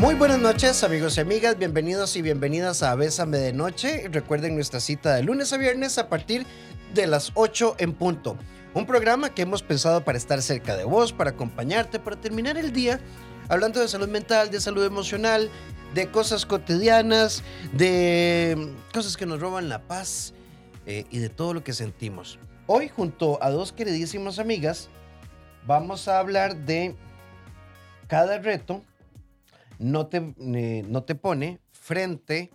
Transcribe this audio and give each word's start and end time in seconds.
Muy 0.00 0.14
buenas 0.14 0.38
noches, 0.38 0.82
amigos 0.82 1.18
y 1.18 1.20
amigas. 1.20 1.58
Bienvenidos 1.58 2.16
y 2.16 2.22
bienvenidas 2.22 2.82
a 2.82 2.94
Bésame 2.94 3.36
de 3.36 3.52
Noche. 3.52 4.08
Recuerden 4.10 4.54
nuestra 4.54 4.80
cita 4.80 5.14
de 5.14 5.22
lunes 5.22 5.52
a 5.52 5.58
viernes 5.58 5.98
a 5.98 6.08
partir 6.08 6.46
de 6.94 7.06
las 7.06 7.32
8 7.34 7.76
en 7.76 7.92
punto. 7.92 8.38
Un 8.72 8.86
programa 8.86 9.34
que 9.34 9.42
hemos 9.42 9.62
pensado 9.62 10.02
para 10.02 10.16
estar 10.16 10.40
cerca 10.40 10.74
de 10.74 10.84
vos, 10.84 11.12
para 11.12 11.32
acompañarte, 11.32 11.98
para 11.98 12.18
terminar 12.18 12.56
el 12.56 12.72
día 12.72 12.98
hablando 13.50 13.78
de 13.78 13.88
salud 13.88 14.08
mental, 14.08 14.50
de 14.50 14.62
salud 14.62 14.86
emocional, 14.86 15.50
de 15.92 16.10
cosas 16.10 16.46
cotidianas, 16.46 17.42
de 17.74 18.72
cosas 18.94 19.18
que 19.18 19.26
nos 19.26 19.38
roban 19.38 19.68
la 19.68 19.82
paz 19.82 20.32
eh, 20.86 21.04
y 21.10 21.18
de 21.18 21.28
todo 21.28 21.52
lo 21.52 21.62
que 21.62 21.74
sentimos. 21.74 22.38
Hoy, 22.66 22.88
junto 22.88 23.38
a 23.42 23.50
dos 23.50 23.74
queridísimas 23.74 24.38
amigas, 24.38 24.88
vamos 25.66 26.08
a 26.08 26.20
hablar 26.20 26.56
de 26.56 26.96
cada 28.08 28.38
reto 28.38 28.82
no 29.80 30.06
te, 30.06 30.34
eh, 30.38 30.84
no 30.86 31.02
te 31.02 31.14
pone 31.16 31.58
frente 31.72 32.52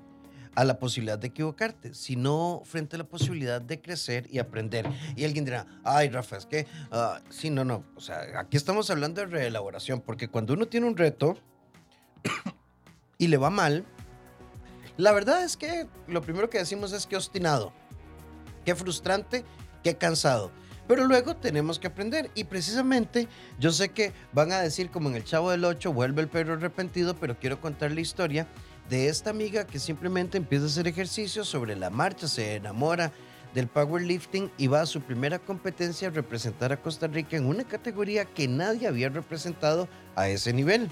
a 0.54 0.64
la 0.64 0.80
posibilidad 0.80 1.20
de 1.20 1.28
equivocarte, 1.28 1.94
sino 1.94 2.62
frente 2.64 2.96
a 2.96 3.00
la 3.00 3.08
posibilidad 3.08 3.62
de 3.62 3.82
crecer 3.82 4.28
y 4.32 4.40
aprender. 4.40 4.88
Y 5.18 5.26
alguien 5.26 5.44
dirá, 5.44 5.66
ay, 5.84 6.08
Rafa, 6.10 6.38
es 6.38 6.46
que, 6.46 6.66
ah, 6.92 7.20
sí, 7.30 7.50
no, 7.50 7.66
no, 7.66 7.84
o 7.96 8.00
sea, 8.00 8.40
aquí 8.40 8.56
estamos 8.56 8.90
hablando 8.90 9.20
de 9.22 9.28
reelaboración, 9.28 10.00
porque 10.00 10.30
cuando 10.30 10.54
uno 10.54 10.68
tiene 10.68 10.88
un 10.88 10.96
reto 10.96 11.36
y 13.18 13.28
le 13.28 13.38
va 13.38 13.50
mal, 13.50 13.86
la 14.98 15.12
verdad 15.12 15.44
es 15.44 15.58
que 15.58 15.88
lo 16.08 16.22
primero 16.22 16.50
que 16.50 16.60
decimos 16.60 16.94
es 16.94 17.06
que 17.06 17.18
obstinado, 17.18 17.74
qué 18.64 18.76
frustrante, 18.76 19.44
qué 19.84 19.96
cansado. 19.96 20.52
Pero 20.88 21.06
luego 21.06 21.36
tenemos 21.36 21.80
que 21.80 21.88
aprender 21.88 22.30
y 22.36 22.44
precisamente 22.44 23.28
yo 23.60 23.72
sé 23.72 23.90
que 23.90 24.14
van 24.34 24.52
a 24.52 24.62
decir 24.62 24.92
como 24.92 25.10
en 25.10 25.16
el 25.16 25.24
Chavo 25.24 25.50
del 25.50 25.66
8 25.66 25.92
vuelve 25.92 26.22
el 26.22 26.28
perro 26.28 26.54
arrepentido, 26.54 27.16
pero 27.16 27.40
quiero 27.40 27.60
contar 27.60 27.92
la 27.92 28.02
historia 28.02 28.48
de 28.90 29.10
esta 29.10 29.32
amiga 29.32 29.66
que 29.66 29.80
simplemente 29.80 30.38
empieza 30.38 30.66
a 30.66 30.68
hacer 30.68 30.88
ejercicio 30.88 31.44
sobre 31.44 31.76
la 31.76 31.90
marcha, 31.90 32.28
se 32.28 32.56
enamora 32.56 33.12
del 33.56 33.68
powerlifting 33.68 34.52
y 34.58 34.68
va 34.68 34.82
a 34.82 34.86
su 34.86 35.02
primera 35.02 35.40
competencia 35.40 36.10
a 36.10 36.12
representar 36.12 36.72
a 36.72 36.82
Costa 36.82 37.08
Rica 37.08 37.38
en 37.38 37.46
una 37.46 37.64
categoría 37.64 38.26
que 38.26 38.48
nadie 38.48 38.88
había 38.88 39.10
representado 39.10 39.88
a 40.16 40.28
ese 40.28 40.54
nivel. 40.54 40.90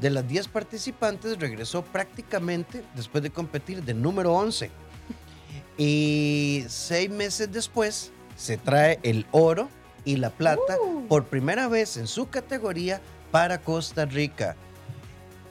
De 0.00 0.10
las 0.10 0.26
10 0.26 0.48
participantes 0.48 1.38
regresó 1.38 1.82
prácticamente 1.82 2.84
después 2.94 3.22
de 3.22 3.30
competir 3.30 3.82
de 3.82 3.94
número 3.94 4.32
11. 4.32 4.70
Y 5.76 6.64
seis 6.68 7.10
meses 7.10 7.50
después 7.50 8.12
se 8.38 8.56
trae 8.56 9.00
el 9.02 9.26
oro 9.32 9.68
y 10.04 10.16
la 10.16 10.30
plata 10.30 10.76
uh. 10.80 11.06
por 11.08 11.24
primera 11.24 11.66
vez 11.66 11.96
en 11.96 12.06
su 12.06 12.30
categoría 12.30 13.00
para 13.32 13.60
Costa 13.60 14.04
Rica. 14.04 14.54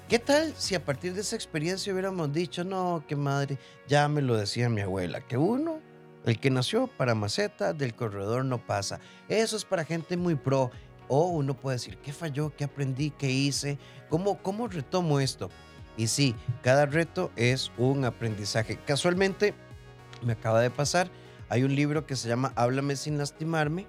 ¿Qué 0.07 0.19
tal 0.19 0.53
si 0.55 0.73
a 0.73 0.83
partir 0.83 1.13
de 1.13 1.19
esa 1.19 1.35
experiencia 1.35 1.91
hubiéramos 1.91 2.31
dicho, 2.31 2.63
no, 2.63 3.03
qué 3.05 3.17
madre, 3.17 3.59
ya 3.89 4.07
me 4.07 4.21
lo 4.21 4.37
decía 4.37 4.69
mi 4.69 4.79
abuela, 4.79 5.19
que 5.19 5.35
uno, 5.35 5.81
el 6.25 6.39
que 6.39 6.49
nació 6.49 6.87
para 6.87 7.13
maceta, 7.13 7.73
del 7.73 7.93
corredor 7.93 8.45
no 8.45 8.65
pasa. 8.65 9.01
Eso 9.27 9.57
es 9.57 9.65
para 9.65 9.83
gente 9.83 10.15
muy 10.15 10.35
pro. 10.35 10.71
O 11.09 11.27
uno 11.27 11.55
puede 11.55 11.75
decir, 11.75 11.97
¿qué 11.97 12.13
falló? 12.13 12.53
¿Qué 12.55 12.63
aprendí? 12.63 13.11
¿Qué 13.11 13.29
hice? 13.29 13.77
¿Cómo, 14.09 14.41
cómo 14.41 14.67
retomo 14.69 15.19
esto? 15.19 15.49
Y 15.97 16.07
sí, 16.07 16.35
cada 16.63 16.85
reto 16.85 17.31
es 17.35 17.71
un 17.77 18.05
aprendizaje. 18.05 18.77
Casualmente, 18.85 19.53
me 20.21 20.33
acaba 20.33 20.61
de 20.61 20.69
pasar, 20.69 21.09
hay 21.49 21.63
un 21.63 21.75
libro 21.75 22.05
que 22.05 22.15
se 22.15 22.27
llama 22.27 22.53
Háblame 22.55 22.95
sin 22.95 23.17
lastimarme. 23.17 23.85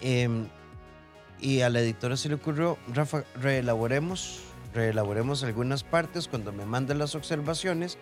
Em, 0.00 0.46
y 1.40 1.60
a 1.60 1.70
la 1.70 1.80
editora 1.80 2.16
se 2.16 2.28
le 2.28 2.34
ocurrió, 2.34 2.78
Rafa, 2.92 3.24
reelaboremos 3.40 4.42
reelaboremos 4.74 5.42
algunas 5.44 5.82
partes 5.82 6.28
cuando 6.28 6.52
me 6.52 6.64
manden 6.64 6.98
las 6.98 7.14
observaciones 7.14 7.98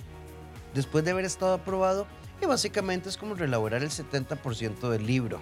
después 0.74 1.04
de 1.04 1.12
haber 1.12 1.24
estado 1.24 1.54
aprobado 1.54 2.06
y 2.42 2.46
básicamente 2.46 3.08
es 3.08 3.16
como 3.16 3.34
reelaborar 3.34 3.82
el 3.82 3.90
70% 3.90 4.90
del 4.90 5.06
libro. 5.06 5.40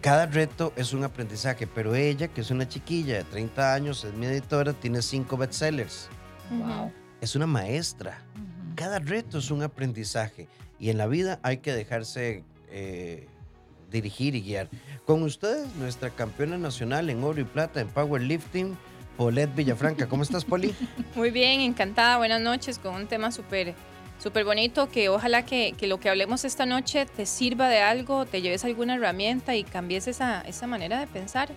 Cada 0.00 0.26
reto 0.26 0.72
es 0.76 0.92
un 0.92 1.02
aprendizaje, 1.02 1.66
pero 1.66 1.96
ella, 1.96 2.28
que 2.28 2.42
es 2.42 2.52
una 2.52 2.68
chiquilla 2.68 3.16
de 3.16 3.24
30 3.24 3.74
años, 3.74 4.04
es 4.04 4.14
mi 4.14 4.26
editora, 4.26 4.72
tiene 4.72 5.02
cinco 5.02 5.36
bestsellers. 5.36 6.08
Wow. 6.50 6.92
Es 7.20 7.34
una 7.34 7.48
maestra. 7.48 8.22
Cada 8.76 9.00
reto 9.00 9.38
es 9.38 9.50
un 9.50 9.62
aprendizaje 9.64 10.46
y 10.78 10.90
en 10.90 10.98
la 10.98 11.06
vida 11.06 11.40
hay 11.42 11.58
que 11.58 11.72
dejarse 11.72 12.44
eh, 12.70 13.26
dirigir 13.90 14.34
y 14.34 14.42
guiar. 14.42 14.68
Con 15.06 15.22
ustedes, 15.22 15.74
nuestra 15.76 16.10
campeona 16.10 16.58
nacional 16.58 17.10
en 17.10 17.22
oro 17.24 17.40
y 17.40 17.44
plata 17.44 17.80
en 17.80 17.88
powerlifting, 17.88 18.76
Paulette 19.16 19.54
Villafranca. 19.54 20.08
¿Cómo 20.08 20.22
estás, 20.22 20.44
Poli? 20.44 20.74
Muy 21.16 21.30
bien, 21.30 21.60
encantada. 21.60 22.18
Buenas 22.18 22.40
noches 22.40 22.78
con 22.78 22.94
un 22.94 23.06
tema 23.06 23.32
súper 23.32 23.74
súper 24.18 24.44
bonito 24.44 24.88
que 24.88 25.08
ojalá 25.08 25.44
que, 25.44 25.74
lo 25.82 26.00
que 26.00 26.08
hablemos 26.08 26.44
esta 26.44 26.66
noche 26.66 27.06
te 27.06 27.24
sirva 27.24 27.68
de 27.68 27.78
algo, 27.78 28.26
te 28.26 28.42
lleves 28.42 28.64
alguna 28.64 28.96
herramienta 28.96 29.54
y 29.54 29.62
cambies 29.62 30.08
esa, 30.08 30.40
esa 30.40 30.66
manera 30.66 30.98
de 30.98 31.06
pensar. 31.06 31.48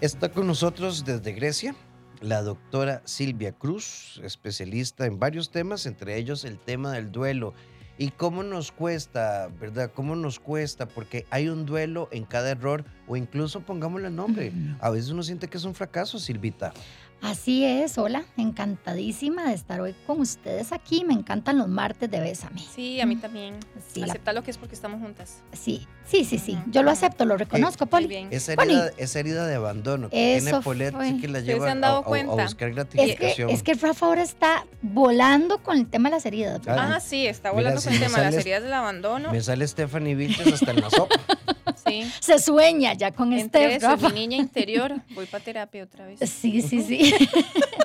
Está 0.00 0.30
con 0.30 0.46
nosotros 0.46 1.04
desde 1.04 1.32
Grecia 1.32 1.74
la 2.20 2.42
doctora 2.42 3.02
Silvia 3.04 3.52
Cruz, 3.52 4.20
especialista 4.24 5.06
en 5.06 5.18
varios 5.18 5.50
temas, 5.50 5.86
entre 5.86 6.16
ellos 6.16 6.44
el 6.44 6.58
tema 6.58 6.92
del 6.92 7.12
duelo. 7.12 7.54
¿Y 7.98 8.10
cómo 8.10 8.42
nos 8.42 8.72
cuesta, 8.72 9.48
verdad? 9.58 9.90
¿Cómo 9.94 10.16
nos 10.16 10.38
cuesta? 10.38 10.86
Porque 10.86 11.24
hay 11.30 11.48
un 11.48 11.64
duelo 11.64 12.08
en 12.12 12.24
cada 12.24 12.50
error 12.50 12.84
o 13.08 13.16
incluso 13.16 13.60
pongámosle 13.60 14.10
nombre. 14.10 14.52
A 14.80 14.90
veces 14.90 15.10
uno 15.10 15.22
siente 15.22 15.48
que 15.48 15.56
es 15.56 15.64
un 15.64 15.74
fracaso, 15.74 16.18
Silvita. 16.18 16.74
Así 17.22 17.64
es, 17.64 17.98
hola, 17.98 18.24
encantadísima 18.36 19.48
de 19.48 19.54
estar 19.54 19.80
hoy 19.80 19.94
con 20.06 20.20
ustedes 20.20 20.72
aquí. 20.72 21.04
Me 21.04 21.14
encantan 21.14 21.58
los 21.58 21.66
martes 21.66 22.10
de 22.10 22.20
Bésame. 22.20 22.60
Sí, 22.60 23.00
a 23.00 23.06
mí 23.06 23.16
también. 23.16 23.56
Sí, 23.92 24.02
Acepta 24.02 24.32
lo 24.32 24.42
que 24.42 24.50
es 24.50 24.58
porque 24.58 24.74
estamos 24.74 25.00
juntas. 25.00 25.42
Sí, 25.52 25.86
sí, 26.06 26.24
sí, 26.24 26.38
sí. 26.38 26.58
Yo 26.70 26.82
lo 26.82 26.90
acepto, 26.90 27.24
lo 27.24 27.36
reconozco, 27.36 27.84
eh, 27.84 27.86
Poli. 27.88 28.06
Bien. 28.06 28.28
Esa, 28.30 28.52
herida, 28.52 28.90
esa 28.96 29.20
herida 29.20 29.46
de 29.46 29.54
abandono 29.54 30.10
que 30.10 30.40
tiene 30.40 30.60
Polet 30.60 30.94
sí 31.02 31.20
que 31.20 31.28
la 31.28 31.40
lleva 31.40 31.70
a, 31.72 32.00
buscar 32.00 32.72
gratificación. 32.72 33.50
Es 33.50 33.62
que, 33.62 33.72
es 33.72 33.78
que 33.78 33.86
Rafa 33.86 34.06
ahora 34.06 34.22
está 34.22 34.66
volando 34.82 35.58
con 35.58 35.78
el 35.78 35.86
tema 35.88 36.10
de 36.10 36.16
las 36.16 36.26
heridas. 36.26 36.60
Ah, 36.68 37.00
sí, 37.00 37.26
está 37.26 37.50
volando 37.50 37.80
con 37.80 37.92
el 37.92 37.98
tema 37.98 38.18
de 38.18 38.24
las 38.24 38.34
heridas 38.34 38.62
del 38.62 38.72
abandono. 38.74 39.32
Me 39.32 39.40
sale 39.40 39.66
Stephanie 39.66 40.14
Vilches 40.14 40.52
hasta 40.52 40.70
en 40.70 40.80
la 40.80 40.90
sopa. 40.90 41.16
Sí. 41.86 42.04
Se 42.20 42.38
sueña 42.38 42.94
ya 42.94 43.12
con 43.12 43.32
este 43.32 43.78
mi 44.02 44.12
niña 44.12 44.36
interior, 44.36 44.94
voy 45.14 45.26
para 45.26 45.44
terapia 45.44 45.84
otra 45.84 46.06
vez. 46.06 46.20
Sí, 46.20 46.62
sí, 46.62 46.82
sí. 46.82 47.14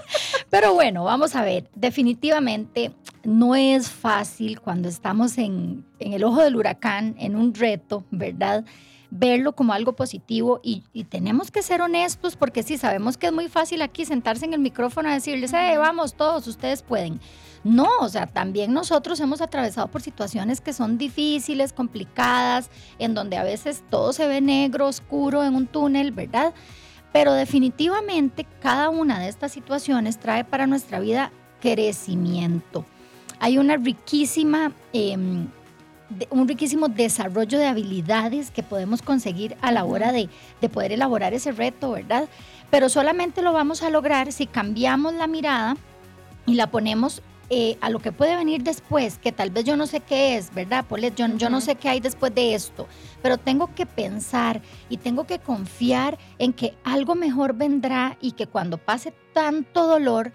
Pero 0.49 0.73
bueno, 0.73 1.03
vamos 1.03 1.35
a 1.35 1.43
ver, 1.43 1.69
definitivamente 1.75 2.91
no 3.23 3.55
es 3.55 3.89
fácil 3.89 4.59
cuando 4.59 4.89
estamos 4.89 5.37
en, 5.37 5.85
el 5.99 6.23
ojo 6.23 6.41
del 6.41 6.55
huracán, 6.55 7.15
en 7.19 7.35
un 7.35 7.53
reto, 7.53 8.03
¿verdad? 8.11 8.65
verlo 9.13 9.53
como 9.53 9.73
algo 9.73 9.93
positivo 9.93 10.61
y, 10.63 10.83
tenemos 11.09 11.51
que 11.51 11.61
ser 11.61 11.81
honestos 11.81 12.37
porque 12.37 12.63
sí, 12.63 12.77
sabemos 12.77 13.17
que 13.17 13.27
es 13.27 13.33
muy 13.33 13.49
fácil 13.49 13.81
aquí 13.81 14.05
sentarse 14.05 14.45
en 14.45 14.53
el 14.53 14.61
micrófono 14.61 15.09
a 15.09 15.13
decirles, 15.13 15.51
eh, 15.51 15.77
vamos 15.77 16.15
todos, 16.15 16.47
ustedes 16.47 16.81
pueden. 16.81 17.19
No, 17.63 17.89
o 17.99 18.09
sea, 18.09 18.25
también 18.25 18.73
nosotros 18.73 19.19
hemos 19.19 19.39
atravesado 19.39 19.87
por 19.87 20.01
situaciones 20.01 20.61
que 20.61 20.73
son 20.73 20.97
difíciles, 20.97 21.73
complicadas, 21.73 22.71
en 22.97 23.13
donde 23.13 23.37
a 23.37 23.43
veces 23.43 23.83
todo 23.89 24.13
se 24.13 24.27
ve 24.27 24.41
negro, 24.41 24.87
oscuro 24.87 25.43
en 25.43 25.55
un 25.55 25.67
túnel, 25.67 26.11
¿verdad? 26.11 26.53
Pero 27.13 27.33
definitivamente 27.33 28.47
cada 28.61 28.89
una 28.89 29.19
de 29.19 29.27
estas 29.27 29.51
situaciones 29.51 30.19
trae 30.19 30.43
para 30.43 30.65
nuestra 30.65 30.99
vida 30.99 31.31
crecimiento. 31.61 32.85
Hay 33.39 33.59
una 33.59 33.77
riquísima, 33.77 34.71
em, 34.93 35.47
un 36.31 36.47
riquísimo 36.47 36.87
desarrollo 36.87 37.59
de 37.59 37.67
habilidades 37.67 38.49
que 38.49 38.63
podemos 38.63 39.03
conseguir 39.03 39.55
a 39.61 39.71
la 39.71 39.83
hora 39.83 40.11
de, 40.11 40.29
de 40.61 40.69
poder 40.69 40.93
elaborar 40.93 41.33
ese 41.33 41.51
reto, 41.51 41.91
¿verdad? 41.91 42.27
Pero 42.71 42.89
solamente 42.89 43.41
lo 43.43 43.53
vamos 43.53 43.83
a 43.83 43.91
lograr 43.91 44.31
si 44.31 44.47
cambiamos 44.47 45.13
la 45.13 45.27
mirada 45.27 45.77
y 46.45 46.55
la 46.55 46.67
ponemos 46.67 47.21
eh, 47.53 47.77
a 47.81 47.89
lo 47.89 47.99
que 47.99 48.13
puede 48.13 48.37
venir 48.37 48.63
después, 48.63 49.17
que 49.17 49.33
tal 49.33 49.49
vez 49.49 49.65
yo 49.65 49.75
no 49.75 49.85
sé 49.85 49.99
qué 49.99 50.37
es, 50.37 50.53
¿verdad, 50.53 50.85
Polet? 50.85 51.13
Yo, 51.13 51.27
yo 51.35 51.49
no 51.49 51.59
sé 51.59 51.75
qué 51.75 51.89
hay 51.89 51.99
después 51.99 52.33
de 52.33 52.55
esto, 52.55 52.87
pero 53.21 53.37
tengo 53.37 53.75
que 53.75 53.85
pensar 53.85 54.61
y 54.87 54.95
tengo 54.95 55.25
que 55.25 55.37
confiar 55.37 56.17
en 56.39 56.53
que 56.53 56.77
algo 56.85 57.13
mejor 57.13 57.53
vendrá 57.53 58.17
y 58.21 58.31
que 58.31 58.47
cuando 58.47 58.77
pase 58.77 59.13
tanto 59.33 59.85
dolor, 59.85 60.31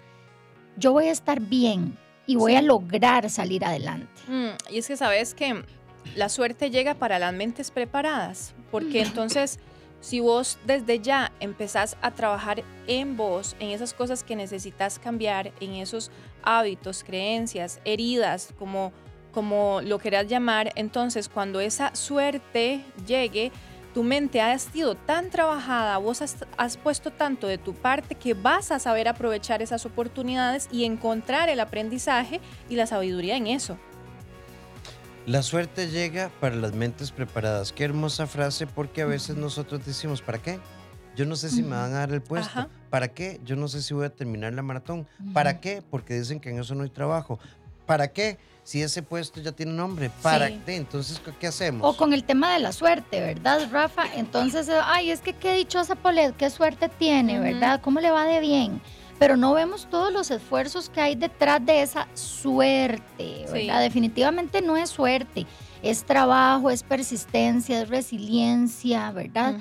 yo 0.75 0.91
voy 0.91 1.07
a 1.07 1.11
estar 1.11 1.41
bien 1.41 1.97
y 2.27 2.35
voy 2.35 2.53
a 2.53 2.61
lograr 2.61 3.27
salir 3.31 3.65
adelante. 3.65 4.21
Mm, 4.27 4.49
y 4.69 4.77
es 4.77 4.87
que 4.87 4.95
sabes 4.95 5.33
que 5.33 5.63
la 6.15 6.29
suerte 6.29 6.69
llega 6.69 6.93
para 6.93 7.17
las 7.17 7.33
mentes 7.33 7.71
preparadas, 7.71 8.53
porque 8.69 9.01
entonces 9.01 9.57
si 10.01 10.19
vos 10.19 10.57
desde 10.65 10.99
ya 10.99 11.31
empezás 11.39 11.97
a 12.01 12.11
trabajar 12.11 12.63
en 12.85 13.17
vos, 13.17 13.55
en 13.59 13.69
esas 13.69 13.93
cosas 13.93 14.23
que 14.23 14.35
necesitas 14.35 14.99
cambiar, 14.99 15.51
en 15.59 15.73
esos 15.73 16.11
hábitos, 16.47 17.03
creencias, 17.03 17.81
heridas, 17.83 18.53
como, 18.57 18.93
como 19.33 19.81
lo 19.83 19.99
quieras 19.99 20.27
llamar, 20.27 20.71
entonces 20.75 21.27
cuando 21.27 21.59
esa 21.59 21.93
suerte 21.93 22.85
llegue, 23.05 23.51
tu 23.93 24.03
mente 24.03 24.41
ha 24.41 24.57
sido 24.57 24.95
tan 24.95 25.29
trabajada, 25.29 25.97
vos 25.97 26.21
has, 26.21 26.77
puesto 26.77 27.11
tanto 27.11 27.47
de 27.47 27.57
tu 27.57 27.73
parte 27.73 28.15
que 28.15 28.33
vas 28.33 28.71
a 28.71 28.79
saber 28.79 29.07
aprovechar 29.07 29.61
esas 29.61 29.85
oportunidades 29.85 30.69
y 30.71 30.85
encontrar 30.85 31.49
el 31.49 31.59
aprendizaje 31.59 32.39
y 32.69 32.75
la 32.75 32.87
sabiduría 32.87 33.35
en 33.35 33.47
eso. 33.47 33.77
La 35.25 35.43
suerte 35.43 35.89
llega 35.89 36.31
para 36.39 36.55
las 36.55 36.73
mentes 36.73 37.11
preparadas. 37.11 37.73
Qué 37.73 37.83
hermosa 37.83 38.27
frase 38.27 38.67
porque 38.67 39.01
a 39.01 39.05
veces 39.05 39.35
nosotros 39.35 39.85
decimos, 39.85 40.21
¿para 40.21 40.37
qué? 40.37 40.59
Yo 41.17 41.25
no 41.25 41.35
sé 41.35 41.49
si 41.49 41.63
me 41.63 41.71
van 41.75 41.93
a 41.93 41.99
dar 41.99 42.11
el 42.13 42.21
puesto. 42.21 42.59
Ajá. 42.59 42.67
¿Para 42.91 43.07
qué? 43.09 43.41
Yo 43.43 43.55
no 43.55 43.67
sé 43.67 43.81
si 43.81 43.93
voy 43.93 44.05
a 44.05 44.09
terminar 44.09 44.53
la 44.53 44.61
maratón. 44.61 45.07
¿Para 45.33 45.59
qué? 45.59 45.81
Porque 45.89 46.13
dicen 46.13 46.39
que 46.39 46.51
en 46.51 46.59
eso 46.59 46.75
no 46.75 46.83
hay 46.83 46.89
trabajo. 46.91 47.39
¿Para 47.87 48.07
qué? 48.09 48.37
Si 48.63 48.81
ese 48.83 49.01
puesto 49.01 49.41
ya 49.41 49.51
tiene 49.51 49.71
nombre. 49.73 50.11
¿Para 50.21 50.47
Sí. 50.49 50.61
qué? 50.65 50.75
Entonces, 50.75 51.19
¿qué 51.39 51.47
hacemos? 51.47 51.81
O 51.91 51.97
con 51.97 52.13
el 52.13 52.23
tema 52.23 52.53
de 52.53 52.59
la 52.59 52.71
suerte, 52.71 53.19
¿verdad, 53.19 53.67
Rafa? 53.71 54.03
Entonces, 54.15 54.69
eh, 54.69 54.73
ay, 54.83 55.09
es 55.09 55.21
que 55.21 55.33
qué 55.33 55.53
dichosa 55.55 55.95
Polet, 55.95 56.35
qué 56.37 56.49
suerte 56.51 56.87
tiene. 56.87 57.39
¿verdad? 57.39 57.81
¿Cómo 57.81 57.99
le 57.99 58.11
va 58.11 58.25
de 58.25 58.39
bien? 58.39 58.79
Pero 59.19 59.35
no 59.37 59.53
vemos 59.53 59.89
todos 59.89 60.13
los 60.13 60.29
esfuerzos 60.29 60.89
que 60.89 61.01
hay 61.01 61.15
detrás 61.15 61.65
de 61.65 61.81
esa 61.81 62.07
suerte, 62.13 63.45
Sí. 63.47 63.53
¿verdad? 63.53 63.81
Definitivamente 63.81 64.61
no 64.61 64.77
es 64.77 64.89
suerte, 64.91 65.45
es 65.81 66.03
trabajo, 66.03 66.69
es 66.69 66.83
persistencia, 66.83 67.81
es 67.81 67.89
resiliencia, 67.89 69.11
¿verdad? 69.11 69.55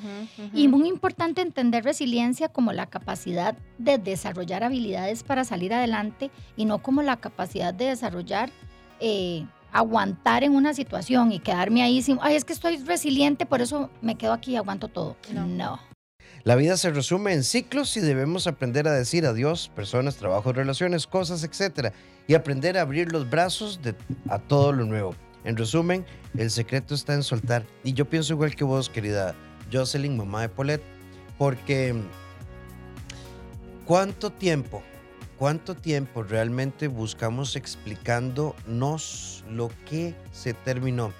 Y 0.52 0.68
muy 0.68 0.88
importante 0.88 1.40
entender 1.40 1.84
resiliencia 1.84 2.48
como 2.48 2.72
la 2.72 2.86
capacidad 2.86 3.56
de 3.78 3.98
desarrollar 3.98 4.64
habilidades 4.64 5.22
para 5.22 5.44
salir 5.44 5.74
adelante 5.74 6.30
y 6.56 6.64
no 6.64 6.82
como 6.82 7.02
la 7.02 7.16
capacidad 7.16 7.74
de 7.74 7.86
desarrollar, 7.86 8.50
eh, 9.00 9.44
aguantar 9.72 10.42
en 10.42 10.54
una 10.54 10.72
situación 10.72 11.32
y 11.32 11.38
quedarme 11.38 11.82
ahí 11.82 12.00
sin, 12.00 12.18
ay, 12.22 12.36
es 12.36 12.44
que 12.44 12.52
estoy 12.52 12.78
resiliente, 12.78 13.44
por 13.44 13.60
eso 13.60 13.90
me 14.00 14.16
quedo 14.16 14.32
aquí 14.32 14.52
y 14.52 14.56
aguanto 14.56 14.88
todo. 14.88 15.16
No. 15.32 15.46
No. 15.46 15.80
La 16.44 16.54
vida 16.54 16.76
se 16.76 16.90
resume 16.90 17.32
en 17.32 17.42
ciclos 17.42 17.96
y 17.96 18.00
debemos 18.00 18.46
aprender 18.46 18.86
a 18.86 18.92
decir 18.92 19.26
adiós, 19.26 19.70
personas, 19.74 20.16
trabajos, 20.16 20.54
relaciones, 20.54 21.06
cosas, 21.06 21.42
etc. 21.42 21.92
Y 22.28 22.34
aprender 22.34 22.78
a 22.78 22.82
abrir 22.82 23.10
los 23.10 23.28
brazos 23.28 23.82
de, 23.82 23.96
a 24.28 24.38
todo 24.38 24.72
lo 24.72 24.84
nuevo. 24.84 25.14
En 25.46 25.56
resumen, 25.56 26.04
el 26.36 26.50
secreto 26.50 26.96
está 26.96 27.14
en 27.14 27.22
soltar. 27.22 27.64
Y 27.84 27.92
yo 27.92 28.04
pienso 28.04 28.32
igual 28.32 28.56
que 28.56 28.64
vos, 28.64 28.90
querida 28.90 29.32
Jocelyn, 29.72 30.16
mamá 30.16 30.40
de 30.42 30.48
Paulette, 30.48 30.82
porque 31.38 31.94
¿cuánto 33.84 34.30
tiempo, 34.30 34.82
cuánto 35.38 35.76
tiempo 35.76 36.24
realmente 36.24 36.88
buscamos 36.88 37.54
explicándonos 37.54 39.44
lo 39.48 39.70
que 39.88 40.16
se 40.32 40.52
terminó? 40.52 41.12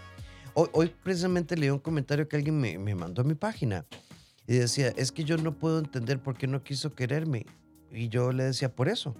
Hoy, 0.54 0.70
hoy 0.72 0.92
precisamente 1.04 1.56
leí 1.56 1.70
un 1.70 1.78
comentario 1.78 2.28
que 2.28 2.34
alguien 2.34 2.58
me, 2.58 2.78
me 2.78 2.96
mandó 2.96 3.22
a 3.22 3.24
mi 3.24 3.34
página 3.34 3.86
y 4.48 4.56
decía, 4.56 4.92
es 4.96 5.12
que 5.12 5.22
yo 5.22 5.36
no 5.36 5.56
puedo 5.56 5.78
entender 5.78 6.18
por 6.18 6.36
qué 6.36 6.48
no 6.48 6.64
quiso 6.64 6.96
quererme. 6.96 7.46
Y 7.92 8.08
yo 8.08 8.32
le 8.32 8.42
decía, 8.42 8.74
por 8.74 8.88
eso, 8.88 9.14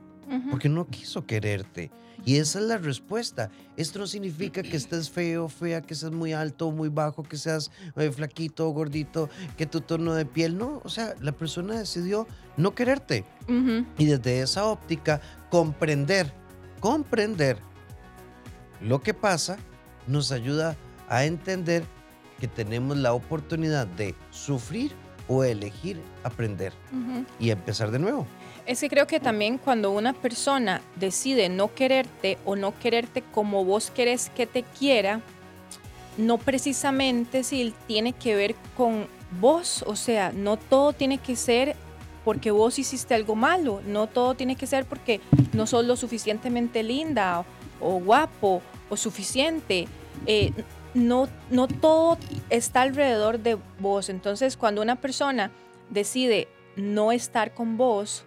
Porque 0.51 0.69
no 0.69 0.87
quiso 0.87 1.25
quererte. 1.25 1.91
Y 2.25 2.37
esa 2.39 2.59
es 2.59 2.65
la 2.65 2.79
respuesta. 2.79 3.51
Esto 3.77 4.01
no 4.01 4.07
significa 4.07 4.63
que 4.63 4.77
estés 4.77 5.11
feo, 5.11 5.49
fea, 5.49 5.83
que 5.83 5.95
seas 5.95 6.13
muy 6.13 6.33
alto 6.33 6.69
o 6.69 6.73
muy 6.73 6.89
bajo, 6.89 7.23
que 7.23 7.37
seas 7.37 7.71
eh, 7.97 8.11
flaquito 8.11 8.69
o 8.69 8.73
gordito, 8.73 9.29
que 9.57 9.67
tu 9.67 9.81
tono 9.81 10.15
de 10.15 10.27
piel. 10.27 10.59
No, 10.59 10.81
o 10.83 10.89
sea, 10.89 11.15
la 11.21 11.33
persona 11.33 11.79
decidió 11.79 12.27
no 12.57 12.75
quererte. 12.75 13.25
Y 13.99 14.07
desde 14.07 14.41
esa 14.41 14.65
óptica, 14.65 15.21
comprender, 15.51 16.33
comprender 16.81 17.59
lo 18.81 19.01
que 19.03 19.15
pasa 19.15 19.57
nos 20.07 20.33
ayuda 20.33 20.77
a 21.09 21.25
entender 21.25 21.85
que 22.41 22.49
tenemos 22.49 22.97
la 22.97 23.13
oportunidad 23.13 23.87
de 23.87 24.15
sufrir 24.31 24.93
o 25.29 25.45
elegir 25.45 26.01
aprender 26.23 26.73
y 27.39 27.51
empezar 27.51 27.91
de 27.91 27.99
nuevo. 27.99 28.27
Es 28.67 28.81
que 28.81 28.89
creo 28.89 29.07
que 29.07 29.21
también 29.21 29.59
cuando 29.59 29.93
una 29.93 30.13
persona 30.13 30.83
decide 30.97 31.49
no 31.49 31.73
quererte 31.73 32.37
o 32.45 32.57
no 32.57 32.77
quererte 32.79 33.23
como 33.23 33.65
vos 33.65 33.93
querés 33.93 34.29
que 34.31 34.47
te 34.47 34.65
quiera, 34.65 35.21
no 36.17 36.39
precisamente 36.39 37.45
si 37.45 37.73
tiene 37.87 38.13
que 38.13 38.35
ver 38.35 38.55
con 38.77 39.07
vos, 39.41 39.85
o 39.87 39.95
sea, 39.95 40.33
no 40.33 40.57
todo 40.57 40.93
tiene 40.93 41.19
que 41.19 41.37
ser 41.37 41.77
porque 42.25 42.51
vos 42.51 42.79
hiciste 42.81 43.15
algo 43.15 43.37
malo, 43.37 43.81
no 43.87 44.09
todo 44.09 44.35
tiene 44.35 44.57
que 44.57 44.67
ser 44.67 44.85
porque 44.85 45.21
no 45.53 45.69
sos 45.69 45.85
lo 45.85 45.95
suficientemente 45.95 46.83
linda 46.83 47.45
o, 47.81 48.01
guapo 48.01 48.63
o 48.91 48.97
suficiente. 48.97 49.87
Eh, 50.27 50.53
no, 50.93 51.29
no 51.51 51.69
todo 51.69 52.19
está 52.51 52.83
alrededor 52.83 53.39
de 53.39 53.59
vos. 53.79 54.09
Entonces, 54.09 54.57
cuando 54.57 54.83
una 54.83 54.97
persona 54.97 55.53
decide 55.91 56.49
no 56.75 57.13
estar 57.13 57.55
con 57.55 57.77
vos, 57.77 58.25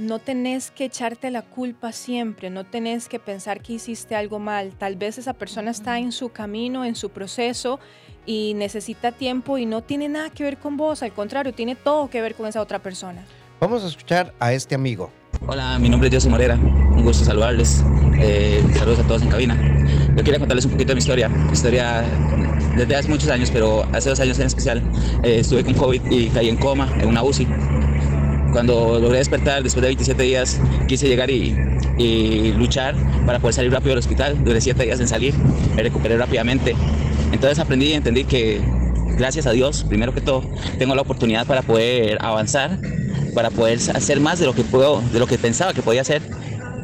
no 0.00 0.18
tenés 0.18 0.70
que 0.70 0.86
echarte 0.86 1.30
la 1.30 1.42
culpa 1.42 1.92
siempre, 1.92 2.48
no 2.48 2.64
tenés 2.64 3.08
que 3.08 3.18
pensar 3.18 3.60
que 3.60 3.74
hiciste 3.74 4.16
algo 4.16 4.38
mal. 4.38 4.72
Tal 4.78 4.96
vez 4.96 5.18
esa 5.18 5.34
persona 5.34 5.70
está 5.70 5.98
en 5.98 6.10
su 6.10 6.30
camino, 6.30 6.86
en 6.86 6.94
su 6.94 7.10
proceso 7.10 7.78
y 8.24 8.54
necesita 8.54 9.12
tiempo 9.12 9.58
y 9.58 9.66
no 9.66 9.82
tiene 9.82 10.08
nada 10.08 10.30
que 10.30 10.42
ver 10.42 10.56
con 10.56 10.78
vos, 10.78 11.02
al 11.02 11.12
contrario, 11.12 11.52
tiene 11.52 11.76
todo 11.76 12.08
que 12.08 12.22
ver 12.22 12.34
con 12.34 12.46
esa 12.46 12.62
otra 12.62 12.78
persona. 12.78 13.26
Vamos 13.60 13.84
a 13.84 13.88
escuchar 13.88 14.32
a 14.40 14.54
este 14.54 14.74
amigo. 14.74 15.10
Hola, 15.46 15.78
mi 15.78 15.90
nombre 15.90 16.08
es 16.08 16.14
José 16.14 16.30
Morera. 16.30 16.54
Un 16.54 17.04
gusto 17.04 17.24
saludarles. 17.24 17.84
Eh, 18.18 18.64
saludos 18.74 19.00
a 19.00 19.06
todos 19.06 19.22
en 19.22 19.28
cabina. 19.28 19.54
Yo 20.16 20.24
quería 20.24 20.38
contarles 20.38 20.64
un 20.64 20.72
poquito 20.72 20.88
de 20.88 20.94
mi 20.94 21.00
historia. 21.00 21.28
Mi 21.28 21.52
historia 21.52 22.02
desde 22.74 22.96
hace 22.96 23.08
muchos 23.08 23.28
años, 23.28 23.50
pero 23.50 23.84
hace 23.92 24.08
dos 24.08 24.20
años 24.20 24.38
en 24.38 24.46
especial, 24.46 24.82
eh, 25.22 25.40
estuve 25.40 25.62
con 25.62 25.74
COVID 25.74 26.10
y 26.10 26.28
caí 26.30 26.48
en 26.48 26.56
coma, 26.56 26.90
en 26.98 27.08
una 27.08 27.22
UCI. 27.22 27.46
Cuando 28.52 28.98
logré 28.98 29.18
despertar, 29.18 29.62
después 29.62 29.82
de 29.82 29.88
27 29.88 30.22
días, 30.22 30.60
quise 30.88 31.08
llegar 31.08 31.30
y, 31.30 31.56
y 31.98 32.52
luchar 32.52 32.94
para 33.26 33.38
poder 33.38 33.54
salir 33.54 33.72
rápido 33.72 33.90
del 33.90 33.98
hospital. 33.98 34.42
Duré 34.44 34.60
7 34.60 34.82
días 34.82 35.00
en 35.00 35.08
salir, 35.08 35.34
me 35.76 35.82
recuperé 35.82 36.16
rápidamente. 36.16 36.74
Entonces 37.32 37.58
aprendí 37.58 37.86
y 37.86 37.92
entendí 37.92 38.24
que, 38.24 38.60
gracias 39.16 39.46
a 39.46 39.52
Dios, 39.52 39.84
primero 39.88 40.12
que 40.12 40.20
todo, 40.20 40.42
tengo 40.78 40.94
la 40.94 41.02
oportunidad 41.02 41.46
para 41.46 41.62
poder 41.62 42.18
avanzar, 42.20 42.78
para 43.34 43.50
poder 43.50 43.78
hacer 43.94 44.20
más 44.20 44.38
de 44.40 44.46
lo 44.46 44.54
que 44.54 44.64
puedo, 44.64 45.02
de 45.12 45.18
lo 45.18 45.26
que 45.26 45.38
pensaba 45.38 45.72
que 45.72 45.82
podía 45.82 46.00
hacer 46.00 46.22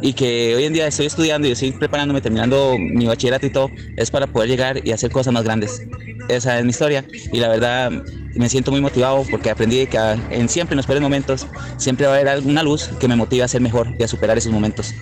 y 0.02 0.12
que 0.12 0.54
hoy 0.54 0.64
en 0.64 0.72
día 0.72 0.86
estoy 0.86 1.06
estudiando 1.06 1.48
y 1.48 1.52
estoy 1.52 1.72
preparándome, 1.72 2.20
terminando 2.20 2.76
mi 2.78 3.06
bachillerato 3.06 3.46
y 3.46 3.50
todo, 3.50 3.70
es 3.96 4.10
para 4.10 4.26
poder 4.26 4.48
llegar 4.48 4.86
y 4.86 4.92
hacer 4.92 5.10
cosas 5.10 5.32
más 5.32 5.44
grandes. 5.44 5.82
Esa 6.28 6.58
es 6.58 6.64
mi 6.64 6.70
historia 6.70 7.04
y 7.32 7.38
la 7.38 7.48
verdad 7.48 7.92
me 8.37 8.49
siento 8.49 8.71
muy 8.71 8.81
motivado 8.81 9.25
porque 9.31 9.50
aprendí 9.50 9.87
que 9.87 9.99
en 10.31 10.49
siempre 10.49 10.75
en 10.75 10.77
los 10.79 10.87
peores 10.87 11.03
momentos 11.03 11.47
siempre 11.77 12.06
va 12.06 12.12
a 12.12 12.17
haber 12.17 12.29
alguna 12.29 12.62
luz 12.62 12.88
que 13.00 13.09
me 13.09 13.17
motive 13.17 13.43
a 13.43 13.49
ser 13.49 13.61
mejor 13.61 13.94
y 13.99 14.03
a 14.03 14.09
superar 14.09 14.38
esos 14.38 14.53
momentos, 14.53 14.94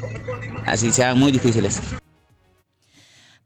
así 0.67 0.91
sean 0.91 1.19
muy 1.19 1.33
difíciles. 1.33 1.81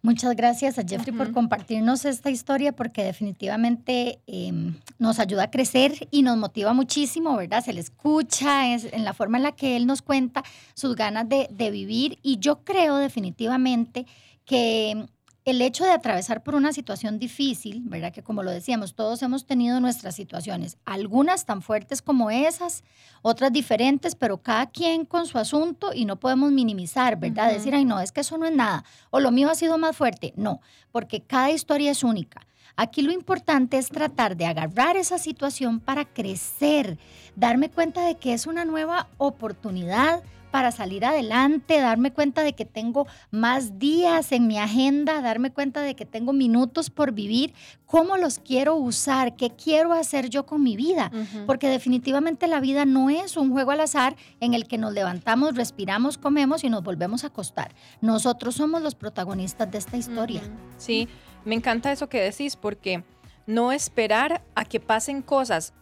Muchas 0.00 0.37
gracias 0.37 0.78
a 0.78 0.85
Jeffrey 0.87 1.14
por 1.14 1.33
compartirnos 1.33 2.04
esta 2.04 2.30
historia 2.30 2.71
porque 2.73 3.02
definitivamente 3.02 4.21
eh, 4.28 4.52
nos 4.99 5.18
ayuda 5.18 5.45
a 5.45 5.50
crecer 5.50 6.07
y 6.12 6.23
nos 6.23 6.37
motiva 6.37 6.73
muchísimo, 6.73 7.37
¿verdad? 7.37 7.64
Se 7.64 7.73
le 7.73 7.80
escucha 7.80 8.73
es 8.75 8.85
en 8.92 9.04
la 9.04 9.12
forma 9.12 9.38
en 9.38 9.42
la 9.42 9.52
que 9.52 9.76
él 9.76 9.87
nos 9.87 10.00
cuenta 10.00 10.45
sus 10.75 10.95
ganas 10.95 11.28
de, 11.28 11.49
de 11.50 11.73
vivir 11.73 12.18
y 12.23 12.38
yo 12.38 12.62
creo 12.62 12.97
definitivamente 12.97 14.07
que 14.45 15.09
el 15.50 15.62
hecho 15.62 15.85
de 15.85 15.93
atravesar 15.93 16.43
por 16.43 16.55
una 16.55 16.73
situación 16.73 17.19
difícil, 17.19 17.83
¿verdad? 17.85 18.12
Que 18.12 18.23
como 18.23 18.43
lo 18.43 18.50
decíamos, 18.50 18.95
todos 18.95 19.23
hemos 19.23 19.47
tenido 19.47 19.81
nuestras 19.81 20.14
situaciones, 20.14 20.78
algunas 20.85 21.45
tan 21.45 21.62
fuertes 21.62 22.02
como 22.02 22.31
esas, 22.31 22.85
otras 23.23 23.52
diferentes, 23.52 24.14
pero 24.14 24.38
cada 24.38 24.67
quien 24.67 25.05
con 25.05 25.26
su 25.26 25.38
asunto 25.38 25.93
y 25.95 26.05
no 26.05 26.17
podemos 26.17 26.52
minimizar, 26.52 27.19
¿verdad? 27.19 27.52
Decir, 27.52 27.75
ay, 27.75 27.85
no, 27.85 28.00
es 28.00 28.12
que 28.12 28.21
eso 28.21 28.38
no 28.38 28.47
es 28.47 28.55
nada, 28.55 28.85
o 29.11 29.21
lo 29.21 29.31
mío 29.31 29.50
ha 29.50 29.55
sido 29.55 29.78
más 29.78 29.97
fuerte. 29.97 30.33
No, 30.37 30.61
porque 30.93 31.21
cada 31.21 31.50
historia 31.50 31.90
es 31.90 32.02
única. 32.02 32.47
Aquí 32.76 33.02
lo 33.02 33.11
importante 33.11 33.76
es 33.76 33.88
tratar 33.88 34.37
de 34.37 34.47
agarrar 34.47 34.97
esa 34.97 35.19
situación 35.19 35.81
para 35.81 36.05
crecer, 36.05 36.97
darme 37.35 37.71
cuenta 37.71 38.07
de 38.07 38.17
que 38.17 38.35
es 38.35 38.47
una 38.47 38.64
nueva 38.64 39.09
oportunidad 39.19 40.23
para 40.50 40.73
salir 40.73 41.05
adelante, 41.05 41.81
darme 41.81 42.12
cuenta 42.12 42.43
de 42.43 42.55
que 42.55 42.64
tengo 42.64 43.07
más 43.31 43.78
días 43.78 44.33
en 44.33 44.47
mi 44.47 44.59
agenda, 44.59 45.21
darme 45.21 45.52
cuenta 45.52 45.81
de 45.81 45.95
que 45.95 46.05
tengo 46.05 46.33
minutos 46.33 46.90
por 46.90 47.12
vivir, 47.12 47.55
cómo 47.87 48.17
los 48.17 48.38
quiero 48.38 48.76
usar, 48.76 49.37
qué 49.37 49.50
quiero 49.50 49.93
hacer 49.93 50.28
yo 50.28 50.47
con 50.47 50.62
mi 50.62 50.76
vida. 50.76 51.11
Porque 51.47 51.69
definitivamente 51.69 52.47
la 52.47 52.61
vida 52.61 52.85
no 52.85 53.11
es 53.11 53.37
un 53.37 53.50
juego 53.50 53.71
al 53.71 53.81
azar 53.81 54.17
en 54.40 54.55
el 54.55 54.67
que 54.67 54.78
nos 54.78 54.93
levantamos, 54.93 55.55
respiramos, 55.55 56.19
comemos 56.19 56.64
y 56.64 56.71
nos 56.71 56.83
volvemos 56.83 57.25
a 57.25 57.28
acostar. 57.28 57.75
Nosotros 58.00 58.55
somos 58.55 58.83
los 58.83 58.95
protagonistas 58.95 59.71
de 59.71 59.78
esta 59.78 59.97
historia. 59.97 60.43
Sí, 60.76 61.09
me 61.45 61.55
encanta 61.55 61.93
eso 61.93 62.09
que 62.09 62.21
decís 62.21 62.57
porque 62.57 63.05
no 63.47 63.73
esperar 63.73 64.43
a 64.55 64.64
que 64.64 64.81
pasen 64.81 65.23
cosas 65.23 65.73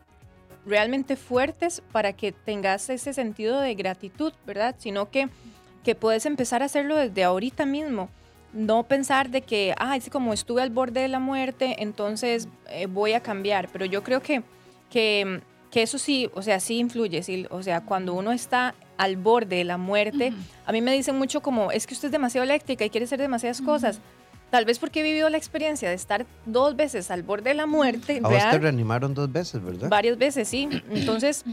realmente 0.66 1.16
fuertes 1.16 1.82
para 1.92 2.12
que 2.12 2.32
tengas 2.32 2.90
ese 2.90 3.12
sentido 3.12 3.60
de 3.60 3.74
gratitud, 3.74 4.32
¿verdad? 4.44 4.74
Sino 4.78 5.10
que, 5.10 5.28
que 5.84 5.94
puedes 5.94 6.26
empezar 6.26 6.62
a 6.62 6.66
hacerlo 6.66 6.96
desde 6.96 7.24
ahorita 7.24 7.64
mismo. 7.64 8.10
no 8.52 8.84
pensar 8.84 9.28
de 9.30 9.42
que, 9.42 9.74
ah, 9.78 9.96
es 9.96 10.08
como 10.08 10.32
estuve 10.32 10.62
al 10.62 10.70
borde 10.70 11.00
de 11.02 11.08
la 11.08 11.18
muerte, 11.18 11.76
entonces 11.78 12.48
eh, 12.70 12.86
voy 12.86 13.12
a 13.12 13.20
cambiar. 13.20 13.68
Pero 13.70 13.84
yo 13.84 14.02
creo 14.02 14.22
que, 14.22 14.42
que, 14.90 15.40
que, 15.70 15.82
eso 15.82 15.98
sí, 15.98 16.30
o 16.34 16.42
sea, 16.42 16.58
sí 16.58 16.78
influye. 16.78 17.22
Sí, 17.22 17.46
o 17.50 17.62
sea, 17.62 17.82
cuando 17.82 18.14
uno 18.14 18.32
está 18.32 18.74
al 18.96 19.16
borde 19.16 19.56
de 19.56 19.64
la 19.64 19.76
muerte, 19.76 20.32
a 20.64 20.72
mí 20.72 20.80
me 20.80 20.92
dicen 20.92 21.16
mucho 21.16 21.42
como, 21.42 21.70
es 21.70 21.86
que 21.86 21.94
usted 21.94 22.06
es 22.06 22.12
demasiado 22.12 22.44
eléctrica 22.44 22.84
y 22.84 22.90
quiere 22.90 23.04
hacer 23.04 23.20
demasiadas 23.20 23.60
cosas. 23.60 24.00
Tal 24.50 24.64
vez 24.64 24.78
porque 24.78 25.00
he 25.00 25.02
vivido 25.02 25.28
la 25.28 25.36
experiencia 25.38 25.88
de 25.88 25.94
estar 25.94 26.24
dos 26.44 26.76
veces 26.76 27.10
al 27.10 27.22
borde 27.22 27.50
de 27.50 27.54
la 27.54 27.66
muerte. 27.66 28.20
A 28.22 28.28
real, 28.28 28.42
vos 28.44 28.50
te 28.52 28.58
reanimaron 28.58 29.12
dos 29.14 29.30
veces, 29.30 29.62
¿verdad? 29.62 29.88
Varias 29.88 30.16
veces, 30.18 30.48
sí. 30.48 30.68
Entonces, 30.90 31.44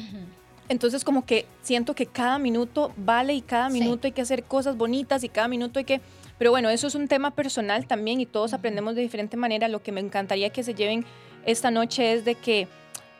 entonces 0.69 1.03
como 1.03 1.25
que 1.25 1.45
siento 1.61 1.93
que 1.95 2.05
cada 2.05 2.37
minuto 2.39 2.93
vale 2.97 3.33
y 3.33 3.41
cada 3.41 3.69
Sí. 3.69 3.79
minuto 3.79 4.07
hay 4.07 4.11
que 4.13 4.21
hacer 4.21 4.43
cosas 4.43 4.77
bonitas 4.77 5.23
y 5.23 5.29
cada 5.29 5.47
minuto 5.47 5.79
hay 5.79 5.85
que... 5.85 6.01
Pero 6.37 6.51
bueno, 6.51 6.69
eso 6.69 6.87
es 6.87 6.95
un 6.95 7.07
tema 7.07 7.31
personal 7.31 7.85
también 7.87 8.19
y 8.21 8.25
todos 8.25 8.53
aprendemos 8.53 8.95
de 8.95 9.01
diferente 9.01 9.37
manera. 9.37 9.67
Lo 9.67 9.81
que 9.83 9.91
me 9.91 9.99
encantaría 9.99 10.49
que 10.51 10.63
se 10.63 10.73
lleven 10.73 11.05
esta 11.45 11.71
noche 11.71 12.13
es 12.13 12.25
de 12.25 12.35
que, 12.35 12.67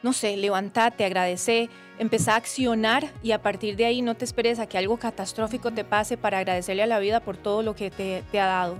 no 0.01 0.13
sé, 0.13 0.35
levántate, 0.37 1.03
agradece, 1.05 1.69
empezá 1.99 2.33
a 2.33 2.37
accionar 2.37 3.07
y 3.21 3.31
a 3.31 3.41
partir 3.41 3.75
de 3.75 3.85
ahí 3.85 4.01
no 4.01 4.15
te 4.15 4.25
esperes 4.25 4.59
a 4.59 4.67
que 4.67 4.77
algo 4.77 4.97
catastrófico 4.97 5.71
te 5.71 5.83
pase 5.83 6.17
para 6.17 6.39
agradecerle 6.39 6.83
a 6.83 6.87
la 6.87 6.99
vida 6.99 7.19
por 7.19 7.37
todo 7.37 7.61
lo 7.61 7.75
que 7.75 7.91
te, 7.91 8.23
te 8.31 8.39
ha 8.39 8.45
dado. 8.45 8.77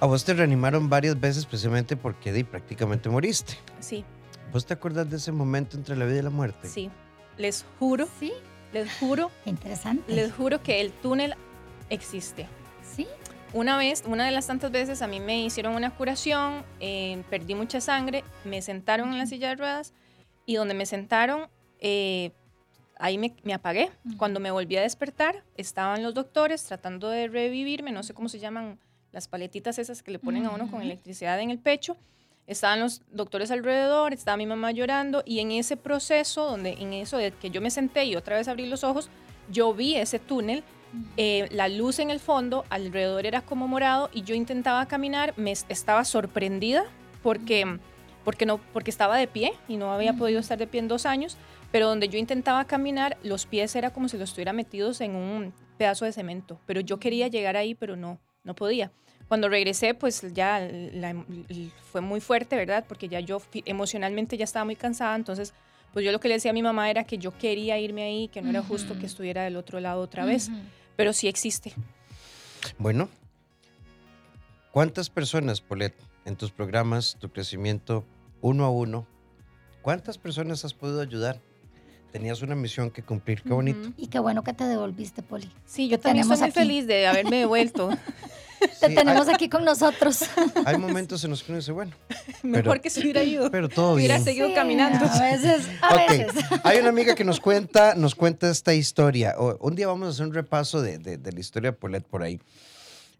A 0.00 0.06
vos 0.06 0.24
te 0.24 0.34
reanimaron 0.34 0.88
varias 0.90 1.18
veces 1.18 1.46
precisamente 1.46 1.96
porque 1.96 2.32
di, 2.32 2.44
prácticamente 2.44 3.08
moriste. 3.08 3.54
Sí, 3.80 4.04
¿Vos 4.52 4.64
te 4.64 4.74
acuerdas 4.74 5.10
de 5.10 5.16
ese 5.16 5.32
momento 5.32 5.76
entre 5.76 5.96
la 5.96 6.04
vida 6.04 6.18
y 6.18 6.22
la 6.22 6.30
muerte? 6.30 6.68
sí. 6.68 6.90
Les 7.38 7.66
juro, 7.78 8.08
Sí, 8.18 8.32
les 8.72 8.90
juro, 8.98 9.30
interesante. 9.44 10.10
les 10.14 10.32
juro 10.32 10.62
que 10.62 10.80
el 10.80 10.90
túnel 10.90 11.34
existe. 11.90 12.46
Sí, 12.82 13.06
Una 13.52 13.76
vez, 13.76 14.04
una 14.06 14.24
de 14.24 14.30
las 14.30 14.46
tantas 14.46 14.70
veces, 14.70 15.02
a 15.02 15.06
mí 15.06 15.20
me 15.20 15.42
hicieron 15.42 15.74
una 15.74 15.94
curación, 15.94 16.64
eh, 16.80 17.22
perdí 17.28 17.54
mucha 17.54 17.82
sangre, 17.82 18.24
me 18.46 18.62
sentaron 18.62 19.12
en 19.12 19.18
la 19.18 19.26
silla 19.26 19.50
de 19.50 19.56
ruedas 19.56 19.92
y 20.46 20.54
donde 20.54 20.72
me 20.72 20.86
sentaron, 20.86 21.48
eh, 21.78 22.32
ahí 22.98 23.18
me, 23.18 23.34
me 23.44 23.52
apagué. 23.52 23.90
Cuando 24.16 24.40
me 24.40 24.50
volví 24.50 24.76
a 24.78 24.80
despertar, 24.82 25.44
estaban 25.58 26.02
los 26.02 26.14
doctores 26.14 26.64
tratando 26.64 27.10
de 27.10 27.28
revivirme, 27.28 27.92
no 27.92 28.02
sé 28.02 28.14
cómo 28.14 28.30
se 28.30 28.38
llaman 28.38 28.78
las 29.16 29.28
paletitas 29.28 29.78
esas 29.78 30.02
que 30.02 30.10
le 30.10 30.18
ponen 30.18 30.44
a 30.44 30.50
uno 30.50 30.70
con 30.70 30.82
electricidad 30.82 31.40
en 31.40 31.50
el 31.50 31.58
pecho. 31.58 31.96
Estaban 32.46 32.80
los 32.80 33.00
doctores 33.12 33.50
alrededor, 33.50 34.12
estaba 34.12 34.36
mi 34.36 34.44
mamá 34.44 34.72
llorando 34.72 35.22
y 35.24 35.40
en 35.40 35.52
ese 35.52 35.78
proceso, 35.78 36.44
donde 36.44 36.72
en 36.74 36.92
eso 36.92 37.16
de 37.16 37.30
que 37.32 37.48
yo 37.48 37.62
me 37.62 37.70
senté 37.70 38.04
y 38.04 38.14
otra 38.14 38.36
vez 38.36 38.46
abrí 38.46 38.66
los 38.66 38.84
ojos, 38.84 39.08
yo 39.50 39.72
vi 39.72 39.96
ese 39.96 40.18
túnel 40.18 40.62
eh, 41.16 41.48
la 41.50 41.68
luz 41.68 41.98
en 41.98 42.10
el 42.10 42.20
fondo, 42.20 42.64
alrededor 42.68 43.24
era 43.24 43.40
como 43.40 43.66
morado 43.68 44.10
y 44.12 44.20
yo 44.22 44.34
intentaba 44.34 44.84
caminar, 44.86 45.32
me 45.38 45.50
es- 45.50 45.64
estaba 45.70 46.04
sorprendida 46.04 46.84
porque, 47.22 47.78
porque, 48.22 48.44
no, 48.44 48.58
porque 48.74 48.90
estaba 48.90 49.16
de 49.16 49.26
pie 49.28 49.52
y 49.66 49.78
no 49.78 49.90
había 49.92 50.12
podido 50.12 50.40
estar 50.40 50.58
de 50.58 50.66
pie 50.66 50.80
en 50.80 50.88
dos 50.88 51.06
años, 51.06 51.38
pero 51.72 51.88
donde 51.88 52.08
yo 52.10 52.18
intentaba 52.18 52.66
caminar, 52.66 53.16
los 53.22 53.46
pies 53.46 53.74
era 53.76 53.90
como 53.94 54.08
si 54.10 54.18
los 54.18 54.28
estuviera 54.28 54.52
metidos 54.52 55.00
en 55.00 55.14
un 55.16 55.54
pedazo 55.78 56.04
de 56.04 56.12
cemento, 56.12 56.60
pero 56.66 56.80
yo 56.80 56.98
quería 56.98 57.28
llegar 57.28 57.56
ahí, 57.56 57.74
pero 57.74 57.96
no, 57.96 58.18
no 58.44 58.54
podía. 58.54 58.92
Cuando 59.28 59.48
regresé, 59.48 59.94
pues 59.94 60.22
ya 60.34 60.60
la- 60.60 61.10
l- 61.10 61.70
fue 61.90 62.00
muy 62.00 62.20
fuerte, 62.20 62.54
¿verdad? 62.56 62.84
Porque 62.86 63.08
ya 63.08 63.20
yo 63.20 63.42
emocionalmente 63.64 64.36
ya 64.36 64.44
estaba 64.44 64.64
muy 64.64 64.76
cansada, 64.76 65.16
entonces 65.16 65.52
pues 65.92 66.04
yo 66.04 66.12
lo 66.12 66.20
que 66.20 66.28
le 66.28 66.34
decía 66.34 66.50
a 66.50 66.54
mi 66.54 66.62
mamá 66.62 66.90
era 66.90 67.04
que 67.04 67.16
yo 67.18 67.36
quería 67.38 67.78
irme 67.78 68.02
ahí, 68.04 68.28
que 68.28 68.42
no 68.42 68.50
era 68.50 68.62
justo 68.62 68.98
que 68.98 69.06
estuviera 69.06 69.42
del 69.44 69.56
otro 69.56 69.80
lado 69.80 70.00
otra 70.02 70.24
vez 70.26 70.48
Ujú. 70.48 70.58
pero 70.94 71.12
sí 71.12 71.26
existe. 71.26 71.72
Bueno, 72.78 73.08
¿cuántas 74.72 75.08
personas, 75.10 75.60
Polet, 75.60 75.94
en 76.24 76.36
tus 76.36 76.50
programas, 76.50 77.16
tu 77.18 77.30
crecimiento 77.30 78.04
uno 78.42 78.64
a 78.64 78.70
uno, 78.70 79.06
cuántas 79.82 80.18
personas 80.18 80.64
has 80.64 80.74
podido 80.74 81.00
ayudar? 81.00 81.40
Tenías 82.12 82.42
una 82.42 82.54
misión 82.54 82.90
que 82.90 83.02
cumplir, 83.02 83.42
qué 83.42 83.52
bonito. 83.52 83.90
Y 83.96 84.06
qué 84.06 84.18
bueno 84.18 84.42
que 84.42 84.52
te 84.52 84.64
devolviste, 84.64 85.22
Poli. 85.22 85.50
Sí, 85.66 85.88
yo 85.88 85.98
también 85.98 86.22
estoy 86.22 86.36
muy 86.38 86.44
aquí. 86.48 86.52
feliz 86.54 86.86
de 86.86 87.06
haberme 87.06 87.38
devuelto. 87.38 87.90
Te 88.80 88.88
Sí, 88.88 88.94
tenemos 88.94 89.28
hay, 89.28 89.34
aquí 89.34 89.48
con 89.48 89.64
nosotros. 89.64 90.20
hay 90.64 90.76
momentos 90.78 91.22
en 91.24 91.30
los 91.30 91.42
que 91.42 91.52
uno 91.52 91.58
dice, 91.60 91.72
bueno, 91.72 91.92
Mejor 92.42 92.64
Pero- 92.64 92.82
que 92.82 92.90
se 92.90 93.00
hubiera 93.00 93.22
ido. 93.22 93.50
pero 93.50 93.68
todo 93.68 93.94
Hubiera 93.94 94.14
bien. 94.16 94.24
seguido 94.24 94.48
Sí, 94.48 94.54
caminando. 94.54 95.04
A 95.06 95.20
veces, 95.22 95.66
a 95.82 95.96
veces. 95.96 96.32
Hay 96.64 96.78
una 96.78 96.88
amiga 96.90 97.14
que 97.14 97.24
nos 97.24 97.40
cuenta, 97.40 97.94
nos 97.94 98.14
cuenta 98.14 98.50
esta 98.50 98.74
historia. 98.74 99.34
O- 99.38 99.56
un 99.60 99.74
día 99.74 99.86
vamos 99.88 100.06
a 100.08 100.10
hacer 100.10 100.26
un 100.26 100.34
repaso 100.34 100.80
de, 100.82 100.98
de- 100.98 101.16
de 101.18 101.32
la 101.32 101.40
historia 101.40 101.70
de 101.72 101.76
Paulette 101.76 102.06
por 102.06 102.22
ahí. 102.22 102.40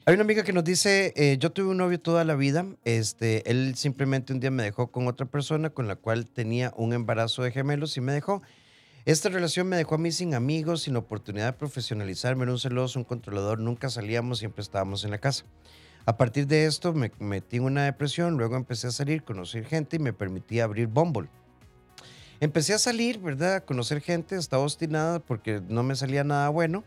Hay 0.05 0.15
una 0.15 0.23
amiga 0.23 0.45
que 0.45 0.53
nos 0.53 0.63
dice, 0.63 1.13
eh, 1.17 1.37
yo 1.41 1.51
tuve 1.51 1.67
un 1.71 1.79
novio 1.79 1.99
toda 1.99 2.25
la 2.25 2.37
vida, 2.37 2.65
este, 2.85 3.51
él 3.51 3.75
simplemente 3.77 4.33
un 4.33 4.39
día 4.39 4.53
me 4.53 4.63
dejó 4.63 4.87
con 4.93 5.09
otra 5.09 5.27
persona 5.27 5.71
con 5.71 5.89
la 5.89 5.97
cual 5.97 6.27
tenía 6.27 6.73
un 6.77 6.93
embarazo 6.93 7.43
de 7.43 7.51
gemelos 7.51 7.97
y 7.97 8.01
me 8.01 8.13
dejó. 8.13 8.41
Esta 9.07 9.29
relación 9.29 9.69
me 9.69 9.77
dejó 9.77 9.95
a 9.95 9.99
mí 9.99 10.11
sin 10.11 10.35
amigos, 10.35 10.83
sin 10.83 10.97
oportunidad 10.97 11.47
de 11.47 11.53
profesionalizarme, 11.53 12.43
era 12.43 12.51
un 12.51 12.59
celoso, 12.59 12.99
un 12.99 13.05
controlador, 13.05 13.61
nunca 13.61 13.89
salíamos, 13.89 14.41
siempre 14.41 14.63
estábamos 14.63 15.05
en 15.05 15.13
la 15.13 15.19
casa. 15.19 15.45
A 16.07 16.17
partir 16.17 16.49
de 16.49 16.67
esto 16.67 16.93
me 16.93 17.13
metí 17.21 17.59
en 17.59 17.63
una 17.63 17.85
depresión, 17.85 18.37
luego 18.37 18.57
empecé 18.57 18.89
a 18.89 18.91
salir, 18.91 19.23
conocer 19.23 19.65
gente 19.65 19.95
y 19.95 19.99
me 20.01 20.13
permití 20.13 20.59
abrir 20.59 20.89
Bumble. 20.89 21.29
Empecé 22.41 22.75
a 22.75 22.81
salir, 22.81 23.21
¿verdad? 23.21 23.55
A 23.55 23.61
conocer 23.61 24.01
gente, 24.01 24.35
estaba 24.35 24.65
obstinada 24.65 25.21
porque 25.21 25.63
no 25.69 25.85
me 25.85 25.95
salía 25.95 26.25
nada 26.25 26.49
bueno, 26.49 26.83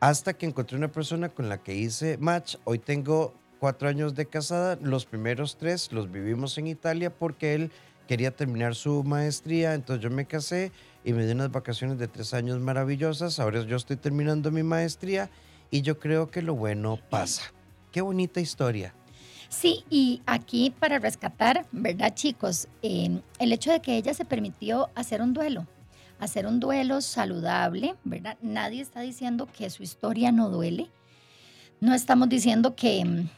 hasta 0.00 0.32
que 0.32 0.46
encontré 0.46 0.76
una 0.76 0.90
persona 0.90 1.28
con 1.28 1.48
la 1.48 1.62
que 1.62 1.76
hice 1.76 2.18
match. 2.18 2.56
Hoy 2.64 2.80
tengo 2.80 3.34
cuatro 3.60 3.88
años 3.88 4.16
de 4.16 4.26
casada, 4.26 4.80
los 4.82 5.06
primeros 5.06 5.58
tres 5.58 5.92
los 5.92 6.10
vivimos 6.10 6.58
en 6.58 6.66
Italia 6.66 7.16
porque 7.16 7.54
él 7.54 7.70
quería 8.10 8.32
terminar 8.32 8.74
su 8.74 9.04
maestría, 9.04 9.72
entonces 9.72 10.02
yo 10.02 10.10
me 10.10 10.26
casé 10.26 10.72
y 11.04 11.12
me 11.12 11.24
di 11.24 11.30
unas 11.30 11.52
vacaciones 11.52 11.96
de 11.96 12.08
tres 12.08 12.34
años 12.34 12.58
maravillosas, 12.58 13.38
ahora 13.38 13.62
yo 13.62 13.76
estoy 13.76 13.96
terminando 13.96 14.50
mi 14.50 14.64
maestría 14.64 15.30
y 15.70 15.82
yo 15.82 16.00
creo 16.00 16.28
que 16.28 16.42
lo 16.42 16.56
bueno 16.56 16.98
pasa. 17.08 17.52
Qué 17.92 18.00
bonita 18.00 18.40
historia. 18.40 18.92
Sí, 19.48 19.84
y 19.90 20.22
aquí 20.26 20.74
para 20.76 20.98
rescatar, 20.98 21.66
¿verdad, 21.70 22.12
chicos? 22.12 22.66
El 22.82 23.22
hecho 23.38 23.70
de 23.70 23.80
que 23.80 23.96
ella 23.96 24.12
se 24.12 24.24
permitió 24.24 24.90
hacer 24.96 25.22
un 25.22 25.32
duelo, 25.32 25.68
hacer 26.18 26.48
un 26.48 26.58
duelo 26.58 27.02
saludable, 27.02 27.94
¿verdad? 28.02 28.36
Nadie 28.42 28.82
está 28.82 29.02
diciendo 29.02 29.46
que 29.56 29.70
su 29.70 29.84
historia 29.84 30.32
no 30.32 30.50
duele. 30.50 30.90
No 31.78 31.94
estamos 31.94 32.28
diciendo 32.28 32.74
que 32.74 33.04
mm, 33.04 33.28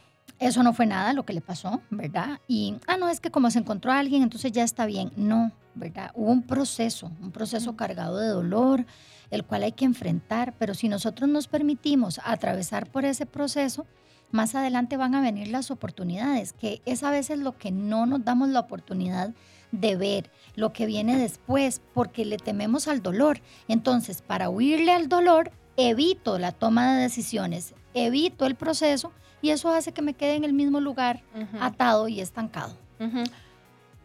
eso 0.42 0.62
no 0.62 0.72
fue 0.72 0.87
nada 0.87 1.12
lo 1.12 1.25
que 1.25 1.32
le 1.32 1.40
pasó, 1.40 1.80
¿verdad? 1.90 2.40
Y, 2.49 2.76
ah, 2.88 2.96
no, 2.96 3.08
es 3.08 3.20
que 3.20 3.30
como 3.30 3.50
se 3.50 3.61
encontró 3.61 3.92
a 3.92 3.99
alguien, 4.00 4.22
entonces 4.22 4.50
ya 4.50 4.64
está 4.64 4.87
bien. 4.87 5.12
No, 5.16 5.52
¿verdad? 5.75 6.11
Hubo 6.14 6.30
un 6.30 6.42
proceso, 6.42 7.12
un 7.20 7.30
proceso 7.30 7.76
cargado 7.76 8.18
de 8.18 8.28
dolor, 8.28 8.84
el 9.30 9.44
cual 9.44 9.62
hay 9.62 9.72
que 9.72 9.84
enfrentar, 9.84 10.54
pero 10.58 10.75
si 10.75 10.88
nosotros 10.88 11.28
nos 11.28 11.46
permitimos 11.46 12.20
atravesar 12.25 12.90
por 12.90 13.04
ese 13.04 13.25
proceso, 13.25 13.87
más 14.32 14.54
adelante 14.54 14.96
van 14.96 15.14
a 15.14 15.20
venir 15.20 15.49
las 15.49 15.70
oportunidades, 15.70 16.52
que 16.54 16.82
es 16.87 17.02
a 17.02 17.11
veces 17.11 17.38
lo 17.38 17.56
que 17.56 17.70
no 17.70 18.06
nos 18.06 18.25
damos 18.25 18.49
la 18.49 18.61
oportunidad 18.61 19.32
de 19.70 19.96
ver, 19.96 20.30
lo 20.56 20.72
que 20.72 20.87
viene 20.87 21.18
después, 21.18 21.80
porque 21.94 22.25
le 22.25 22.37
tememos 22.37 22.88
al 22.88 23.00
dolor. 23.00 23.40
Entonces, 23.68 24.22
para 24.22 24.50
huirle 24.50 24.92
al 24.92 25.08
dolor, 25.08 25.52
evito 25.76 26.38
la 26.38 26.52
toma 26.52 26.94
de 26.94 27.02
decisiones, 27.02 27.75
evito 27.94 28.44
el 28.44 28.56
proceso 28.56 29.12
y 29.42 29.50
eso 29.50 29.68
hace 29.68 29.92
que 29.92 30.00
me 30.00 30.14
quede 30.14 30.37
en 30.37 30.44
el 30.44 30.52
mismo 30.52 30.80
lugar, 30.80 31.20
atado 31.61 32.08
y 32.08 32.20
estancado. 32.20 32.75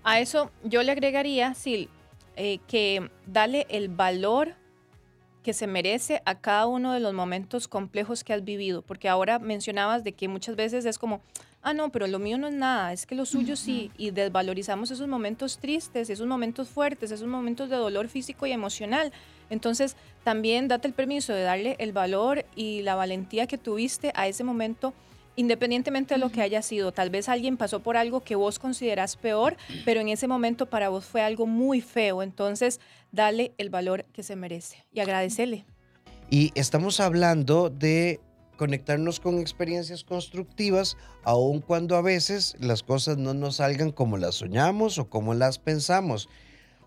A 0.03 0.20
eso 0.20 0.51
yo 0.63 0.82
le 0.84 0.91
agregaría, 0.91 1.53
sí, 1.53 1.89
eh, 2.36 2.60
que 2.67 3.10
dale 3.25 3.67
el 3.70 3.89
valor 3.89 4.56
que 5.44 5.53
se 5.53 5.67
merece 5.67 6.22
a 6.25 6.36
cada 6.36 6.65
uno 6.65 6.91
de 6.91 7.00
los 7.00 7.13
momentos 7.13 7.67
complejos 7.67 8.24
que 8.24 8.34
has 8.34 8.44
vivido, 8.44 8.82
porque 8.82 9.08
ahora 9.08 9.39
mencionabas 9.39 10.03
de 10.03 10.12
que 10.12 10.27
muchas 10.27 10.56
veces 10.56 10.86
es 10.86 10.98
como, 10.98 11.22
ah, 11.62 11.74
no, 11.74 11.89
pero 11.89 12.08
lo 12.08 12.20
mío 12.20 12.38
no 12.38 12.48
es 12.48 12.53
nada, 12.53 12.91
es 12.91 13.06
que 13.06 13.15
lo 13.15 13.25
suyo 13.25 13.56
sí, 13.56 13.91
y 13.98 14.12
desvalorizamos 14.12 14.91
esos 14.91 15.08
momentos 15.08 15.60
tristes, 15.60 16.10
esos 16.10 16.27
momentos 16.27 16.67
fuertes, 16.67 17.12
esos 17.12 17.27
momentos 17.27 17.70
de 17.70 17.75
dolor 17.75 18.10
físico 18.10 18.46
y 18.46 18.51
emocional. 18.51 19.13
Entonces, 19.50 19.96
también 20.24 20.67
date 20.67 20.88
el 20.88 20.94
permiso 20.94 21.32
de 21.32 21.44
darle 21.44 21.75
el 21.79 21.94
valor 21.94 22.46
y 22.56 22.82
la 22.82 22.96
valentía 22.96 23.48
que 23.48 23.58
tuviste 23.58 24.12
a 24.15 24.27
ese 24.27 24.44
momento 24.44 24.94
independientemente 25.38 26.15
de 26.15 26.20
lo 26.20 26.29
que 26.29 26.41
haya 26.41 26.62
sido, 26.62 26.91
tal 26.91 27.10
vez 27.10 27.29
alguien 27.29 27.56
pasó 27.56 27.79
por 27.79 27.96
algo 27.96 28.20
que 28.22 28.36
vos 28.36 28.60
considerás 28.60 29.15
peor, 29.15 29.56
pero 29.86 30.01
en 30.01 30.10
ese 30.10 30.27
momento 30.27 30.65
para 30.65 30.89
vos 30.89 31.06
fue 31.06 31.22
algo 31.22 31.46
muy 31.46 31.79
feo. 31.79 32.22
Entonces, 32.22 32.82
dale 33.13 33.53
el 33.58 33.70
valor 33.70 34.03
que 34.12 34.24
se 34.24 34.36
merece 34.36 34.86
y 34.91 35.00
agradecele. 35.00 35.65
Y 36.29 36.51
estamos 36.56 37.00
hablando 37.00 37.70
de 37.70 38.20
conectarnos 38.58 39.20
con 39.20 39.39
experiencias 39.39 40.03
constructivas, 40.03 40.98
aun 41.24 41.62
cuando 41.62 41.96
a 41.96 42.01
veces 42.01 42.56
las 42.60 42.84
cosas 42.84 43.17
no 43.17 43.34
nos 43.34 43.58
salgan 43.58 43.91
como 43.91 44.17
las 44.17 44.36
soñamos 44.36 44.98
o 44.98 45.10
como 45.10 45.36
las 45.36 45.60
pensamos. 45.60 46.27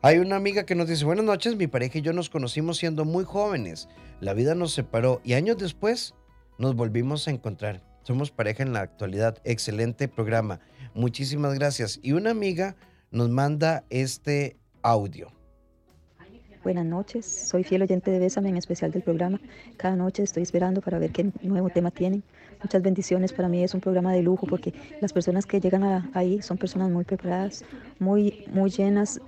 Hay 0.02 0.18
una 0.18 0.36
amiga 0.36 0.66
que 0.66 0.74
nos 0.74 0.88
dice, 0.88 1.04
buenas 1.04 1.24
noches, 1.24 1.56
mi 1.56 1.68
pareja 1.68 1.98
y 1.98 2.02
yo 2.02 2.12
nos 2.12 2.30
conocimos 2.30 2.78
siendo 2.78 3.04
muy 3.04 3.24
jóvenes, 3.24 3.88
la 4.20 4.34
vida 4.34 4.54
nos 4.54 4.72
separó 4.72 5.20
y 5.24 5.34
años 5.34 5.58
después 5.58 6.14
nos 6.58 6.74
volvimos 6.74 7.28
a 7.28 7.30
encontrar. 7.30 7.89
Somos 8.02 8.30
pareja 8.30 8.62
en 8.62 8.72
la 8.72 8.80
actualidad. 8.80 9.38
Excelente 9.44 10.08
programa. 10.08 10.60
Muchísimas 10.94 11.54
gracias. 11.54 12.00
Y 12.02 12.12
una 12.12 12.30
amiga 12.30 12.76
nos 13.10 13.28
manda 13.28 13.84
este 13.90 14.56
audio. 14.82 15.28
Buenas 16.62 16.84
noches, 16.84 17.24
soy 17.48 17.64
fiel 17.64 17.80
oyente 17.80 18.10
de 18.10 18.18
Bésame, 18.18 18.50
en 18.50 18.58
especial 18.58 18.90
del 18.90 19.02
programa. 19.02 19.40
Cada 19.78 19.96
noche 19.96 20.22
estoy 20.22 20.42
esperando 20.42 20.82
para 20.82 20.98
ver 20.98 21.10
qué 21.10 21.30
nuevo 21.40 21.70
tema 21.70 21.90
tienen. 21.90 22.22
Muchas 22.62 22.82
bendiciones, 22.82 23.32
para 23.32 23.48
mí 23.48 23.64
es 23.64 23.72
un 23.72 23.80
programa 23.80 24.12
de 24.12 24.22
lujo 24.22 24.46
porque 24.46 24.74
las 25.00 25.14
personas 25.14 25.46
que 25.46 25.58
llegan 25.58 25.84
a- 25.84 26.10
ahí 26.12 26.42
son 26.42 26.58
personas 26.58 26.90
muy 26.90 27.04
preparadas, 27.04 27.64
muy, 27.98 28.44
muy 28.52 28.68
llenas 28.70 29.20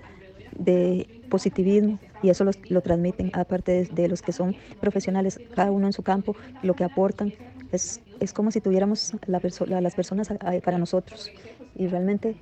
de 0.59 1.23
positivismo 1.31 1.99
y 2.23 2.29
eso 2.29 2.45
los- 2.45 2.59
lo 2.71 2.83
transmiten, 2.83 3.31
aparte 3.33 3.73
de, 3.73 3.85
de 3.87 4.09
los 4.09 4.21
que 4.21 4.33
son 4.33 4.55
profesionales, 4.83 5.41
cada 5.55 5.71
uno 5.71 5.87
en 5.87 5.95
su 5.95 6.03
campo, 6.03 6.37
lo 6.63 6.75
que 6.75 6.85
aportan. 6.85 7.33
Es, 7.73 8.01
es 8.21 8.33
como 8.33 8.51
si 8.51 8.61
tuviéramos 8.61 9.13
la 9.27 9.41
perso- 9.41 9.71
a 9.75 9.81
las 9.81 9.95
personas 9.95 10.31
a- 10.31 10.35
a- 10.35 10.61
para 10.61 10.79
nosotros 10.79 11.31
y 11.75 11.87
realmente 11.89 12.37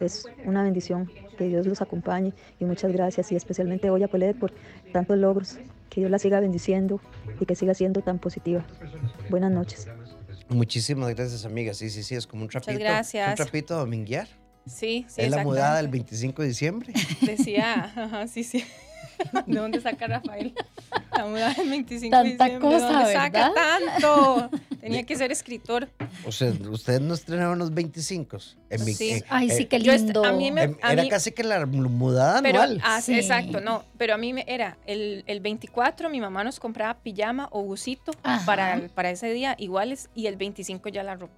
es 0.00 0.26
una 0.44 0.62
bendición. 0.62 1.10
Que 1.36 1.48
Dios 1.48 1.66
los 1.66 1.82
acompañe 1.82 2.32
y 2.58 2.64
muchas 2.64 2.90
gracias 2.92 3.30
y 3.30 3.36
especialmente 3.36 3.90
hoy 3.90 4.02
a 4.02 4.08
Polet 4.08 4.38
por 4.38 4.52
tantos 4.92 5.18
logros. 5.18 5.58
Que 5.90 6.00
Dios 6.00 6.10
la 6.10 6.18
siga 6.18 6.40
bendiciendo 6.40 7.00
y 7.40 7.44
que 7.46 7.54
siga 7.54 7.74
siendo 7.74 8.00
tan 8.00 8.18
positiva. 8.18 8.64
Buenas 9.28 9.50
noches. 9.52 9.86
Muchísimas 10.48 11.14
gracias, 11.14 11.44
amiga. 11.44 11.74
Sí, 11.74 11.90
sí, 11.90 12.02
sí, 12.02 12.14
es 12.14 12.26
como 12.26 12.42
un 12.42 12.48
trapito. 12.48 12.78
gracias. 12.78 13.28
Un 13.30 13.34
trapito 13.36 13.74
a 13.74 13.78
dominguear. 13.78 14.28
Sí, 14.66 15.04
sí. 15.08 15.20
es 15.20 15.30
la 15.30 15.42
mudada 15.44 15.76
del 15.76 15.86
exactamente. 15.86 16.10
25 16.10 16.42
de 16.42 16.48
diciembre. 16.48 16.92
Decía, 17.22 17.84
ajá, 17.84 18.26
sí, 18.28 18.44
sí. 18.44 18.64
¿De 19.46 19.58
dónde 19.58 19.80
saca 19.80 20.06
Rafael? 20.06 20.54
La 21.16 21.26
mudada 21.26 21.54
del 21.54 21.70
25 21.70 22.10
Tanta 22.10 22.44
de 22.44 22.50
diciembre. 22.50 22.60
cosa, 22.60 22.86
¿De 22.88 22.92
dónde 22.94 23.12
saca 23.12 23.48
¿verdad? 23.48 23.78
tanto? 23.90 24.50
Tenía 24.86 25.02
que 25.04 25.16
ser 25.16 25.32
escritor. 25.32 25.88
O 26.24 26.32
sea, 26.32 26.52
ustedes 26.70 27.00
no 27.00 27.14
estrenaron 27.14 27.58
los 27.58 27.72
25. 27.74 28.38
En 28.70 28.84
mi- 28.84 28.94
Sí. 28.94 29.22
Ay, 29.28 29.50
sí, 29.50 29.66
qué 29.66 29.78
lindo. 29.78 30.24
a 30.24 30.32
mí 30.32 30.50
me- 30.52 30.76
a 30.82 30.92
era 30.92 31.02
mí- 31.02 31.08
casi 31.08 31.32
que 31.32 31.42
la 31.44 31.66
mudada 31.66 32.40
Pero, 32.42 32.60
anual. 32.62 32.80
ah, 32.84 33.00
Sí. 33.00 33.14
exacto, 33.14 33.60
no. 33.60 33.84
Pero 33.98 34.14
a 34.14 34.16
mí 34.16 34.32
me 34.32 34.44
era 34.46 34.78
el, 34.86 35.24
el 35.26 35.40
24, 35.40 36.08
mi 36.10 36.20
mamá 36.20 36.44
nos 36.44 36.60
compraba 36.60 36.94
pijama 37.02 37.48
o 37.50 37.62
busito 37.62 38.12
para, 38.44 38.80
para 38.94 39.10
ese 39.10 39.30
día 39.32 39.54
iguales 39.58 40.08
y 40.14 40.26
el 40.26 40.36
25 40.36 40.88
ya 40.88 41.02
la 41.02 41.14
ropa. 41.16 41.34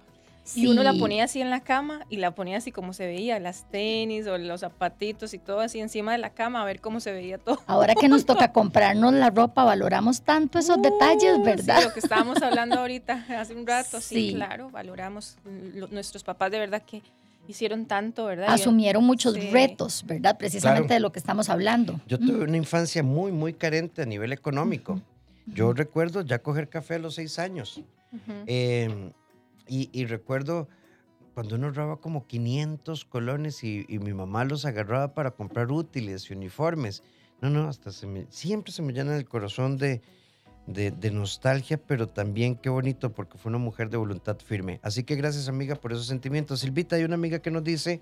Y 0.55 0.67
uno 0.67 0.83
la 0.83 0.93
Sí. 0.93 0.99
ponía 0.99 1.23
así 1.25 1.41
en 1.41 1.49
la 1.49 1.59
cama 1.61 2.05
y 2.09 2.17
la 2.17 2.31
ponía 2.35 2.57
así 2.57 2.71
como 2.71 2.93
se 2.93 3.05
veía, 3.05 3.39
las 3.39 3.69
tenis 3.69 4.27
o 4.27 4.37
los 4.37 4.61
zapatitos 4.61 5.33
y 5.33 5.37
todo 5.37 5.59
así 5.59 5.79
encima 5.79 6.11
de 6.13 6.17
la 6.17 6.31
cama 6.31 6.61
a 6.61 6.65
ver 6.65 6.81
cómo 6.81 6.99
se 6.99 7.11
veía 7.11 7.37
todo. 7.37 7.59
Ahora 7.67 7.95
que 7.95 8.07
nos 8.07 8.25
toca 8.25 8.51
comprarnos 8.53 9.13
la 9.13 9.29
ropa, 9.29 9.63
valoramos 9.63 10.21
tanto 10.21 10.59
esos 10.59 10.81
detalles, 10.81 11.37
Uh, 11.37 11.43
¿verdad? 11.43 11.79
Sí, 11.79 11.83
lo 11.85 11.93
que 11.93 11.99
estábamos 11.99 12.41
hablando 12.41 12.75
ahorita 12.79 13.25
hace 13.39 13.53
un 13.55 13.65
rato, 13.67 14.01
sí, 14.01 14.29
Sí. 14.29 14.33
claro, 14.35 14.69
valoramos. 14.69 15.37
Lo- 15.73 15.87
nuestros 15.87 16.23
papás 16.23 16.51
de 16.51 16.59
verdad 16.59 16.81
que 16.81 17.01
hicieron 17.47 17.85
tanto, 17.85 18.25
¿verdad? 18.25 18.49
Asumieron 18.49 19.03
muchos 19.03 19.33
Sí. 19.33 19.49
retos, 19.51 20.03
¿verdad? 20.05 20.37
Precisamente 20.37 20.87
Claro. 20.87 20.93
de 20.95 20.99
lo 20.99 21.11
que 21.11 21.19
estamos 21.19 21.49
hablando. 21.49 21.99
Yo 22.07 22.19
tuve 22.19 22.43
una 22.43 22.57
infancia 22.57 23.01
muy, 23.03 23.31
muy 23.31 23.53
carente 23.53 24.03
a 24.03 24.05
nivel 24.05 24.31
económico. 24.33 25.01
Yo 25.47 25.73
recuerdo 25.73 26.21
ya 26.21 26.39
coger 26.39 26.69
café 26.69 26.95
a 26.95 26.99
los 26.99 27.15
seis 27.15 27.39
años. 27.39 27.81
Ujú. 28.11 28.33
Eh, 28.45 29.11
y, 29.69 30.05
recuerdo 30.05 30.67
cuando 31.33 31.55
uno 31.55 31.67
ahorraba 31.67 31.97
como 31.97 32.27
500 32.27 33.05
colones 33.05 33.63
y, 33.63 33.85
y 33.87 33.99
mi 33.99 34.13
mamá 34.13 34.43
los 34.43 34.65
agarraba 34.65 35.13
para 35.13 35.31
comprar 35.31 35.71
útiles 35.71 36.29
y 36.29 36.33
uniformes. 36.33 37.03
No, 37.41 37.49
no, 37.49 37.69
hasta 37.69 37.91
se 37.91 38.07
me, 38.07 38.25
siempre 38.29 38.73
se 38.73 38.81
me 38.81 38.91
llena 38.91 39.15
el 39.15 39.25
corazón 39.25 39.77
de, 39.77 40.01
de 40.65 41.11
nostalgia, 41.11 41.77
pero 41.77 42.07
también 42.07 42.55
qué 42.55 42.69
bonito 42.69 43.11
porque 43.11 43.37
fue 43.37 43.49
una 43.49 43.57
mujer 43.57 43.89
de 43.89 43.97
voluntad 43.97 44.37
firme. 44.37 44.79
Así 44.83 45.03
que 45.03 45.15
gracias 45.15 45.47
amiga 45.47 45.75
por 45.75 45.93
esos 45.93 46.05
sentimientos. 46.05 46.59
Silvita, 46.59 46.95
hay 46.95 47.03
una 47.03 47.15
amiga 47.15 47.39
que 47.39 47.51
nos 47.51 47.63
dice, 47.63 48.01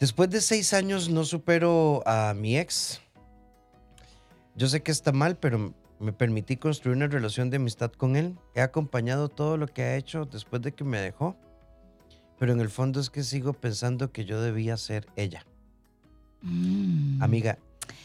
después 0.00 0.28
de 0.30 0.40
seis 0.40 0.74
años 0.74 1.08
no 1.08 1.24
supero 1.24 2.02
a 2.06 2.34
mi 2.34 2.58
ex. 2.58 3.00
Yo 4.54 4.66
sé 4.66 4.82
que 4.82 4.90
está 4.90 5.12
mal, 5.12 5.36
pero 5.36 5.72
me 6.00 6.12
permití 6.12 6.56
construir 6.56 6.96
una 6.96 7.06
relación 7.08 7.50
de 7.50 7.56
amistad 7.56 7.90
con 7.92 8.16
él. 8.16 8.36
He 8.54 8.60
acompañado 8.60 9.28
todo 9.28 9.56
lo 9.56 9.66
que 9.66 9.82
ha 9.82 9.96
hecho 9.96 10.24
después 10.26 10.62
de 10.62 10.72
que 10.72 10.84
me 10.84 11.00
dejó. 11.00 11.36
Pero 12.38 12.52
en 12.52 12.60
el 12.60 12.68
fondo 12.68 13.00
es 13.00 13.10
que 13.10 13.24
sigo 13.24 13.52
pensando 13.52 14.12
que 14.12 14.24
yo 14.24 14.40
debía 14.40 14.76
ser 14.76 15.06
ella. 15.16 15.44
Mm. 16.42 17.22
Amiga, 17.22 17.58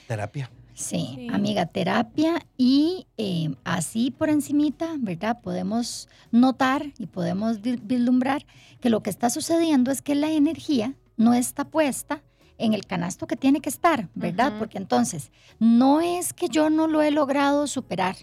terapia. 0.08 0.50
Sí, 0.74 1.14
Sí. 1.16 1.28
amiga, 1.32 1.68
terapia 1.68 2.44
y 2.58 3.06
eh, 3.18 3.54
así 3.64 4.10
por 4.10 4.30
encimita, 4.30 4.96
¿verdad? 4.98 5.40
Podemos 5.42 6.10
notar 6.32 6.84
y 6.98 7.06
podemos 7.06 7.62
vi- 7.62 7.80
vislumbrar 7.82 8.44
que 8.82 8.90
lo 8.90 9.04
que 9.04 9.12
está 9.12 9.30
sucediendo 9.30 9.92
es 9.92 10.02
que 10.02 10.16
la 10.16 10.32
energía 10.32 10.96
no 11.16 11.36
está 11.36 11.66
puesta 11.66 12.24
en 12.58 12.74
el 12.74 12.86
canasto 12.86 13.28
que 13.28 13.36
tiene 13.36 13.62
que 13.62 13.70
estar, 13.70 14.10
¿verdad? 14.16 14.54
Porque 14.60 14.78
entonces 14.78 15.32
no 15.60 16.02
es 16.02 16.34
que 16.34 16.50
yo 16.50 16.70
no 16.70 16.88
lo 16.88 17.02
he 17.02 17.12
logrado 17.12 17.68
superar 17.68 18.16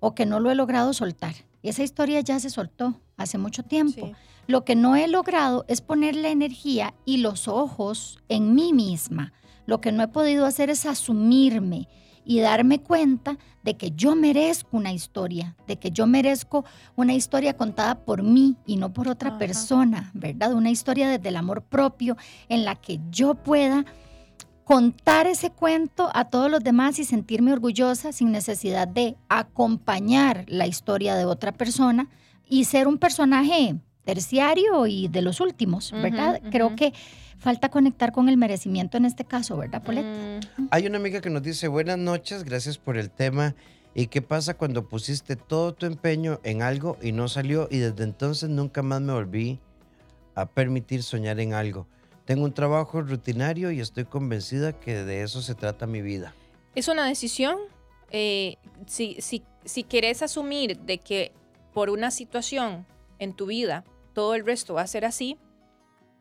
o 0.00 0.14
que 0.14 0.26
no 0.26 0.40
lo 0.40 0.50
he 0.50 0.54
logrado 0.54 0.92
soltar. 0.92 1.34
Esa 1.62 1.82
historia 1.82 2.20
ya 2.20 2.38
se 2.40 2.50
soltó 2.50 3.00
hace 3.16 3.38
mucho 3.38 3.62
tiempo. 3.62 4.06
Sí. 4.06 4.12
Lo 4.46 4.64
que 4.64 4.76
no 4.76 4.96
he 4.96 5.08
logrado 5.08 5.64
es 5.68 5.80
poner 5.80 6.16
la 6.16 6.28
energía 6.28 6.94
y 7.04 7.18
los 7.18 7.48
ojos 7.48 8.18
en 8.28 8.54
mí 8.54 8.72
misma. 8.72 9.32
Lo 9.66 9.80
que 9.80 9.92
no 9.92 10.02
he 10.02 10.08
podido 10.08 10.46
hacer 10.46 10.70
es 10.70 10.86
asumirme 10.86 11.88
y 12.28 12.40
darme 12.40 12.82
cuenta 12.82 13.38
de 13.62 13.78
que 13.78 13.92
yo 13.92 14.14
merezco 14.14 14.76
una 14.76 14.92
historia, 14.92 15.56
de 15.66 15.78
que 15.78 15.90
yo 15.90 16.06
merezco 16.06 16.62
una 16.94 17.14
historia 17.14 17.56
contada 17.56 18.04
por 18.04 18.22
mí 18.22 18.54
y 18.66 18.76
no 18.76 18.92
por 18.92 19.08
otra 19.08 19.30
Ajá. 19.30 19.38
persona, 19.38 20.10
¿verdad? 20.12 20.52
Una 20.52 20.68
historia 20.68 21.08
desde 21.08 21.30
el 21.30 21.36
amor 21.36 21.62
propio 21.62 22.18
en 22.50 22.66
la 22.66 22.74
que 22.76 23.00
yo 23.10 23.34
pueda 23.34 23.86
contar 24.64 25.26
ese 25.26 25.50
cuento 25.50 26.10
a 26.12 26.26
todos 26.26 26.50
los 26.50 26.62
demás 26.62 26.98
y 26.98 27.04
sentirme 27.04 27.50
orgullosa 27.50 28.12
sin 28.12 28.30
necesidad 28.30 28.86
de 28.86 29.16
acompañar 29.30 30.44
la 30.48 30.66
historia 30.66 31.16
de 31.16 31.24
otra 31.24 31.52
persona 31.52 32.10
y 32.46 32.64
ser 32.64 32.86
un 32.86 32.98
personaje 32.98 33.74
terciario 34.04 34.86
y 34.86 35.08
de 35.08 35.22
los 35.22 35.40
últimos, 35.40 35.92
¿verdad? 35.92 36.42
Creo 36.50 36.76
que 36.76 36.92
falta 37.38 37.68
conectar 37.68 38.12
con 38.12 38.28
el 38.28 38.36
merecimiento 38.36 38.96
en 38.96 39.04
este 39.04 39.24
caso, 39.24 39.56
¿verdad, 39.56 39.82
Polet? 39.82 40.04
Mm, 40.04 40.68
Hay 40.70 40.86
una 40.86 40.98
amiga 40.98 41.20
que 41.20 41.30
nos 41.30 41.42
dice, 41.42 41.68
buenas 41.68 41.98
noches, 41.98 42.44
gracias 42.44 42.78
por 42.78 42.96
el 42.96 43.10
tema. 43.10 43.54
¿Y 43.94 44.06
qué 44.08 44.22
pasa 44.22 44.54
cuando 44.54 44.86
pusiste 44.88 45.34
todo 45.36 45.72
tu 45.74 45.86
empeño 45.86 46.40
en 46.44 46.62
algo 46.62 46.96
y 47.02 47.12
no 47.12 47.26
salió 47.28 47.68
y 47.70 47.78
desde 47.78 48.04
entonces 48.04 48.48
nunca 48.48 48.82
más 48.82 49.00
me 49.00 49.12
volví 49.12 49.58
a 50.34 50.46
permitir 50.46 51.02
soñar 51.02 51.40
en 51.40 51.54
algo? 51.54 51.86
Tengo 52.24 52.44
un 52.44 52.52
trabajo 52.52 53.00
rutinario 53.00 53.70
y 53.72 53.80
estoy 53.80 54.04
convencida 54.04 54.72
que 54.78 55.02
de 55.02 55.22
eso 55.22 55.40
se 55.42 55.54
trata 55.54 55.86
mi 55.86 56.02
vida. 56.02 56.34
Es 56.74 56.86
una 56.88 57.06
decisión. 57.06 57.56
eh, 58.10 58.56
si, 58.86 59.16
si, 59.20 59.42
si 59.64 59.82
querés 59.82 60.22
asumir 60.22 60.78
de 60.80 60.98
que 60.98 61.32
por 61.74 61.90
una 61.90 62.10
situación 62.10 62.86
en 63.18 63.32
tu 63.34 63.46
vida 63.46 63.84
todo 64.12 64.34
el 64.34 64.44
resto 64.46 64.74
va 64.74 64.82
a 64.82 64.86
ser 64.86 65.04
así, 65.04 65.38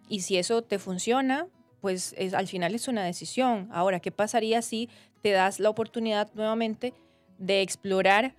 y 0.07 0.21
si 0.21 0.37
eso 0.37 0.61
te 0.61 0.79
funciona, 0.79 1.47
pues 1.81 2.13
es- 2.17 2.33
al 2.33 2.47
final 2.47 2.73
es 2.75 2.87
una 2.87 3.03
decisión. 3.03 3.69
Ahora, 3.71 3.99
¿qué 3.99 4.11
pasaría 4.11 4.61
si 4.61 4.89
te 5.21 5.31
das 5.31 5.59
la 5.59 5.69
oportunidad 5.69 6.29
nuevamente 6.33 6.93
de 7.37 7.61
explorar 7.61 8.33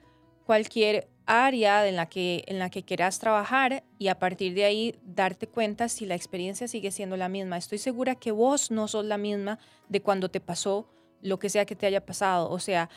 cualquier 0.45 1.09
área 1.27 1.87
en 1.87 1.97
la 1.97 2.07
que, 2.07 2.43
en 2.47 2.59
la 2.59 2.71
que 2.71 2.83
quieras 2.83 3.19
trabajar 3.19 3.85
y 3.99 4.09
a 4.09 4.19
partir 4.19 4.55
de 4.55 4.65
ahí 4.65 4.95
darte 5.05 5.47
cuenta 5.47 5.89
si 5.89 6.07
la 6.07 6.15
experiencia 6.15 6.67
sigue 6.69 6.91
siendo 6.91 7.17
la 7.17 7.29
misma? 7.29 7.59
Estoy 7.59 7.79
segura 7.79 8.15
que 8.15 8.33
vos 8.33 8.71
no 8.71 8.89
sos 8.89 9.05
la 9.05 9.19
misma 9.19 9.59
de 9.89 10.01
cuando 10.01 10.31
te 10.31 10.41
pasó 10.41 10.89
lo 11.21 11.39
que 11.39 11.51
sea 11.51 11.67
que 11.67 11.77
te 11.77 11.87
haya 11.87 12.05
pasado. 12.05 12.51
O 12.51 12.59
sea, 12.59 12.89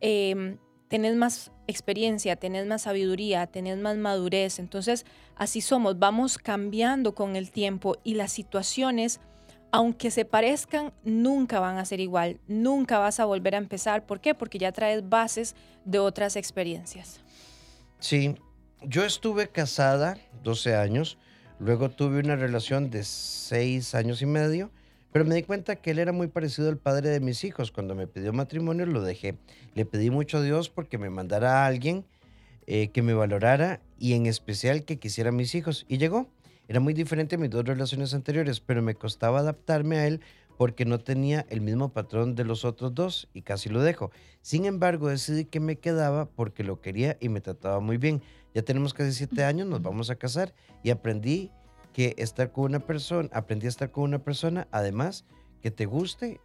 em, 0.00 0.58
tenés 0.88 1.16
más 1.16 1.50
experiencia, 1.70 2.36
tenés 2.36 2.66
más 2.66 2.82
sabiduría, 2.82 3.46
tenés 3.46 3.78
más 3.78 3.96
madurez. 3.96 4.58
Entonces, 4.58 5.06
así 5.36 5.60
somos, 5.60 5.98
vamos 5.98 6.38
cambiando 6.38 7.14
con 7.14 7.36
el 7.36 7.50
tiempo 7.50 7.96
y 8.04 8.14
las 8.14 8.32
situaciones, 8.32 9.20
aunque 9.72 10.10
se 10.10 10.24
parezcan, 10.24 10.92
nunca 11.04 11.60
van 11.60 11.78
a 11.78 11.84
ser 11.84 12.00
igual, 12.00 12.40
nunca 12.48 12.98
vas 12.98 13.20
a 13.20 13.24
volver 13.24 13.54
a 13.54 13.58
empezar. 13.58 14.06
¿Por 14.06 14.20
qué? 14.20 14.34
Porque 14.34 14.58
ya 14.58 14.72
traes 14.72 15.08
bases 15.08 15.54
de 15.84 15.98
otras 15.98 16.36
experiencias. 16.36 17.20
Sí, 17.98 18.34
yo 18.82 19.04
estuve 19.04 19.48
casada 19.48 20.18
12 20.42 20.74
años, 20.74 21.18
luego 21.58 21.90
tuve 21.90 22.20
una 22.20 22.36
relación 22.36 22.90
de 22.90 23.04
6 23.04 23.94
años 23.94 24.22
y 24.22 24.26
medio, 24.26 24.70
pero 25.12 25.24
me 25.24 25.34
di 25.34 25.42
cuenta 25.42 25.76
que 25.76 25.90
él 25.90 25.98
era 25.98 26.12
muy 26.12 26.28
parecido 26.28 26.68
al 26.68 26.78
padre 26.78 27.10
de 27.10 27.20
mis 27.20 27.44
hijos. 27.44 27.72
Cuando 27.72 27.94
me 27.94 28.06
pidió 28.06 28.32
matrimonio 28.32 28.86
lo 28.86 29.02
dejé. 29.02 29.36
Le 29.74 29.84
pedí 29.84 30.10
mucho 30.10 30.38
a 30.38 30.42
Dios 30.42 30.70
porque 30.70 30.98
me 30.98 31.10
mandara 31.10 31.64
a 31.64 31.66
alguien 31.66 32.04
eh, 32.66 32.88
que 32.88 33.02
me 33.02 33.14
valorara 33.14 33.80
y 33.98 34.14
en 34.14 34.26
especial 34.26 34.84
que 34.84 34.98
quisiera 34.98 35.30
a 35.30 35.32
mis 35.32 35.54
hijos. 35.54 35.84
Y 35.88 35.98
llegó. 35.98 36.28
Era 36.68 36.78
muy 36.78 36.94
diferente 36.94 37.34
a 37.34 37.38
mis 37.38 37.50
dos 37.50 37.64
relaciones 37.64 38.14
anteriores, 38.14 38.60
pero 38.60 38.80
me 38.80 38.94
costaba 38.94 39.40
adaptarme 39.40 39.98
a 39.98 40.06
él 40.06 40.20
porque 40.56 40.84
no 40.84 41.00
tenía 41.00 41.44
el 41.48 41.62
mismo 41.62 41.88
patrón 41.88 42.36
de 42.36 42.44
los 42.44 42.64
otros 42.64 42.94
dos 42.94 43.28
y 43.34 43.42
casi 43.42 43.68
lo 43.70 43.82
dejo. 43.82 44.12
Sin 44.40 44.66
embargo, 44.66 45.08
decidí 45.08 45.46
que 45.46 45.58
me 45.58 45.80
quedaba 45.80 46.26
porque 46.26 46.62
lo 46.62 46.80
quería 46.80 47.16
y 47.18 47.28
me 47.28 47.40
trataba 47.40 47.80
muy 47.80 47.96
bien. 47.96 48.22
Ya 48.54 48.62
tenemos 48.62 48.94
casi 48.94 49.12
siete 49.12 49.42
años, 49.42 49.66
nos 49.66 49.82
vamos 49.82 50.10
a 50.10 50.16
casar 50.16 50.54
y 50.84 50.90
aprendí 50.90 51.50
que 51.92 52.14
estar 52.18 52.52
con 52.52 52.64
una 52.64 52.80
persona, 52.80 53.28
aprendí 53.32 53.66
a 53.66 53.70
estar 53.70 53.90
con 53.90 54.04
una 54.04 54.18
persona, 54.18 54.68
además, 54.70 55.24
que 55.62 55.70
te 55.70 55.86
guste 55.86 56.40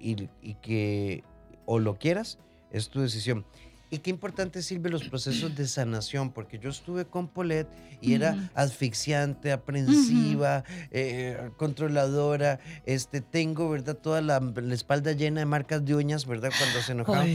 y, 0.00 0.28
y 0.42 0.54
que 0.54 1.24
o 1.64 1.78
lo 1.78 1.98
quieras, 1.98 2.38
es 2.70 2.88
tu 2.88 3.00
decisión. 3.00 3.44
Y 3.88 3.98
qué 3.98 4.10
importante 4.10 4.62
sirve 4.62 4.90
los 4.90 5.08
procesos 5.08 5.54
de 5.54 5.68
sanación, 5.68 6.32
porque 6.32 6.58
yo 6.58 6.70
estuve 6.70 7.04
con 7.04 7.28
Paulette 7.28 7.68
y 8.00 8.14
era 8.14 8.50
asfixiante, 8.54 9.52
aprensiva, 9.52 10.64
eh, 10.90 11.50
controladora. 11.56 12.58
Este, 12.84 13.20
tengo, 13.20 13.70
¿verdad? 13.70 13.96
Toda 13.96 14.20
la, 14.22 14.40
la 14.40 14.74
espalda 14.74 15.12
llena 15.12 15.38
de 15.38 15.46
marcas 15.46 15.84
de 15.84 15.94
uñas, 15.94 16.26
¿verdad? 16.26 16.50
Cuando 16.58 16.80
se 16.80 16.92
enojaba. 16.92 17.26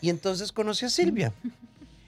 Y 0.00 0.08
entonces 0.08 0.50
conocí 0.50 0.86
a 0.86 0.88
Silvia. 0.88 1.34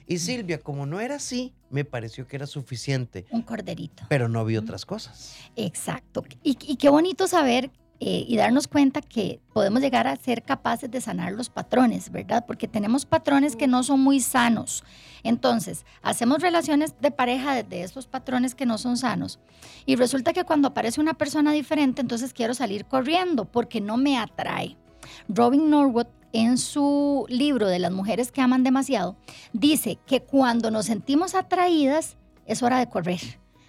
Y 0.06 0.18
Silvia, 0.18 0.58
como 0.58 0.86
no 0.86 1.00
era 1.00 1.16
así, 1.16 1.52
me 1.70 1.84
pareció 1.84 2.26
que 2.26 2.36
era 2.36 2.46
suficiente, 2.46 3.24
Un 3.30 3.42
corderito. 3.42 4.04
pero 4.08 4.28
no 4.28 4.44
vi 4.44 4.56
otras 4.56 4.84
cosas. 4.84 5.34
Exacto. 5.56 6.24
Y, 6.42 6.58
y 6.60 6.76
qué 6.76 6.88
bonito 6.90 7.26
saber 7.26 7.70
eh, 8.00 8.24
y 8.28 8.36
darnos 8.36 8.66
cuenta 8.68 9.00
que 9.00 9.40
podemos 9.52 9.80
llegar 9.80 10.06
a 10.06 10.16
ser 10.16 10.42
capaces 10.42 10.90
de 10.90 11.00
sanar 11.00 11.32
los 11.32 11.48
patrones, 11.48 12.10
¿verdad? 12.10 12.44
Porque 12.46 12.68
tenemos 12.68 13.06
patrones 13.06 13.56
que 13.56 13.66
no 13.68 13.82
son 13.82 14.00
muy 14.00 14.20
sanos. 14.20 14.82
Entonces, 15.22 15.86
hacemos 16.02 16.42
relaciones 16.42 16.94
de 17.00 17.10
pareja 17.10 17.54
desde 17.54 17.82
estos 17.82 18.06
patrones 18.06 18.54
que 18.54 18.66
no 18.66 18.78
son 18.78 18.96
sanos. 18.96 19.38
Y 19.86 19.96
resulta 19.96 20.32
que 20.32 20.44
cuando 20.44 20.68
aparece 20.68 21.00
una 21.00 21.14
persona 21.14 21.52
diferente, 21.52 22.02
entonces 22.02 22.34
quiero 22.34 22.52
salir 22.52 22.84
corriendo 22.84 23.44
porque 23.46 23.80
no 23.80 23.96
me 23.96 24.18
atrae. 24.18 24.76
Robin 25.28 25.70
Norwood, 25.70 26.06
en 26.32 26.58
su 26.58 27.26
libro 27.28 27.68
de 27.68 27.78
las 27.78 27.92
mujeres 27.92 28.32
que 28.32 28.40
aman 28.40 28.64
demasiado, 28.64 29.16
dice 29.52 29.98
que 30.06 30.20
cuando 30.20 30.70
nos 30.72 30.86
sentimos 30.86 31.34
atraídas, 31.34 32.16
es 32.46 32.62
hora 32.62 32.78
de 32.78 32.88
correr. 32.88 33.20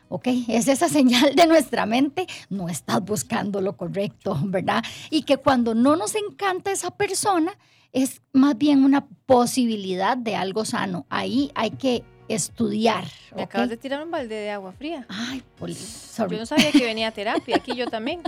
¿ok? 0.10 0.28
Es 0.48 0.68
esa 0.68 0.88
señal 0.90 1.36
de 1.36 1.46
nuestra 1.48 1.86
mente, 1.86 2.26
no 2.50 2.70
estás 2.70 3.02
buscando 3.04 3.62
lo 3.62 3.76
correcto, 3.78 4.38
¿verdad? 4.46 4.84
Y 5.10 5.24
que 5.24 5.38
cuando 5.38 5.76
no 5.76 5.96
nos 5.96 6.16
encanta 6.16 6.72
esa 6.72 6.92
persona, 6.92 7.52
es 7.92 8.22
más 8.34 8.58
bien 8.58 8.84
una 8.84 9.06
posibilidad 9.26 10.18
de 10.18 10.36
algo 10.36 10.66
sano. 10.66 11.06
Ahí 11.10 11.52
hay 11.56 11.72
que 11.72 12.04
estudiar. 12.28 13.06
Me 13.36 13.44
acabas 13.44 13.70
de 13.70 13.78
tirar 13.78 14.04
un 14.04 14.12
balde 14.12 14.36
de 14.36 14.50
agua 14.52 14.74
fría. 14.74 15.06
Ay, 15.10 15.44
Poli, 15.58 15.76
sorry. 15.76 16.34
Yo 16.36 16.40
no 16.40 16.46
sabía 16.46 16.72
que 16.72 16.84
venía 16.84 17.08
a 17.10 17.12
terapia, 17.12 17.56
aquí 17.58 17.76
yo 17.76 17.88
también. 17.92 18.22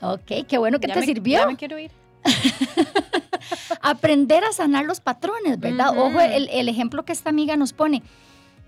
Ok, 0.00 0.46
qué 0.48 0.58
bueno 0.58 0.78
que 0.80 0.88
Ya 0.88 0.94
te 0.94 1.00
me- 1.00 1.06
sirvió. 1.06 1.38
Ya 1.38 1.46
me 1.46 1.56
quiero 1.56 1.78
ir. 1.78 1.90
Aprender 3.80 4.44
a 4.44 4.52
sanar 4.52 4.84
los 4.84 5.00
patrones, 5.00 5.58
¿verdad? 5.58 5.96
Ojo, 5.98 6.20
el, 6.20 6.48
el 6.50 6.68
ejemplo 6.68 7.04
que 7.04 7.12
esta 7.12 7.30
amiga 7.30 7.56
nos 7.56 7.72
pone. 7.72 8.02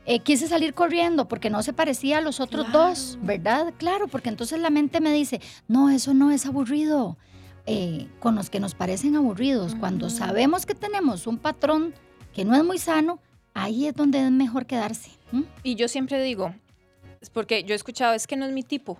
Eh, 0.06 0.18
quise 0.20 0.48
salir 0.48 0.74
corriendo 0.74 1.28
porque 1.28 1.48
no 1.48 1.62
se 1.62 1.72
parecía 1.72 2.18
a 2.18 2.20
los 2.20 2.38
otros 2.40 2.66
Claro. 2.66 2.88
dos, 2.88 3.18
¿verdad? 3.22 3.72
Claro, 3.78 4.06
porque 4.08 4.28
entonces 4.28 4.58
la 4.60 4.68
mente 4.70 5.00
me 5.00 5.12
dice, 5.12 5.40
no, 5.66 5.88
eso 5.88 6.12
no 6.12 6.30
es 6.30 6.44
aburrido. 6.46 7.16
Eh, 7.66 8.08
con 8.20 8.34
los 8.34 8.50
que 8.50 8.60
nos 8.60 8.74
parecen 8.74 9.16
aburridos, 9.16 9.74
cuando 9.76 10.10
sabemos 10.10 10.66
que 10.66 10.74
tenemos 10.74 11.26
un 11.26 11.38
patrón 11.38 11.94
que 12.34 12.44
no 12.44 12.54
es 12.54 12.62
muy 12.62 12.76
sano, 12.76 13.18
ahí 13.54 13.86
es 13.86 13.94
donde 13.94 14.22
es 14.22 14.30
mejor 14.30 14.66
quedarse. 14.66 15.10
Y 15.62 15.74
yo 15.76 15.88
siempre 15.88 16.22
digo, 16.22 16.54
es 17.22 17.30
porque 17.30 17.64
yo 17.64 17.72
he 17.72 17.76
escuchado, 17.76 18.12
es 18.12 18.26
que 18.26 18.36
no 18.36 18.44
es 18.44 18.52
mi 18.52 18.62
tipo. 18.62 18.98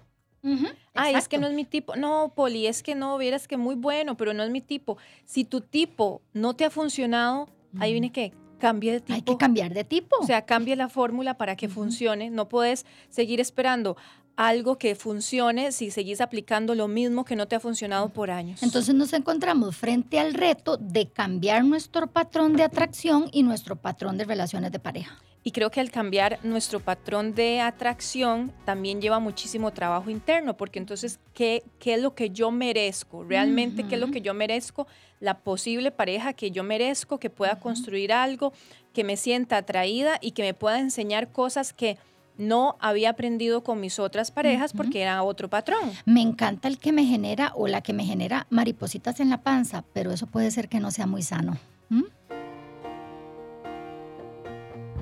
Ay, 0.94 1.14
es 1.14 1.28
que 1.28 1.38
no 1.38 1.46
es 1.46 1.54
mi 1.54 1.64
tipo. 1.64 1.96
No, 1.96 2.32
Poli, 2.34 2.66
es 2.66 2.82
que 2.82 2.94
no, 2.94 3.16
vieras 3.18 3.48
que 3.48 3.56
muy 3.56 3.74
bueno, 3.74 4.16
pero 4.16 4.34
no 4.34 4.42
es 4.42 4.50
mi 4.50 4.60
tipo. 4.60 4.98
Si 5.24 5.44
tu 5.44 5.60
tipo 5.60 6.22
no 6.32 6.54
te 6.54 6.64
ha 6.64 6.70
funcionado, 6.70 7.48
ahí 7.78 7.92
viene 7.92 8.12
que 8.12 8.32
cambie 8.58 8.92
de 8.92 9.00
tipo. 9.00 9.14
Hay 9.14 9.22
que 9.22 9.36
cambiar 9.36 9.74
de 9.74 9.84
tipo. 9.84 10.16
O 10.20 10.26
sea, 10.26 10.42
cambie 10.42 10.76
la 10.76 10.88
fórmula 10.88 11.36
para 11.36 11.56
que 11.56 11.68
funcione. 11.68 12.30
No 12.30 12.48
puedes 12.48 12.86
seguir 13.08 13.40
esperando 13.40 13.96
algo 14.36 14.78
que 14.78 14.94
funcione 14.94 15.72
si 15.72 15.90
seguís 15.90 16.20
aplicando 16.20 16.74
lo 16.74 16.88
mismo 16.88 17.24
que 17.24 17.36
no 17.36 17.46
te 17.46 17.56
ha 17.56 17.60
funcionado 17.60 18.08
por 18.08 18.30
años. 18.30 18.62
Entonces 18.62 18.94
nos 18.94 19.12
encontramos 19.12 19.76
frente 19.76 20.18
al 20.18 20.34
reto 20.34 20.76
de 20.76 21.08
cambiar 21.08 21.64
nuestro 21.64 22.08
patrón 22.08 22.54
de 22.56 22.64
atracción 22.64 23.28
y 23.32 23.42
nuestro 23.42 23.76
patrón 23.76 24.18
de 24.18 24.24
relaciones 24.24 24.72
de 24.72 24.78
pareja. 24.78 25.18
Y 25.46 25.52
creo 25.52 25.70
que 25.70 25.80
al 25.80 25.90
cambiar 25.90 26.38
nuestro 26.42 26.80
patrón 26.80 27.34
de 27.34 27.60
atracción 27.60 28.50
también 28.64 29.02
lleva 29.02 29.18
muchísimo 29.20 29.72
trabajo 29.72 30.08
interno, 30.08 30.56
porque 30.56 30.78
entonces, 30.78 31.20
¿qué, 31.34 31.62
qué 31.78 31.94
es 31.94 32.00
lo 32.00 32.14
que 32.14 32.30
yo 32.30 32.50
merezco? 32.50 33.24
Realmente, 33.24 33.84
¿qué 33.84 33.96
es 33.96 34.00
lo 34.00 34.10
que 34.10 34.22
yo 34.22 34.32
merezco? 34.32 34.86
La 35.20 35.40
posible 35.40 35.90
pareja 35.90 36.32
que 36.32 36.50
yo 36.50 36.64
merezco, 36.64 37.18
que 37.18 37.28
pueda 37.28 37.60
construir 37.60 38.10
algo, 38.10 38.54
que 38.94 39.04
me 39.04 39.18
sienta 39.18 39.58
atraída 39.58 40.18
y 40.22 40.30
que 40.30 40.42
me 40.42 40.54
pueda 40.54 40.78
enseñar 40.78 41.30
cosas 41.30 41.74
que 41.74 41.98
no 42.38 42.76
había 42.80 43.10
aprendido 43.10 43.62
con 43.62 43.80
mis 43.80 43.98
otras 43.98 44.30
parejas 44.30 44.72
Ujú. 44.72 44.78
porque 44.78 45.02
era 45.02 45.22
otro 45.22 45.50
patrón. 45.50 45.92
Me 46.06 46.22
encanta 46.22 46.68
el 46.68 46.78
que 46.78 46.92
me 46.92 47.04
genera 47.04 47.52
o 47.54 47.68
la 47.68 47.82
que 47.82 47.92
me 47.92 48.04
genera 48.04 48.46
maripositas 48.48 49.20
en 49.20 49.28
la 49.28 49.42
panza, 49.42 49.84
pero 49.92 50.10
eso 50.10 50.26
puede 50.26 50.50
ser 50.50 50.70
que 50.70 50.80
no 50.80 50.90
sea 50.90 51.06
muy 51.06 51.22
sano. 51.22 51.58
¿m? 51.90 52.04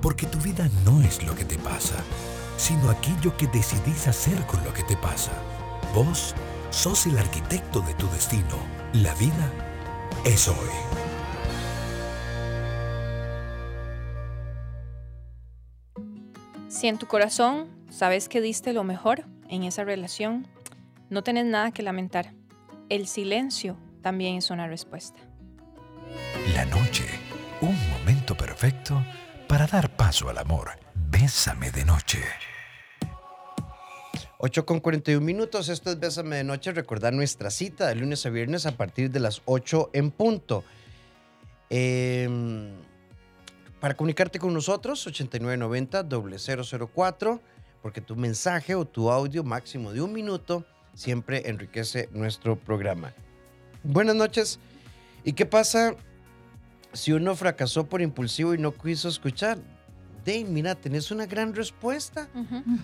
Porque 0.03 0.25
tu 0.25 0.37
vida 0.39 0.67
no 0.83 1.01
es 1.01 1.25
lo 1.25 1.33
que 1.33 1.45
te 1.45 1.57
pasa, 1.57 1.95
sino 2.57 2.89
aquello 2.89 3.37
que 3.37 3.47
decidís 3.47 4.05
hacer 4.05 4.45
con 4.45 4.61
lo 4.65 4.73
que 4.73 4.83
te 4.83 4.97
pasa. 4.97 5.31
Vos 5.95 6.35
sos 6.71 7.05
el 7.05 7.17
arquitecto 7.17 7.79
de 7.79 7.93
tu 7.93 8.05
destino. 8.09 8.57
La 8.91 9.13
vida 9.15 9.49
es 10.25 10.49
hoy. 10.49 10.55
Si 16.67 16.89
en 16.89 16.97
tu 16.97 17.07
corazón 17.07 17.69
sabes 17.89 18.27
que 18.27 18.41
diste 18.41 18.73
lo 18.73 18.83
mejor 18.83 19.23
en 19.47 19.63
esa 19.63 19.85
relación, 19.85 20.45
no 21.09 21.23
tenés 21.23 21.45
nada 21.45 21.71
que 21.71 21.81
lamentar. 21.81 22.33
El 22.89 23.07
silencio 23.07 23.77
también 24.01 24.35
es 24.35 24.49
una 24.49 24.67
respuesta. 24.67 25.21
La 26.53 26.65
noche, 26.65 27.05
un 27.61 27.77
momento 27.89 28.35
perfecto 28.35 29.01
para 29.53 29.67
dar 29.67 29.95
paso 29.95 30.29
al 30.29 30.39
amor. 30.39 30.71
Bésame 30.95 31.69
de 31.69 31.85
noche. 31.85 32.23
8 34.39 34.65
con 34.65 34.79
41 34.79 35.23
minutos, 35.23 35.69
esto 35.69 35.91
es 35.91 35.99
Bésame 35.99 36.37
de 36.37 36.43
Noche. 36.43 36.71
Recordar 36.71 37.13
nuestra 37.13 37.51
cita 37.51 37.87
de 37.87 37.93
lunes 37.93 38.25
a 38.25 38.31
viernes 38.31 38.65
a 38.65 38.71
partir 38.71 39.11
de 39.11 39.19
las 39.19 39.43
8 39.45 39.91
en 39.93 40.09
punto. 40.09 40.63
Em, 41.69 42.71
para 43.79 43.93
comunicarte 43.93 44.39
con 44.39 44.55
nosotros, 44.55 45.05
8990-004, 45.05 47.39
porque 47.83 48.01
tu 48.01 48.15
mensaje 48.15 48.73
o 48.73 48.85
tu 48.85 49.11
audio 49.11 49.43
máximo 49.43 49.93
de 49.93 50.01
un 50.01 50.13
minuto 50.13 50.65
siempre 50.95 51.47
enriquece 51.47 52.09
nuestro 52.11 52.55
programa. 52.55 53.13
Buenas 53.83 54.15
noches. 54.15 54.57
¿Y 55.23 55.33
qué 55.33 55.45
pasa 55.45 55.95
si 56.93 57.11
uno 57.11 57.35
fracasó 57.35 57.87
por 57.87 58.01
impulsivo 58.01 58.53
y 58.53 58.57
no 58.57 58.73
quiso 58.73 59.09
escuchar? 59.09 59.57
Dave, 60.25 60.45
mira, 60.45 60.75
tenés 60.75 61.11
una 61.11 61.25
gran 61.25 61.53
respuesta. 61.53 62.29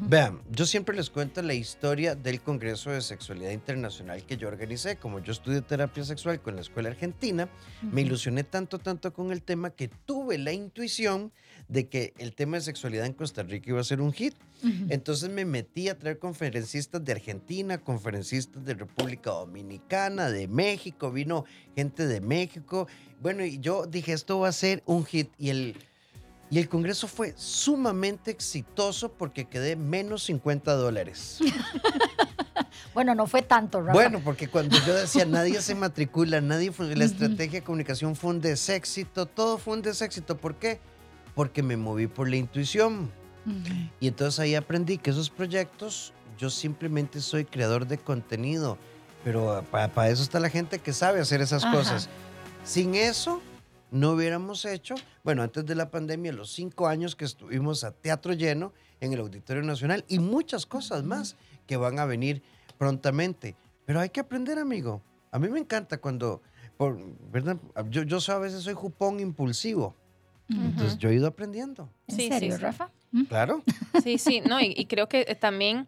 Vean, 0.01 0.41
yo 0.51 0.65
siempre 0.65 0.93
les 0.93 1.09
cuento 1.09 1.41
la 1.41 1.53
historia 1.53 2.13
del 2.13 2.41
Congreso 2.41 2.89
de 2.89 2.99
Sexualidad 2.99 3.51
Internacional 3.51 4.25
que 4.25 4.35
yo 4.35 4.49
organicé. 4.49 4.97
Como 4.97 5.19
yo 5.19 5.31
estudié 5.31 5.61
terapia 5.61 6.03
sexual 6.03 6.41
con 6.41 6.55
la 6.55 6.61
Escuela 6.61 6.89
Argentina, 6.89 7.47
me 7.81 8.01
ilusioné 8.01 8.43
tanto, 8.43 8.77
tanto 8.77 9.13
con 9.13 9.31
el 9.31 9.41
tema 9.41 9.69
que 9.69 9.87
tuve 9.87 10.37
la 10.37 10.51
intuición 10.51 11.31
de 11.69 11.87
que 11.87 12.13
el 12.17 12.33
tema 12.33 12.57
de 12.57 12.61
sexualidad 12.61 13.05
en 13.05 13.13
Costa 13.13 13.43
Rica 13.43 13.69
iba 13.69 13.79
a 13.79 13.83
ser 13.83 14.01
un 14.01 14.11
hit. 14.11 14.33
Entonces 14.89 15.29
me 15.29 15.45
metí 15.45 15.87
a 15.87 15.97
traer 15.97 16.19
conferencistas 16.19 17.05
de 17.05 17.13
Argentina, 17.13 17.77
conferencistas 17.77 18.65
de 18.65 18.73
República 18.73 19.29
Dominicana, 19.29 20.29
de 20.29 20.47
México, 20.47 21.11
vino 21.11 21.45
gente 21.75 22.07
de 22.07 22.19
México. 22.19 22.87
Bueno, 23.21 23.45
y 23.45 23.59
yo 23.59 23.85
dije, 23.85 24.11
esto 24.11 24.39
va 24.39 24.49
a 24.49 24.51
ser 24.51 24.83
un 24.85 25.05
hit. 25.05 25.29
Y 25.37 25.49
el, 25.51 25.77
y 26.49 26.57
el 26.57 26.67
congreso 26.67 27.07
fue 27.07 27.33
sumamente 27.37 28.31
exitoso 28.31 29.13
porque 29.13 29.45
quedé 29.45 29.75
menos 29.75 30.23
50 30.23 30.73
dólares. 30.73 31.39
Bueno, 32.93 33.13
no 33.13 33.27
fue 33.27 33.43
tanto, 33.43 33.81
Rafa. 33.81 33.93
Bueno, 33.93 34.19
porque 34.23 34.47
cuando 34.47 34.75
yo 34.85 34.93
decía 34.95 35.23
nadie 35.27 35.61
se 35.61 35.75
matricula, 35.75 36.41
nadie 36.41 36.71
fue, 36.71 36.95
la 36.95 37.05
estrategia 37.05 37.59
de 37.59 37.63
comunicación 37.63 38.15
fue 38.15 38.31
un 38.31 38.41
deséxito, 38.41 39.25
todo 39.25 39.57
fue 39.57 39.75
un 39.75 39.81
deséxito. 39.81 40.37
¿Por 40.37 40.55
qué? 40.55 40.79
Porque 41.35 41.63
me 41.63 41.77
moví 41.77 42.07
por 42.07 42.29
la 42.29 42.35
intuición. 42.35 43.11
Y 43.99 44.07
entonces 44.07 44.39
ahí 44.39 44.53
aprendí 44.53 44.97
que 44.97 45.09
esos 45.09 45.29
proyectos, 45.29 46.13
yo 46.37 46.49
simplemente 46.49 47.19
soy 47.19 47.45
creador 47.45 47.87
de 47.87 47.97
contenido, 47.97 48.77
pero 49.23 49.63
para 49.71 50.09
eso 50.09 50.21
está 50.21 50.39
la 50.39 50.49
gente 50.49 50.79
que 50.79 50.93
sabe 50.93 51.19
hacer 51.19 51.41
esas 51.41 51.63
Ajá. 51.63 51.75
cosas. 51.75 52.09
Sin 52.63 52.93
eso, 52.93 53.41
no 53.91 54.11
hubiéramos 54.11 54.65
hecho, 54.65 54.95
bueno, 55.23 55.41
antes 55.41 55.65
de 55.65 55.73
la 55.73 55.89
pandemia, 55.89 56.31
los 56.31 56.51
cinco 56.51 56.87
años 56.87 57.15
que 57.15 57.25
estuvimos 57.25 57.83
a 57.83 57.91
teatro 57.91 58.33
lleno 58.33 58.71
en 58.99 59.13
el 59.13 59.19
Auditorio 59.19 59.63
Nacional 59.63 60.05
y 60.07 60.19
muchas 60.19 60.65
cosas 60.65 61.03
más 61.03 61.35
que 61.65 61.77
van 61.77 61.97
a 61.97 62.05
venir 62.05 62.43
prontamente. 62.77 63.55
Pero 63.85 63.99
hay 63.99 64.09
que 64.09 64.19
aprender, 64.19 64.59
amigo. 64.59 65.01
A 65.31 65.39
mí 65.39 65.49
me 65.49 65.59
encanta 65.59 65.97
cuando, 65.97 66.41
por, 66.77 66.99
¿verdad? 67.31 67.57
Yo, 67.89 68.03
yo 68.03 68.19
a 68.31 68.39
veces 68.39 68.63
soy 68.63 68.73
jupón 68.75 69.19
impulsivo. 69.19 69.95
Entonces 70.49 70.97
yo 70.97 71.09
he 71.09 71.15
ido 71.15 71.27
aprendiendo. 71.27 71.89
¿En 72.07 72.15
Sí, 72.15 72.27
serio, 72.29 72.55
sí. 72.55 72.61
Rafa? 72.61 72.89
Claro. 73.27 73.63
Sí, 74.03 74.17
sí, 74.17 74.41
no, 74.41 74.59
y, 74.59 74.73
y 74.75 74.85
creo 74.85 75.07
que 75.07 75.25
eh, 75.27 75.35
también 75.35 75.87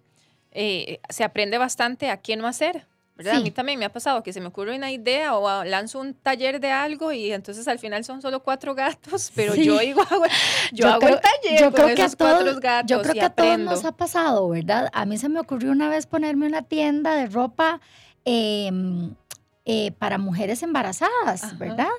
eh, 0.52 1.00
se 1.10 1.24
aprende 1.24 1.58
bastante 1.58 2.10
a 2.10 2.17
qué 2.17 2.36
no 2.36 2.47
hacer. 2.47 2.86
¿verdad? 3.15 3.36
A 3.36 3.38
Sí. 3.38 3.43
mí 3.43 3.52
también 3.52 3.78
me 3.78 3.86
ha 3.86 3.91
pasado 3.91 4.24
que 4.24 4.34
se 4.34 4.39
me 4.41 4.47
ocurre 4.47 4.76
una 4.76 4.89
idea 4.89 5.36
o 5.36 5.47
ah, 5.47 5.63
lanzo 5.65 6.00
un 6.00 6.13
taller 6.15 6.60
de 6.60 6.71
algo 6.71 7.12
y 7.12 7.32
entonces 7.32 7.67
al 7.67 7.78
final 7.78 8.04
son 8.04 8.21
solo 8.21 8.41
cuatro 8.41 8.74
gatos, 8.74 9.32
pero 9.36 9.54
Sí. 9.54 9.63
yo 9.65 9.78
digo, 9.80 10.02
hago, 10.02 10.24
yo, 10.71 10.88
hago 10.88 11.00
creo, 11.02 11.15
el 11.15 11.21
taller 11.21 11.60
yo 11.60 11.65
con 11.71 11.74
creo 11.84 11.95
que 11.95 12.02
a 12.02 12.06
esos 12.06 12.15
cuatro 12.15 12.45
todos, 12.45 12.60
gatos 12.60 12.89
yo 12.89 13.02
creo 13.02 13.15
y 13.15 13.19
que 13.19 13.26
a 13.26 13.30
todos 13.30 13.60
nos 13.60 13.86
ha 13.86 13.91
pasado, 13.91 14.47
¿verdad? 14.50 14.89
A 14.93 15.06
mí 15.06 15.17
se 15.19 15.30
me 15.30 15.39
ocurrió 15.39 15.71
una 15.71 15.88
vez 15.89 16.08
ponerme 16.08 16.47
una 16.47 16.63
tienda 16.63 17.13
de 17.15 17.28
ropa 17.28 17.80
em, 18.26 19.13
eh, 19.65 19.91
para 20.00 20.17
mujeres 20.17 20.63
embarazadas, 20.63 21.43
Ajá. 21.43 21.56
¿verdad? 21.60 21.89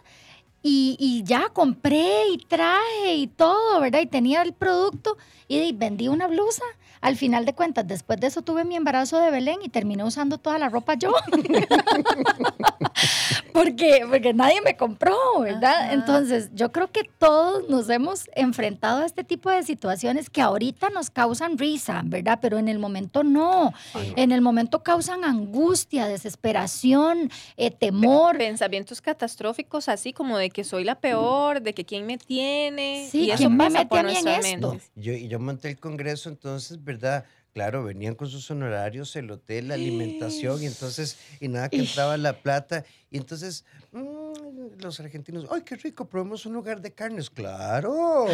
Y, 0.63 0.97
y 0.99 1.25
ya 1.25 1.49
compré 1.49 2.29
y 2.29 2.39
traje 2.39 3.17
y 3.17 3.27
todo, 3.27 3.81
¿verdad? 3.81 4.01
Y 4.01 4.07
tenía 4.07 4.43
el 4.43 4.53
producto 4.53 5.17
y, 5.49 5.73
vendí 5.73 6.09
una 6.09 6.29
blusa. 6.29 6.65
Al 7.01 7.17
final 7.17 7.45
de 7.45 7.55
cuentas, 7.55 7.87
después 7.87 8.21
de 8.21 8.29
eso 8.29 8.43
tuve 8.43 8.65
mi 8.65 8.77
embarazo 8.77 9.19
de 9.19 9.31
Belén 9.31 9.59
y 9.63 9.69
terminé 9.69 10.05
usando 10.05 10.39
toda 10.39 10.59
la 10.59 10.69
ropa 10.69 10.95
yo. 10.95 11.13
porque, 13.53 14.05
porque 14.09 14.33
nadie 14.35 14.61
me 14.63 14.77
compró, 14.77 15.17
¿verdad? 15.41 15.83
Ajá. 15.85 15.93
Entonces, 15.93 16.51
yo 16.55 16.73
creo 16.73 16.91
que 16.91 17.05
todos 17.19 17.69
nos 17.69 17.89
hemos 17.91 18.29
enfrentado 18.35 19.03
a 19.03 19.07
este 19.07 19.25
tipo 19.25 19.51
de 19.51 19.63
situaciones 19.63 20.31
que 20.31 20.41
ahorita 20.41 20.91
nos 20.91 21.11
causan 21.11 21.59
risa, 21.59 22.03
¿verdad? 22.05 22.39
Pero 22.41 22.59
en 22.59 22.69
el 22.69 22.79
momento 22.79 23.23
no. 23.25 23.73
En 24.17 24.33
el 24.33 24.41
momento 24.41 24.83
causan 24.83 25.25
angustia, 25.25 26.07
desesperación, 26.07 27.31
eh, 27.57 27.71
temor. 27.71 28.39
Pensamientos 28.39 29.01
catastróficos 29.01 29.89
así 29.89 30.13
como 30.13 30.39
de 30.39 30.51
que 30.51 30.65
soy 30.65 30.85
la 30.85 30.97
peor, 30.97 31.63
de 31.63 31.75
que 31.75 31.85
quién 31.85 32.07
me 32.07 32.19
tiene. 32.19 33.09
Sí, 33.11 33.25
y 33.27 33.31
eso 33.31 33.39
¿quién 33.39 33.53
me 33.57 33.65
pasa 33.65 33.79
mete 33.79 33.89
por 33.89 33.99
a 33.99 34.03
mí 34.05 34.17
en 34.17 34.25
nuestra 34.25 34.51
esto? 34.51 34.71
mente. 34.71 34.85
Yo, 34.97 35.13
y 35.13 35.29
yo 35.29 35.39
monté 35.39 35.71
el 35.71 35.79
congreso, 35.79 36.29
entonces, 36.29 36.83
¿verdad? 36.83 37.25
Claro, 37.53 37.85
venían 37.85 38.15
con 38.15 38.29
sus 38.29 38.51
honorarios, 38.51 39.15
el 39.17 39.31
hotel, 39.31 39.69
la 39.69 39.75
alimentación, 39.75 40.63
y 40.63 40.67
entonces, 40.67 41.19
y 41.39 41.49
nada 41.49 41.69
que 41.69 41.77
entraba 41.81 42.17
la 42.17 42.41
plata. 42.41 42.85
Y 43.11 43.19
entonces, 43.19 43.67
mm, 43.93 44.81
los 44.81 44.99
argentinos, 45.01 45.47
¡ay, 45.51 45.61
qué 45.63 45.77
rico! 45.77 46.09
Probemos 46.09 46.47
un 46.47 46.55
lugar 46.55 46.81
de 46.81 46.93
carnes. 46.93 47.29
¡Claro! 47.29 48.25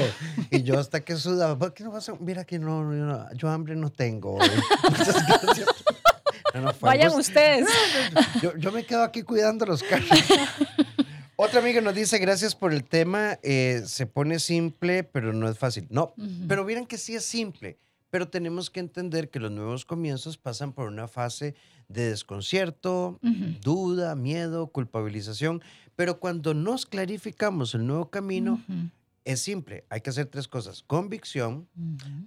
Y 0.53 0.63
yo 0.63 0.79
hasta 0.79 1.01
que 1.01 1.17
sudaba, 1.17 1.59
¿por 1.59 1.75
qué 1.75 1.83
no 1.83 1.91
vas 1.91 2.09
a...? 2.09 2.15
Mira 2.21 2.45
que 2.45 2.61
no, 2.61 2.83
yo, 2.95 3.05
no- 3.05 3.33
yo 3.35 3.49
hambre 3.49 3.75
no 3.75 3.91
tengo. 3.91 4.35
hoy". 4.37 4.49
Muchas 4.89 5.27
gracias. 5.27 5.69
No, 6.55 6.61
no, 6.63 6.73
Vayan 6.81 7.13
ustedes. 7.13 7.67
yo, 8.43 8.57
yo 8.57 8.71
me 8.71 8.85
quedo 8.85 9.03
aquí 9.03 9.23
cuidando 9.23 9.67
los 9.67 9.83
carros. 9.83 10.09
Otra 11.35 11.61
amiga 11.61 11.81
nos 11.81 11.95
dice, 11.95 12.19
gracias 12.19 12.55
por 12.55 12.73
el 12.73 12.85
tema, 12.85 13.39
eh, 13.43 13.83
se 13.87 14.07
pone 14.07 14.39
simple, 14.41 15.05
pero 15.05 15.33
no 15.33 15.49
es 15.49 15.57
fácil. 15.59 15.87
No, 15.91 16.15
pero 16.49 16.65
vieran 16.65 16.87
que 16.87 16.99
sí 16.99 17.15
es 17.15 17.25
simple, 17.25 17.79
pero 18.11 18.29
tenemos 18.29 18.71
que 18.71 18.81
entender 18.81 19.31
que 19.31 19.41
los 19.41 19.51
nuevos 19.51 19.85
comienzos 19.85 20.39
pasan 20.39 20.73
por 20.73 20.89
una 20.89 21.09
fase 21.09 21.55
de 21.89 22.11
desconcierto, 22.11 23.19
duda, 23.63 24.15
miedo, 24.15 24.69
culpabilización, 24.69 25.63
pero 25.97 26.21
cuando 26.21 26.55
nos 26.55 26.87
clarificamos 26.87 27.75
el 27.75 27.87
nuevo 27.87 28.11
camino, 28.11 28.63
es 29.25 29.41
simple, 29.41 29.85
hay 29.91 30.01
que 30.01 30.11
hacer 30.11 30.27
tres 30.27 30.49
cosas, 30.49 30.83
convicción, 30.83 31.69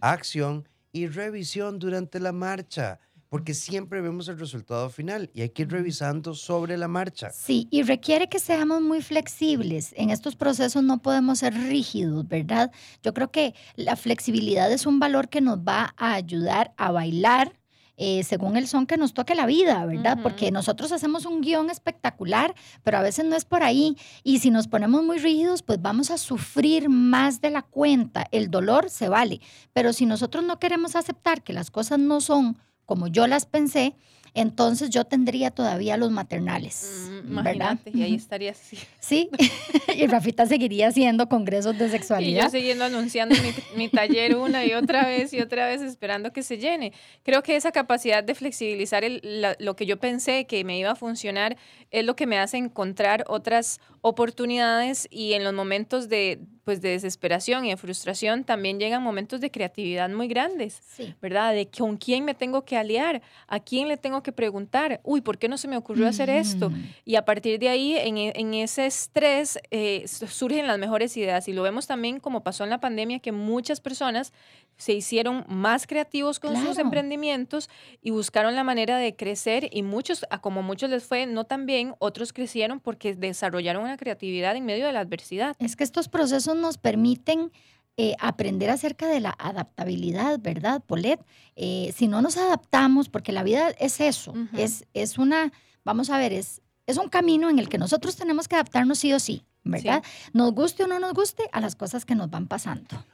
acción 0.01 0.67
y 0.91 1.07
revisión 1.07 1.79
durante 1.79 2.19
la 2.19 2.31
marcha, 2.31 2.99
porque 3.31 3.53
siempre 3.53 4.01
vemos 4.01 4.27
el 4.27 4.37
resultado 4.37 4.89
final 4.89 5.31
y 5.33 5.39
hay 5.39 5.51
que 5.51 5.61
ir 5.61 5.71
revisando 5.71 6.33
sobre 6.33 6.75
la 6.75 6.89
marcha. 6.89 7.29
Sí, 7.29 7.65
y 7.71 7.81
requiere 7.83 8.27
que 8.27 8.39
seamos 8.39 8.81
muy 8.81 9.01
flexibles. 9.01 9.93
En 9.95 10.09
estos 10.09 10.35
procesos 10.35 10.83
no 10.83 11.01
podemos 11.01 11.39
ser 11.39 11.53
rígidos, 11.53 12.27
¿verdad? 12.27 12.73
Yo 13.01 13.13
creo 13.13 13.31
que 13.31 13.55
la 13.77 13.95
flexibilidad 13.95 14.69
es 14.69 14.85
un 14.85 14.99
valor 14.99 15.29
que 15.29 15.39
nos 15.39 15.59
va 15.59 15.95
a 15.95 16.15
ayudar 16.15 16.73
a 16.75 16.91
bailar 16.91 17.57
eh, 17.95 18.23
según 18.25 18.57
el 18.57 18.67
son 18.67 18.85
que 18.85 18.97
nos 18.97 19.13
toque 19.13 19.33
la 19.33 19.45
vida, 19.45 19.85
¿verdad? 19.85 20.17
Porque 20.21 20.51
nosotros 20.51 20.91
hacemos 20.91 21.25
un 21.25 21.39
guion 21.39 21.69
espectacular, 21.69 22.53
pero 22.83 22.97
a 22.97 23.01
veces 23.01 23.23
no 23.23 23.37
es 23.37 23.45
por 23.45 23.63
ahí. 23.63 23.95
Y 24.23 24.39
si 24.39 24.51
nos 24.51 24.67
ponemos 24.67 25.05
muy 25.05 25.19
rígidos, 25.19 25.63
pues 25.63 25.81
vamos 25.81 26.11
a 26.11 26.17
sufrir 26.17 26.89
más 26.89 27.39
de 27.39 27.51
la 27.51 27.61
cuenta. 27.61 28.27
El 28.31 28.51
dolor 28.51 28.89
se 28.89 29.07
vale, 29.07 29.39
pero 29.71 29.93
si 29.93 30.05
nosotros 30.05 30.43
no 30.43 30.59
queremos 30.59 30.97
aceptar 30.97 31.43
que 31.43 31.53
las 31.53 31.71
cosas 31.71 31.97
no 31.97 32.19
son 32.19 32.57
como 32.91 33.07
yo 33.07 33.25
las 33.25 33.45
pensé, 33.45 33.93
entonces 34.33 34.89
yo 34.89 35.05
tendría 35.05 35.49
todavía 35.49 35.95
los 35.95 36.11
maternales, 36.11 37.07
Mm, 37.23 37.41
¿verdad? 37.41 37.77
Y 37.93 38.01
ahí 38.03 38.15
estaría 38.15 38.51
así. 38.51 38.77
Sí, 38.99 39.29
y 39.95 40.07
Rafita 40.07 40.45
seguiría 40.45 40.89
haciendo 40.89 41.29
congresos 41.29 41.77
de 41.77 41.85
Y 41.85 41.87
yo 41.87 41.91
sexualidad. 41.93 42.51
siguiendo 42.51 42.83
anunciando 42.83 43.33
mi, 43.35 43.53
mi 43.77 43.87
taller 43.87 44.35
una 44.35 44.65
y 44.65 44.73
otra 44.73 45.05
vez 45.05 45.31
y 45.33 45.39
otra 45.39 45.67
vez 45.67 45.81
esperando 45.81 46.33
que 46.33 46.43
se 46.43 46.57
llene. 46.57 46.91
Creo 47.23 47.43
que 47.43 47.55
esa 47.55 47.71
capacidad 47.71 48.23
de 48.25 48.35
flexibilizar 48.35 49.05
el- 49.05 49.21
la- 49.23 49.55
lo 49.59 49.77
que 49.77 49.85
yo 49.85 49.97
pensé 49.99 50.45
que 50.45 50.65
me 50.65 50.77
iba 50.77 50.91
a 50.91 50.95
funcionar 50.95 51.55
es 51.91 52.03
lo 52.05 52.17
que 52.17 52.25
me 52.27 52.37
hace 52.39 52.57
encontrar 52.57 53.23
otras 53.27 53.79
oportunidades 54.01 55.07
y 55.11 55.33
en 55.33 55.43
los 55.43 55.53
momentos 55.53 56.09
de, 56.09 56.39
pues, 56.63 56.81
de 56.81 56.89
desesperación 56.89 57.65
y 57.65 57.69
de 57.69 57.77
frustración 57.77 58.43
también 58.43 58.79
llegan 58.79 59.03
momentos 59.03 59.41
de 59.41 59.51
creatividad 59.51 60.09
muy 60.09 60.27
grandes. 60.27 60.81
Sí. 60.87 61.13
¿verdad? 61.21 61.53
De 61.53 61.69
con 61.69 61.97
quién 61.97 62.25
me 62.25 62.33
tengo 62.33 62.65
que 62.65 62.77
aliar, 62.77 63.21
a 63.47 63.59
quién 63.59 63.87
le 63.87 63.97
tengo 63.97 64.23
que 64.23 64.31
preguntar, 64.31 65.01
uy, 65.03 65.21
¿por 65.21 65.37
qué 65.37 65.47
no 65.47 65.57
se 65.57 65.67
me 65.67 65.77
ocurrió 65.77 66.07
hacer 66.07 66.29
esto? 66.29 66.67
Ujú. 66.67 66.75
Y 67.05 67.15
a 67.15 67.25
partir 67.25 67.59
de 67.59 67.69
ahí, 67.69 67.95
en, 67.95 68.17
en 68.17 68.53
ese 68.55 68.85
estrés, 68.87 69.59
eh, 69.69 70.05
surgen 70.07 70.67
las 70.67 70.79
mejores 70.79 71.15
ideas. 71.17 71.47
Y 71.47 71.53
lo 71.53 71.61
vemos 71.61 71.87
también 71.87 72.19
como 72.19 72.43
pasó 72.43 72.63
en 72.63 72.71
la 72.71 72.79
pandemia, 72.79 73.19
que 73.19 73.31
muchas 73.31 73.81
personas 73.81 74.33
se 74.77 74.93
hicieron 74.93 75.45
más 75.47 75.85
creativos 75.85 76.39
con 76.39 76.55
sus 76.55 76.77
emprendimientos 76.79 77.69
y 78.01 78.11
buscaron 78.11 78.55
la 78.55 78.63
manera 78.63 78.97
de 78.97 79.15
crecer. 79.15 79.69
Y 79.71 79.83
muchos, 79.83 80.25
a 80.29 80.41
como 80.41 80.63
muchos 80.63 80.89
les 80.89 81.03
fue 81.03 81.25
no 81.25 81.43
tan 81.43 81.65
bien, 81.65 81.93
otros 81.99 82.33
crecieron 82.33 82.79
porque 82.79 83.13
desarrollaron 83.13 83.83
una 83.83 83.97
creatividad 83.97 84.55
en 84.55 84.65
medio 84.65 84.87
de 84.87 84.91
la 84.91 85.01
adversidad. 85.01 85.55
Es 85.59 85.75
que 85.75 85.83
estos 85.83 86.09
procesos 86.09 86.55
nos 86.55 86.77
permiten 86.77 87.51
eh, 87.97 88.15
aprender 88.19 88.69
acerca 88.69 89.07
de 89.07 89.19
la 89.19 89.35
adaptabilidad, 89.37 90.39
¿verdad, 90.41 90.81
Polet? 90.83 91.23
Eh, 91.55 91.93
si 91.95 92.07
no 92.07 92.21
nos 92.21 92.37
adaptamos, 92.37 93.09
porque 93.09 93.31
la 93.31 93.43
vida 93.43 93.69
es 93.79 93.99
eso, 93.99 94.33
es, 94.57 94.85
es 94.93 95.17
una, 95.17 95.51
vamos 95.83 96.09
a 96.09 96.17
ver, 96.17 96.31
es, 96.31 96.61
es 96.87 96.97
un 96.97 97.09
camino 97.09 97.49
en 97.49 97.59
el 97.59 97.69
que 97.69 97.77
nosotros 97.77 98.15
tenemos 98.15 98.47
que 98.47 98.55
adaptarnos 98.55 98.97
sí 98.97 99.13
o 99.13 99.19
sí, 99.19 99.43
¿verdad? 99.63 100.03
Nos 100.33 100.53
guste 100.53 100.85
o 100.85 100.87
no 100.87 100.99
nos 100.99 101.13
guste 101.13 101.43
a 101.51 101.59
las 101.59 101.75
cosas 101.75 102.05
que 102.05 102.15
nos 102.15 102.29
van 102.29 102.47
pasando. 102.47 103.05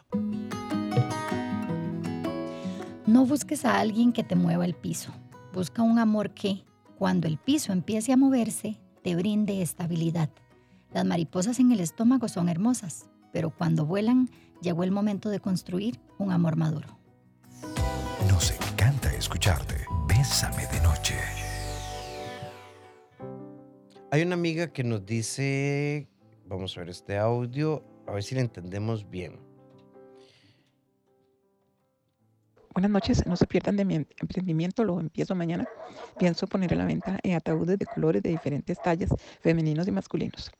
No 3.07 3.25
busques 3.25 3.63
a 3.63 3.79
alguien 3.79 4.11
que 4.11 4.25
te 4.25 4.35
mueva 4.35 4.65
el 4.65 4.73
piso. 4.73 5.13
Busca 5.53 5.81
un 5.81 5.97
amor 5.97 6.31
que, 6.33 6.65
cuando 6.97 7.29
el 7.29 7.37
piso 7.37 7.71
empiece 7.71 8.11
a 8.11 8.17
moverse, 8.17 8.81
te 9.01 9.15
brinde 9.15 9.61
estabilidad. 9.61 10.29
Las 10.91 11.05
mariposas 11.05 11.61
en 11.61 11.71
el 11.71 11.79
estómago 11.79 12.27
son 12.27 12.49
hermosas, 12.49 13.09
pero 13.31 13.49
cuando 13.49 13.85
vuelan, 13.85 14.29
llegó 14.61 14.83
el 14.83 14.91
momento 14.91 15.29
de 15.29 15.39
construir 15.39 16.01
un 16.17 16.33
amor 16.33 16.57
maduro. 16.57 16.99
Nos 18.27 18.51
encanta 18.51 19.13
escucharte. 19.13 19.85
Bésame 20.09 20.67
de 20.67 20.81
noche. 20.81 21.15
Hay 24.11 24.21
una 24.21 24.33
amiga 24.33 24.73
que 24.73 24.83
nos 24.83 25.05
dice, 25.05 26.09
vamos 26.45 26.75
a 26.75 26.81
ver 26.81 26.89
este 26.89 27.17
audio, 27.17 27.85
a 28.05 28.11
ver 28.11 28.23
si 28.23 28.35
le 28.35 28.41
entendemos 28.41 29.09
bien. 29.09 29.46
Buenas 32.77 32.91
noches, 32.91 33.25
no 33.25 33.35
se 33.35 33.47
pierdan 33.47 33.75
de 33.75 33.85
mi 33.85 33.95
em- 33.95 34.05
emprendimiento, 34.21 34.83
lo 34.83 34.99
empiezo 34.99 35.33
mañana. 35.33 35.67
Pienso 36.19 36.45
poner 36.45 36.73
a 36.73 36.75
la 36.75 36.85
venta 36.85 37.17
eh, 37.23 37.33
ataúdes 37.33 37.79
de 37.79 37.87
colores 37.87 38.21
de 38.21 38.29
diferentes 38.29 38.79
tallas, 38.79 39.09
femeninos 39.41 39.87
y 39.87 39.91
masculinos. 39.91 40.51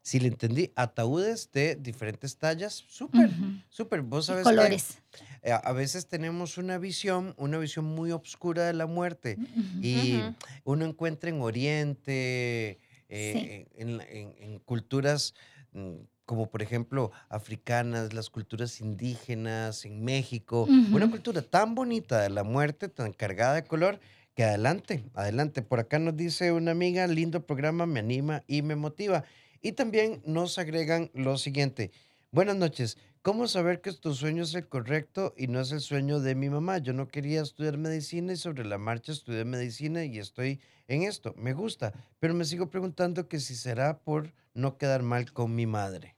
Si 0.00 0.20
le 0.20 0.28
entendí, 0.28 0.72
ataúdes 0.74 1.52
de 1.52 1.76
diferentes 1.76 2.38
tallas, 2.38 2.72
súper, 2.88 3.28
súper. 3.68 4.00
Vos 4.00 4.26
que, 4.26 4.40
colores. 4.42 5.02
eh, 5.42 5.52
a 5.52 5.72
veces 5.72 6.06
tenemos 6.08 6.56
una 6.56 6.78
visión, 6.78 7.34
una 7.36 7.58
visión 7.58 7.84
muy 7.84 8.10
oscura 8.10 8.64
de 8.64 8.72
la 8.72 8.86
muerte 8.86 9.38
y 9.82 10.22
uno 10.64 10.86
encuentra 10.86 11.28
en 11.28 11.42
Oriente, 11.42 12.80
eh, 13.10 13.66
en, 13.76 14.00
en- 14.00 14.34
en 14.38 14.58
culturas 14.60 15.34
mm, 15.72 15.96
como 16.24 16.50
por 16.50 16.62
ejemplo 16.62 17.10
africanas, 17.28 18.12
las 18.14 18.30
culturas 18.30 18.80
indígenas, 18.80 19.84
en 19.84 20.04
México, 20.04 20.70
una 20.90 21.06
Ujú. 21.06 21.10
cultura 21.10 21.42
tan 21.42 21.74
bonita 21.74 22.20
de 22.22 22.30
la 22.30 22.44
muerte, 22.44 22.88
tan 22.88 23.12
cargada 23.12 23.54
de 23.54 23.64
color, 23.64 24.00
que 24.34 24.44
adelante, 24.44 25.04
adelante. 25.14 25.62
Por 25.62 25.80
acá 25.80 25.98
nos 25.98 26.16
dice 26.16 26.52
una 26.52 26.72
amiga, 26.72 27.06
lindo 27.06 27.46
programa, 27.46 27.86
me 27.86 28.00
anima 28.00 28.42
y 28.46 28.62
me 28.62 28.76
motiva. 28.76 29.24
Y 29.60 29.72
también 29.72 30.22
nos 30.24 30.58
agregan 30.58 31.10
lo 31.14 31.38
siguiente. 31.38 31.92
Buenas 32.30 32.56
noches. 32.56 32.98
¿Cómo 33.22 33.48
saber 33.48 33.80
que 33.80 33.92
tu 33.92 34.12
sueño 34.14 34.42
es 34.42 34.54
el 34.54 34.68
correcto 34.68 35.32
y 35.36 35.46
no 35.46 35.60
es 35.60 35.72
el 35.72 35.80
sueño 35.80 36.20
de 36.20 36.34
mi 36.34 36.50
mamá? 36.50 36.78
Yo 36.78 36.92
no 36.92 37.08
quería 37.08 37.40
estudiar 37.42 37.78
medicina 37.78 38.32
y 38.34 38.36
sobre 38.36 38.64
la 38.66 38.76
marcha 38.76 39.12
estudié 39.12 39.44
medicina 39.46 40.04
y 40.04 40.18
estoy 40.18 40.60
en 40.88 41.04
esto. 41.04 41.32
Me 41.38 41.54
gusta, 41.54 41.94
pero 42.18 42.34
me 42.34 42.44
sigo 42.44 42.68
preguntando 42.68 43.28
que 43.28 43.40
si 43.40 43.54
será 43.54 44.00
por 44.00 44.34
no 44.52 44.76
quedar 44.76 45.02
mal 45.02 45.32
con 45.32 45.54
mi 45.54 45.66
madre. 45.66 46.13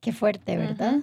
Qué 0.00 0.12
fuerte, 0.12 0.56
¿verdad? 0.56 1.00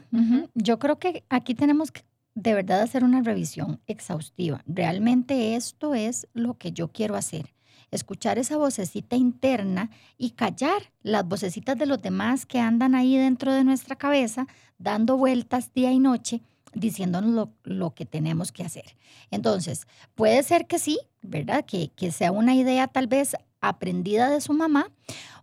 Yo 0.56 0.80
creo 0.80 0.98
que 0.98 1.24
aquí 1.30 1.54
tenemos 1.54 1.92
que 1.92 2.02
de 2.34 2.54
verdad 2.54 2.82
hacer 2.82 3.04
una 3.04 3.22
revisión 3.22 3.80
exhaustiva. 3.88 4.64
Realmente 4.68 5.56
esto 5.56 5.96
es 5.96 6.28
lo 6.34 6.56
que 6.56 6.72
yo 6.72 6.90
quiero 6.90 7.16
hacer. 7.16 7.54
Escuchar 7.90 8.38
esa 8.38 8.58
vocecita 8.58 9.16
interna 9.16 9.90
y 10.18 10.32
callar 10.32 10.92
las 11.02 11.28
vocecitas 11.28 11.78
de 11.78 11.86
los 11.86 12.02
demás 12.02 12.46
que 12.46 12.60
andan 12.60 12.96
ahí 12.96 13.18
dentro 13.18 13.54
de 13.54 13.64
nuestra 13.64 13.96
cabeza, 13.96 14.48
dando 14.78 15.16
vueltas 15.16 15.74
día 15.74 15.92
y 15.92 16.00
noche, 16.00 16.42
diciéndonos 16.74 17.32
lo, 17.32 17.54
lo 17.64 17.94
que 17.94 18.06
tenemos 18.06 18.52
que 18.52 18.64
hacer. 18.64 18.98
Entonces, 19.32 19.88
puede 20.16 20.44
ser 20.44 20.68
que 20.68 20.80
sí, 20.80 21.00
¿verdad? 21.22 21.66
Que, 21.66 21.90
que 21.90 22.12
sea 22.12 22.32
una 22.32 22.56
idea 22.56 22.88
tal 22.88 23.08
vez 23.08 23.36
aprendida 23.62 24.30
de 24.30 24.42
su 24.42 24.54
mamá, 24.54 24.92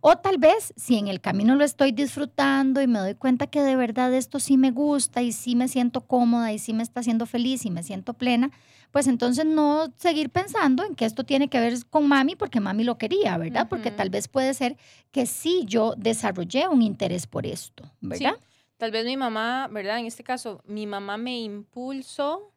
o 0.01 0.15
tal 0.15 0.37
vez 0.37 0.73
si 0.77 0.97
en 0.97 1.07
el 1.07 1.19
camino 1.19 1.55
lo 1.55 1.63
estoy 1.63 1.91
disfrutando 1.91 2.81
y 2.81 2.87
me 2.87 2.99
doy 2.99 3.15
cuenta 3.15 3.47
que 3.47 3.61
de 3.61 3.75
verdad 3.75 4.13
esto 4.13 4.39
sí 4.39 4.57
me 4.57 4.71
gusta 4.71 5.21
y 5.21 5.31
sí 5.31 5.55
me 5.55 5.67
siento 5.67 6.01
cómoda 6.01 6.53
y 6.53 6.59
sí 6.59 6.73
me 6.73 6.83
está 6.83 6.99
haciendo 6.99 7.25
feliz 7.25 7.65
y 7.65 7.71
me 7.71 7.83
siento 7.83 8.13
plena, 8.13 8.51
pues 8.91 9.07
entonces 9.07 9.45
no 9.45 9.91
seguir 9.97 10.29
pensando 10.29 10.83
en 10.83 10.95
que 10.95 11.05
esto 11.05 11.23
tiene 11.23 11.49
que 11.49 11.59
ver 11.59 11.73
con 11.89 12.07
mami 12.07 12.35
porque 12.35 12.59
mami 12.59 12.83
lo 12.83 12.97
quería, 12.97 13.37
¿verdad? 13.37 13.67
Porque 13.67 13.91
tal 13.91 14.09
vez 14.09 14.27
puede 14.27 14.53
ser 14.53 14.77
que 15.11 15.25
sí 15.25 15.63
yo 15.65 15.95
desarrollé 15.97 16.67
un 16.67 16.81
interés 16.81 17.27
por 17.27 17.45
esto, 17.45 17.83
Sí, 17.83 18.07
¿verdad? 18.07 18.37
Tal 18.77 18.91
vez 18.91 19.05
mi 19.05 19.17
mamá, 19.17 19.67
¿verdad? 19.69 19.99
En 19.99 20.05
este 20.05 20.23
caso, 20.23 20.61
mi 20.65 20.85
mamá 20.85 21.17
me 21.17 21.39
impulsó 21.39 22.53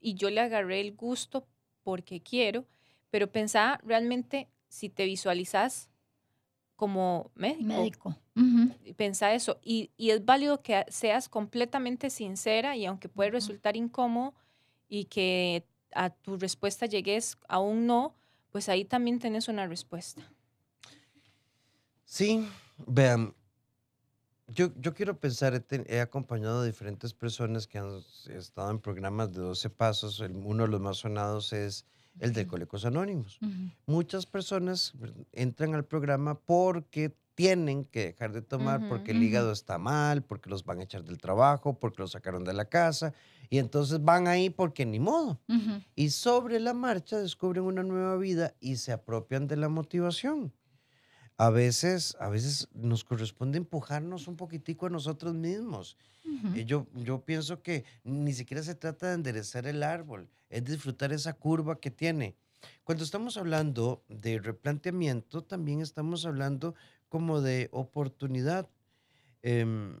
y 0.00 0.14
yo 0.14 0.30
le 0.30 0.40
agarré 0.40 0.80
el 0.80 0.94
gusto 0.94 1.46
porque 1.82 2.20
quiero, 2.20 2.64
pero 3.10 3.30
pensá 3.30 3.80
realmente 3.84 4.48
si 4.68 4.88
te 4.88 5.04
visualizas 5.04 5.88
como 6.76 7.30
médico, 7.34 7.64
Médico. 7.64 8.16
Ujú. 8.36 8.94
pensá 8.96 9.34
eso. 9.34 9.58
Y, 9.62 9.90
y 9.96 10.10
es 10.10 10.24
válido 10.24 10.62
que 10.62 10.84
seas 10.88 11.28
completamente 11.28 12.10
sincera 12.10 12.76
y 12.76 12.86
aunque 12.86 13.08
puede 13.08 13.30
resultar 13.30 13.76
incómodo 13.76 14.34
y 14.88 15.06
que 15.06 15.66
a 15.92 16.10
tu 16.10 16.36
respuesta 16.36 16.86
llegues 16.86 17.36
a 17.48 17.58
un 17.58 17.86
no, 17.86 18.14
pues 18.50 18.68
ahí 18.68 18.84
también 18.84 19.18
tenés 19.18 19.48
una 19.48 19.66
respuesta. 19.66 20.22
Sí, 22.04 22.46
vean, 22.86 23.34
yo, 24.46 24.70
yo 24.76 24.94
quiero 24.94 25.18
pensar, 25.18 25.54
he, 25.54 25.60
ten- 25.60 25.84
he 25.88 26.00
acompañado 26.00 26.60
a 26.60 26.64
diferentes 26.64 27.12
personas 27.12 27.66
que 27.66 27.78
han 27.78 28.02
estado 28.30 28.70
en 28.70 28.78
programas 28.78 29.32
de 29.32 29.40
12 29.40 29.68
pasos. 29.68 30.20
el- 30.20 30.36
uno 30.36 30.62
de 30.64 30.68
los 30.70 30.80
más 30.80 30.98
sonados 30.98 31.52
es 31.52 31.84
el 32.20 32.32
de. 32.32 32.46
Colecos 32.46 32.84
Anónimos. 32.84 33.38
Ujú. 33.42 33.70
Muchas 33.86 34.26
personas 34.26 34.92
entran 35.32 35.74
al 35.74 35.84
programa 35.84 36.38
porque 36.38 37.16
tienen 37.34 37.84
que 37.84 38.06
dejar 38.06 38.32
de 38.32 38.42
tomar, 38.42 38.80
Ujú, 38.80 38.88
porque 38.88 39.12
el 39.12 39.22
hígado 39.22 39.52
está 39.52 39.78
mal, 39.78 40.24
porque 40.24 40.50
los 40.50 40.64
van 40.64 40.80
a 40.80 40.82
echar 40.82 41.04
del 41.04 41.18
trabajo, 41.18 41.78
porque 41.78 42.02
los 42.02 42.10
sacaron 42.10 42.42
de 42.42 42.52
la 42.52 42.64
casa, 42.64 43.14
y 43.48 43.58
entonces 43.58 44.02
van 44.02 44.26
ahí 44.26 44.50
porque 44.50 44.84
ni 44.84 44.98
modo. 44.98 45.40
Y 45.94 46.10
sobre 46.10 46.58
la 46.58 46.74
marcha 46.74 47.18
descubren 47.18 47.62
una 47.62 47.84
nueva 47.84 48.16
vida 48.16 48.54
y 48.58 48.74
se 48.76 48.90
apropian 48.90 49.46
de 49.46 49.56
la 49.56 49.68
motivación. 49.68 50.52
A 51.38 51.50
veces, 51.50 52.16
a 52.18 52.28
veces 52.28 52.68
nos 52.74 53.04
corresponde 53.04 53.58
empujarnos 53.58 54.26
un 54.26 54.36
poquitico 54.36 54.86
a 54.86 54.90
nosotros 54.90 55.34
mismos. 55.34 55.96
Ujú. 56.24 56.56
Y 56.56 56.64
yo, 56.64 56.88
yo 56.94 57.24
pienso 57.24 57.62
que 57.62 57.84
ni 58.02 58.32
siquiera 58.32 58.62
se 58.62 58.74
trata 58.74 59.06
de 59.08 59.14
enderezar 59.14 59.66
el 59.68 59.84
árbol, 59.84 60.28
es 60.50 60.64
disfrutar 60.64 61.12
esa 61.12 61.34
curva 61.34 61.78
que 61.78 61.92
tiene. 61.92 62.34
Cuando 62.82 63.04
estamos 63.04 63.36
hablando 63.36 64.02
de 64.08 64.40
replanteamiento, 64.40 65.44
también 65.44 65.80
estamos 65.80 66.26
hablando 66.26 66.74
como 67.08 67.40
de 67.40 67.68
oportunidad. 67.70 68.68
Em, 69.42 70.00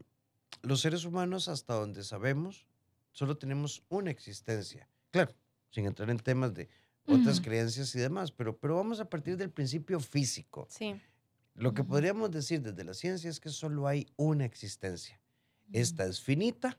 los 0.62 0.80
seres 0.80 1.04
humanos, 1.04 1.48
hasta 1.48 1.74
donde 1.74 2.02
sabemos, 2.02 2.66
solo 3.12 3.38
tenemos 3.38 3.84
una 3.88 4.10
existencia. 4.10 4.88
Claro, 5.12 5.32
sin 5.70 5.86
entrar 5.86 6.10
en 6.10 6.18
temas 6.18 6.52
de 6.52 6.68
otras 7.06 7.36
Ujú. 7.38 7.44
creencias 7.44 7.94
y 7.94 8.00
demás, 8.00 8.32
pero, 8.32 8.58
pero 8.58 8.74
vamos 8.74 8.98
a 8.98 9.08
partir 9.08 9.36
del 9.36 9.50
principio 9.50 10.00
físico. 10.00 10.66
Sí. 10.68 11.00
Lo 11.58 11.74
que 11.74 11.82
podríamos 11.82 12.30
decir 12.30 12.62
desde 12.62 12.84
la 12.84 12.94
ciencia 12.94 13.28
es 13.28 13.40
que 13.40 13.48
solo 13.48 13.88
hay 13.88 14.06
una 14.16 14.44
existencia. 14.44 15.20
Esta 15.72 16.04
es 16.06 16.20
finita 16.20 16.78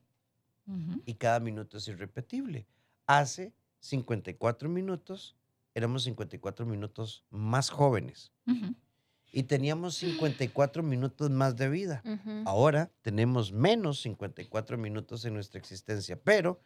y 1.05 1.15
cada 1.15 1.39
minuto 1.41 1.77
es 1.77 1.87
irrepetible. 1.89 2.65
Hace 3.05 3.53
54 3.81 4.69
minutos 4.69 5.35
éramos 5.73 6.03
54 6.03 6.65
minutos 6.65 7.25
más 7.29 7.69
jóvenes 7.69 8.31
y 9.33 9.43
teníamos 9.43 9.95
54 9.95 10.81
minutos 10.81 11.29
más 11.29 11.57
de 11.57 11.69
vida. 11.69 12.01
Ahora 12.45 12.89
tenemos 13.01 13.51
menos 13.51 14.01
54 14.01 14.77
minutos 14.77 15.25
en 15.25 15.33
nuestra 15.33 15.59
existencia, 15.59 16.17
pero 16.23 16.61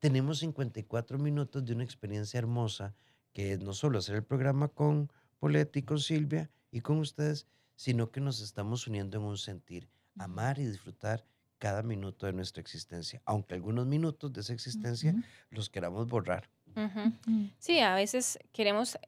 tenemos 0.00 0.40
54 0.40 1.18
minutos 1.18 1.64
de 1.64 1.72
una 1.72 1.84
experiencia 1.84 2.38
hermosa 2.38 2.96
que 3.32 3.52
es 3.52 3.60
no 3.60 3.74
solo 3.74 3.98
hacer 3.98 4.16
el 4.16 4.24
programa 4.24 4.68
con 4.68 5.10
Poletti, 5.38 5.82
con 5.82 6.00
Silvia 6.00 6.50
y 6.74 6.80
con 6.80 6.98
ustedes, 6.98 7.46
sino 7.76 8.10
que 8.10 8.20
nos 8.20 8.40
estamos 8.40 8.86
uniendo 8.88 9.18
en 9.18 9.24
un 9.24 9.38
sentir, 9.38 9.88
amar 10.18 10.58
y 10.58 10.66
disfrutar 10.66 11.24
cada 11.58 11.82
minuto 11.82 12.26
de 12.26 12.32
nuestra 12.32 12.60
existencia, 12.60 13.22
aunque 13.24 13.54
algunos 13.54 13.86
minutos 13.86 14.32
de 14.32 14.40
esa 14.40 14.52
existencia 14.54 15.12
Ujú. 15.12 15.22
los 15.50 15.70
queramos 15.70 16.08
borrar. 16.08 16.50
Ujú. 16.76 17.12
Ujú. 17.26 17.50
Sí, 17.58 17.78
a 17.80 17.94
veces 17.94 18.38
queremos 18.52 18.98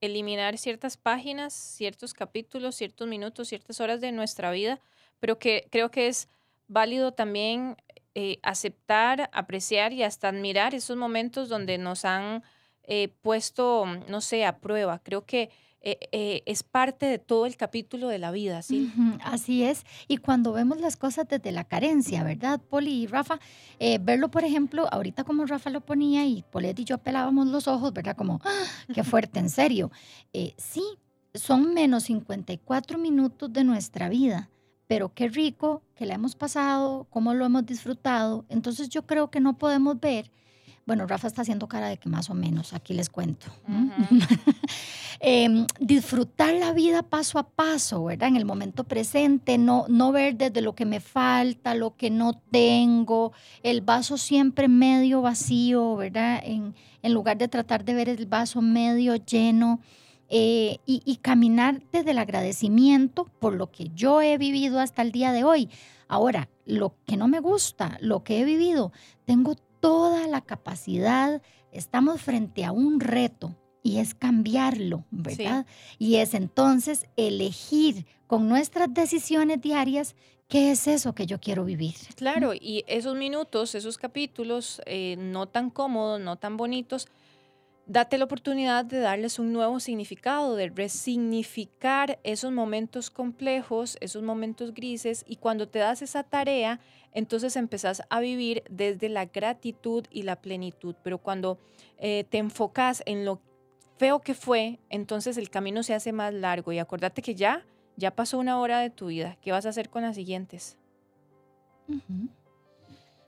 eliminar 0.00 0.58
ciertas 0.58 0.96
páginas, 0.96 1.54
ciertos 1.54 2.14
capítulos, 2.14 2.74
ciertos 2.76 3.06
minutos, 3.08 3.48
ciertas 3.48 3.80
horas 3.80 4.00
de 4.00 4.12
nuestra 4.12 4.50
vida, 4.50 4.80
pero 5.20 5.38
que 5.38 5.68
creo 5.70 5.90
que 5.90 6.08
es 6.08 6.28
válido 6.66 7.12
también 7.12 7.76
eh, 8.14 8.38
aceptar, 8.42 9.30
apreciar 9.32 9.92
y 9.92 10.02
hasta 10.02 10.28
admirar 10.28 10.74
esos 10.74 10.96
momentos 10.96 11.48
donde 11.48 11.78
nos 11.78 12.04
han 12.04 12.42
eh, 12.86 13.08
puesto, 13.22 13.86
no 14.08 14.20
sé, 14.20 14.44
a 14.44 14.58
prueba. 14.58 15.00
Creo 15.02 15.24
que 15.24 15.50
eh, 15.80 15.98
eh, 16.12 16.42
es 16.46 16.62
parte 16.62 17.06
de 17.06 17.18
todo 17.18 17.46
el 17.46 17.56
capítulo 17.56 18.08
de 18.08 18.18
la 18.18 18.30
vida, 18.30 18.62
¿sí? 18.62 18.92
Así 19.22 19.62
es. 19.64 19.84
Y 20.08 20.18
cuando 20.18 20.52
vemos 20.52 20.80
las 20.80 20.96
cosas 20.96 21.26
desde 21.28 21.52
la 21.52 21.64
carencia, 21.64 22.22
¿verdad, 22.22 22.60
Poli 22.60 23.02
y 23.02 23.06
Rafa? 23.06 23.38
Verlo, 24.00 24.30
por 24.30 24.44
ejemplo, 24.44 24.86
ahorita 24.90 25.24
como 25.24 25.46
Rafa 25.46 25.70
lo 25.70 25.80
ponía 25.80 26.26
y 26.26 26.42
Polet 26.50 26.78
y 26.78 26.84
yo 26.84 26.98
pelábamos 26.98 27.46
los 27.48 27.68
ojos, 27.68 27.92
¿verdad? 27.92 28.16
Como, 28.16 28.40
¡ah! 28.44 28.64
qué 28.94 29.04
fuerte, 29.04 29.40
en 29.40 29.50
serio. 29.50 29.90
Sí, 30.56 30.84
son 31.34 31.74
menos 31.74 32.04
54 32.04 32.96
minutos 32.98 33.52
de 33.52 33.64
nuestra 33.64 34.08
vida, 34.08 34.50
pero 34.86 35.12
qué 35.12 35.28
rico 35.28 35.82
que 35.94 36.06
la 36.06 36.14
hemos 36.14 36.36
pasado, 36.36 37.06
cómo 37.10 37.34
lo 37.34 37.44
hemos 37.44 37.66
disfrutado. 37.66 38.44
Entonces 38.48 38.88
yo 38.88 39.06
creo 39.06 39.30
que 39.30 39.40
no 39.40 39.58
podemos 39.58 39.98
ver. 40.00 40.30
Bueno, 40.86 41.06
Rafa 41.06 41.26
está 41.28 41.42
haciendo 41.42 41.66
cara 41.66 41.88
de 41.88 41.96
que 41.96 42.08
más 42.10 42.28
o 42.28 42.34
menos, 42.34 42.74
aquí 42.74 42.92
les 42.94 43.08
cuento. 43.08 43.46
Em, 45.20 45.66
disfrutar 45.80 46.52
la 46.54 46.72
vida 46.72 47.02
paso 47.02 47.38
a 47.38 47.48
paso, 47.48 48.04
¿verdad? 48.04 48.28
En 48.28 48.36
el 48.36 48.44
momento 48.44 48.84
presente, 48.84 49.56
no, 49.56 49.86
no 49.88 50.12
ver 50.12 50.36
desde 50.36 50.60
lo 50.60 50.74
que 50.74 50.84
me 50.84 51.00
falta, 51.00 51.74
lo 51.74 51.96
que 51.96 52.10
no 52.10 52.34
tengo, 52.50 53.32
el 53.62 53.80
vaso 53.80 54.18
siempre 54.18 54.68
medio 54.68 55.22
vacío, 55.22 55.96
¿verdad? 55.96 56.42
En, 56.44 56.74
en 57.02 57.14
lugar 57.14 57.38
de 57.38 57.48
tratar 57.48 57.84
de 57.84 57.94
ver 57.94 58.08
el 58.10 58.26
vaso 58.26 58.60
medio 58.60 59.16
lleno. 59.16 59.80
eh, 60.28 60.78
y, 60.86 61.02
y 61.04 61.16
caminar 61.16 61.82
desde 61.92 62.10
el 62.10 62.18
agradecimiento 62.18 63.26
por 63.40 63.54
lo 63.54 63.70
que 63.70 63.90
yo 63.94 64.20
he 64.22 64.36
vivido 64.38 64.80
hasta 64.80 65.02
el 65.02 65.12
día 65.12 65.32
de 65.32 65.44
hoy. 65.44 65.68
Ahora, 66.08 66.48
lo 66.66 66.94
que 67.06 67.16
no 67.16 67.28
me 67.28 67.40
gusta, 67.40 67.98
lo 68.00 68.24
que 68.24 68.40
he 68.40 68.44
vivido, 68.44 68.90
tengo 69.26 69.54
toda 69.84 70.26
la 70.28 70.40
capacidad, 70.40 71.42
estamos 71.70 72.22
frente 72.22 72.64
a 72.64 72.72
un 72.72 73.00
reto 73.00 73.54
y 73.82 73.98
es 73.98 74.14
cambiarlo, 74.14 75.04
¿verdad? 75.10 75.66
Y 75.98 76.16
es 76.16 76.32
entonces 76.32 77.04
elegir 77.18 78.06
con 78.26 78.48
nuestras 78.48 78.94
decisiones 78.94 79.60
diarias 79.60 80.16
qué 80.48 80.70
es 80.70 80.86
eso 80.88 81.14
que 81.14 81.26
yo 81.26 81.38
quiero 81.38 81.66
vivir. 81.66 81.96
Claro, 82.16 82.54
y 82.54 82.82
esos 82.86 83.14
minutos, 83.14 83.74
esos 83.74 83.98
capítulos 83.98 84.80
eh, 84.86 85.16
no 85.18 85.48
tan 85.48 85.68
cómodos, 85.68 86.18
no 86.18 86.36
tan 86.36 86.56
bonitos, 86.56 87.06
date 87.86 88.18
la 88.18 88.24
oportunidad 88.24 88.84
de 88.84 88.98
darles 88.98 89.38
un 89.38 89.52
nuevo 89.52 89.80
significado, 89.80 90.56
de 90.56 90.68
resignificar 90.70 92.18
esos 92.24 92.52
momentos 92.52 93.10
complejos, 93.10 93.96
esos 94.00 94.22
momentos 94.22 94.72
grises, 94.72 95.24
y 95.26 95.36
cuando 95.36 95.68
te 95.68 95.80
das 95.80 96.02
esa 96.02 96.22
tarea, 96.22 96.80
entonces 97.12 97.56
empezás 97.56 98.02
a 98.08 98.20
vivir 98.20 98.62
desde 98.70 99.08
la 99.08 99.26
gratitud 99.26 100.04
y 100.10 100.22
la 100.22 100.36
plenitud. 100.36 100.96
Pero 101.02 101.18
cuando 101.18 101.58
eh, 101.98 102.24
te 102.28 102.38
enfocas 102.38 103.02
en 103.06 103.24
lo 103.24 103.40
feo 103.98 104.20
que 104.20 104.34
fue, 104.34 104.80
entonces 104.90 105.36
el 105.36 105.50
camino 105.50 105.82
se 105.82 105.94
hace 105.94 106.12
más 106.12 106.34
largo 106.34 106.72
y 106.72 106.78
acordate 106.78 107.22
que 107.22 107.34
ya, 107.34 107.64
ya 107.96 108.10
pasó 108.10 108.38
una 108.38 108.58
hora 108.58 108.80
de 108.80 108.90
tu 108.90 109.06
vida. 109.06 109.36
¿Qué 109.40 109.52
vas 109.52 109.66
a 109.66 109.68
hacer 109.68 109.90
con 109.90 110.02
las 110.02 110.16
siguientes? 110.16 110.76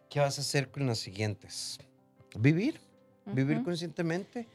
¿Qué 0.08 0.20
vas 0.20 0.38
a 0.38 0.40
hacer 0.40 0.70
con 0.70 0.86
las 0.86 0.98
siguientes? 0.98 1.78
Vivir, 2.36 2.80
vivir 3.32 3.62
conscientemente. 3.62 4.48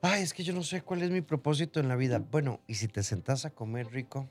Ay, 0.00 0.22
es 0.22 0.32
que 0.32 0.44
yo 0.44 0.52
no 0.52 0.62
sé 0.62 0.82
cuál 0.82 1.02
es 1.02 1.10
mi 1.10 1.20
propósito 1.20 1.80
en 1.80 1.88
la 1.88 1.96
vida. 1.96 2.18
Bueno, 2.18 2.60
y 2.66 2.74
si 2.74 2.88
te 2.88 3.02
sentás 3.02 3.44
a 3.44 3.50
comer 3.50 3.90
rico, 3.90 4.28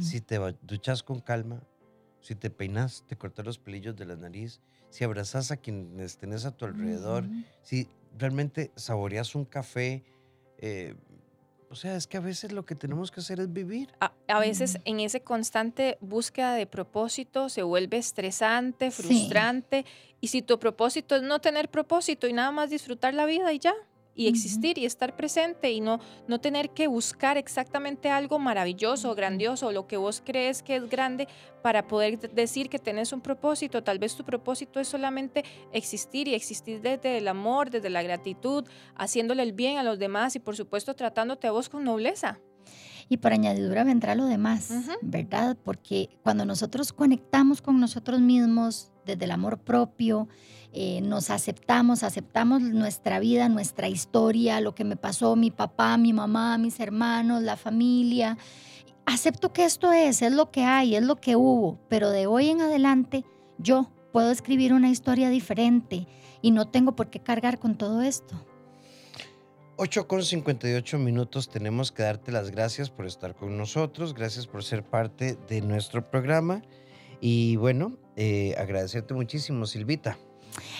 si 0.00 0.20
te 0.20 0.38
duchas 0.62 1.02
con 1.02 1.20
calma, 1.20 1.62
si 2.20 2.34
te 2.34 2.50
peinas, 2.50 3.04
te 3.06 3.16
cortas 3.16 3.46
los 3.46 3.58
pelillos 3.58 3.96
de 3.96 4.06
la 4.06 4.16
nariz, 4.16 4.60
si 4.90 5.04
abrazas 5.04 5.50
a 5.50 5.56
quienes 5.56 6.18
tenés 6.18 6.44
a 6.44 6.56
tu 6.56 6.64
alrededor, 6.64 7.28
si 7.62 7.88
realmente 8.18 8.72
saboreas 8.76 9.34
un 9.34 9.44
café. 9.44 10.04
eh, 10.60 10.96
o 11.70 11.74
sea, 11.74 11.96
es 11.96 12.06
que 12.06 12.16
a 12.16 12.20
veces 12.20 12.52
lo 12.52 12.64
que 12.64 12.74
tenemos 12.74 13.10
que 13.10 13.20
hacer 13.20 13.40
es 13.40 13.52
vivir. 13.52 13.88
A, 14.00 14.12
a 14.28 14.38
veces 14.40 14.74
Mm. 14.78 14.82
en 14.84 15.00
ese 15.00 15.20
constante 15.20 15.98
búsqueda 16.00 16.54
de 16.54 16.66
propósito 16.66 17.48
se 17.48 17.62
vuelve 17.62 17.98
estresante, 17.98 18.90
Sí. 18.90 19.02
frustrante. 19.02 19.84
Y 20.20 20.28
si 20.28 20.42
tu 20.42 20.58
propósito 20.58 21.14
es 21.16 21.22
no 21.22 21.40
tener 21.40 21.68
propósito 21.70 22.26
y 22.26 22.32
nada 22.32 22.50
más 22.50 22.70
disfrutar 22.70 23.14
la 23.14 23.24
vida 23.26 23.52
y 23.52 23.58
ya, 23.58 23.74
y 24.18 24.26
existir 24.26 24.76
y 24.78 24.84
estar 24.84 25.14
presente 25.14 25.70
y 25.70 25.80
no, 25.80 26.00
no 26.26 26.40
tener 26.40 26.70
que 26.70 26.88
buscar 26.88 27.36
exactamente 27.38 28.10
algo 28.10 28.40
maravilloso, 28.40 29.14
grandioso, 29.14 29.70
lo 29.70 29.86
que 29.86 29.96
vos 29.96 30.20
crees 30.26 30.62
que 30.62 30.74
es 30.74 30.90
grande 30.90 31.28
para 31.62 31.86
poder 31.86 32.18
de- 32.18 32.26
decir 32.28 32.68
que 32.68 32.80
tenés 32.80 33.12
un 33.12 33.20
propósito. 33.20 33.82
Tal 33.84 34.00
vez 34.00 34.16
tu 34.16 34.24
propósito 34.24 34.80
es 34.80 34.88
solamente 34.88 35.44
existir 35.72 36.26
y 36.26 36.34
existir 36.34 36.80
desde 36.82 37.18
el 37.18 37.28
amor, 37.28 37.70
desde 37.70 37.90
la 37.90 38.02
gratitud, 38.02 38.64
haciéndole 38.96 39.44
el 39.44 39.52
bien 39.52 39.78
a 39.78 39.84
los 39.84 40.00
demás 40.00 40.34
y 40.34 40.40
por 40.40 40.56
supuesto 40.56 40.94
tratándote 40.94 41.46
a 41.46 41.52
vos 41.52 41.68
con 41.68 41.84
nobleza. 41.84 42.40
Y 43.08 43.18
por 43.18 43.32
añadidura 43.32 43.84
vendrá 43.84 44.14
lo 44.16 44.26
demás. 44.26 44.70
¿verdad? 45.00 45.56
Porque 45.64 46.10
cuando 46.22 46.44
nosotros 46.44 46.92
conectamos 46.92 47.62
con 47.62 47.78
nosotros 47.80 48.20
mismos 48.20 48.92
desde 49.08 49.24
el 49.24 49.30
amor 49.30 49.58
propio, 49.58 50.28
eh, 50.72 51.00
nos 51.00 51.30
aceptamos, 51.30 52.02
aceptamos 52.02 52.60
nuestra 52.60 53.18
vida, 53.18 53.48
nuestra 53.48 53.88
historia, 53.88 54.60
lo 54.60 54.74
que 54.74 54.84
me 54.84 54.96
pasó, 54.96 55.34
mi 55.34 55.50
papá, 55.50 55.96
mi 55.96 56.12
mamá, 56.12 56.58
mis 56.58 56.78
hermanos, 56.78 57.42
la 57.42 57.56
familia. 57.56 58.36
Acepto 59.06 59.52
que 59.52 59.64
esto 59.64 59.92
es, 59.92 60.20
es 60.20 60.32
lo 60.32 60.50
que 60.50 60.64
hay, 60.64 60.94
es 60.94 61.02
lo 61.02 61.16
que 61.16 61.36
hubo, 61.36 61.78
pero 61.88 62.10
de 62.10 62.26
hoy 62.26 62.50
en 62.50 62.60
adelante 62.60 63.24
yo 63.56 63.90
puedo 64.12 64.30
escribir 64.30 64.74
una 64.74 64.90
historia 64.90 65.30
diferente 65.30 66.06
y 66.42 66.50
no 66.50 66.68
tengo 66.68 66.94
por 66.94 67.08
qué 67.08 67.20
cargar 67.20 67.58
con 67.58 67.76
todo 67.76 68.02
esto. 68.02 68.36
8 69.80 70.08
con 70.08 70.24
58 70.24 70.98
minutos. 70.98 71.48
Tenemos 71.48 71.92
que 71.92 72.02
darte 72.02 72.32
las 72.32 72.50
gracias 72.50 72.90
por 72.90 73.06
estar 73.06 73.36
con 73.36 73.56
nosotros. 73.56 74.12
Gracias 74.12 74.46
por 74.46 74.64
ser 74.64 74.82
parte 74.82 75.38
de 75.48 75.60
nuestro 75.60 76.10
programa. 76.10 76.62
Y 77.20 77.56
bueno, 77.56 77.96
eh, 78.16 78.54
agradecerte 78.58 79.14
muchísimo, 79.14 79.66
Silvita. 79.66 80.18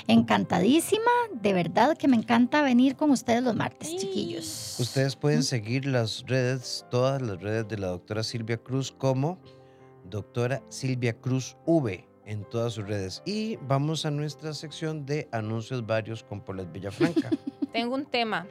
Encantadísima, 0.07 1.11
de 1.41 1.53
verdad 1.53 1.97
que 1.97 2.09
me 2.09 2.17
encanta 2.17 2.63
venir 2.63 2.97
con 2.97 3.11
ustedes 3.11 3.43
los 3.43 3.55
martes, 3.55 3.89
Sí. 3.89 3.97
chiquillos. 3.99 4.77
Ustedes 4.81 5.15
pueden 5.17 5.43
seguir 5.43 5.87
las 5.87 6.25
redes, 6.27 6.85
todas 6.91 7.21
las 7.23 7.41
redes 7.41 7.69
de 7.69 7.79
la 7.79 7.89
doctora 7.89 8.23
Silvia 8.23 8.57
Cruz 8.57 8.91
como 8.91 9.39
doctora 10.09 10.63
Silvia 10.69 11.13
Cruz 11.21 11.57
V 11.67 12.05
en 12.25 12.45
todas 12.45 12.73
sus 12.75 12.87
redes. 12.89 13.23
Y 13.27 13.57
vamos 13.57 14.07
a 14.07 14.11
nuestra 14.11 14.53
sección 14.55 15.05
de 15.07 15.29
anuncios 15.33 15.87
varios 15.87 16.23
con 16.25 16.41
Paulette 16.41 16.73
Villafranca. 16.73 17.31
Tengo 17.73 17.95
un 17.95 18.07
tema. 18.07 18.47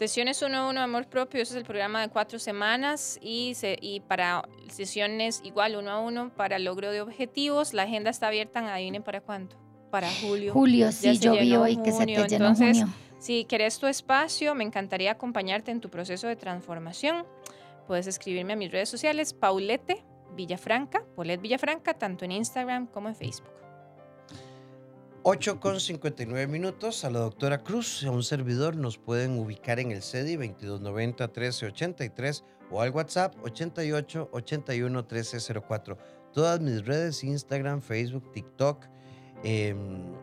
Sesiones 0.00 0.40
1 0.40 0.56
a 0.56 0.66
1 0.70 0.80
Amor 0.80 1.08
Propio, 1.08 1.42
ese 1.42 1.52
es 1.52 1.56
el 1.58 1.64
programa 1.66 2.00
de 2.00 2.08
cuatro 2.08 2.38
semanas 2.38 3.18
y, 3.20 3.52
se- 3.54 3.76
y 3.82 4.00
para 4.00 4.48
sesiones 4.70 5.42
igual 5.44 5.76
1 5.76 5.90
a 5.90 6.00
1 6.00 6.30
para 6.36 6.58
logro 6.58 6.90
de 6.90 7.02
objetivos, 7.02 7.74
la 7.74 7.82
agenda 7.82 8.08
está 8.08 8.28
abierta, 8.28 8.60
adivinen 8.60 9.02
para 9.02 9.20
cuánto, 9.20 9.58
para 9.90 10.08
julio. 10.22 10.54
Julio, 10.54 10.90
sí, 10.90 11.18
yo 11.18 11.32
vi 11.32 11.54
hoy 11.54 11.76
que 11.76 11.92
se 11.92 11.98
junio, 11.98 12.22
te 12.22 12.28
llenó 12.30 12.46
entonces, 12.46 12.78
junio. 12.78 12.94
Si 13.18 13.44
querés 13.44 13.78
tu 13.78 13.88
espacio, 13.88 14.54
me 14.54 14.64
encantaría 14.64 15.10
acompañarte 15.10 15.70
en 15.70 15.82
tu 15.82 15.90
proceso 15.90 16.28
de 16.28 16.36
transformación. 16.36 17.26
Puedes 17.86 18.06
escribirme 18.06 18.54
a 18.54 18.56
mis 18.56 18.72
redes 18.72 18.88
sociales, 18.88 19.34
Paulette 19.34 20.02
Villafranca, 20.34 21.04
Paulette 21.14 21.42
Villafranca, 21.42 21.92
tanto 21.92 22.24
en 22.24 22.32
Instagram 22.32 22.86
como 22.86 23.10
en 23.10 23.16
Facebook. 23.16 23.50
8 25.22 25.60
con 25.60 25.78
59 25.78 26.46
minutos. 26.46 27.04
A 27.04 27.10
la 27.10 27.18
doctora 27.18 27.58
Cruz, 27.62 28.04
a 28.04 28.10
un 28.10 28.22
servidor, 28.22 28.76
nos 28.76 28.96
pueden 28.96 29.38
ubicar 29.38 29.78
en 29.78 29.92
el 29.92 30.02
CEDI 30.02 30.36
2290 30.36 31.26
1383 31.26 32.44
o 32.70 32.80
al 32.80 32.90
WhatsApp 32.90 33.34
88 33.42 34.30
81 34.32 34.98
1304. 34.98 35.98
Todas 36.32 36.60
mis 36.60 36.86
redes, 36.86 37.22
Instagram, 37.22 37.82
Facebook, 37.82 38.32
TikTok, 38.32 38.86
em, 39.44 40.14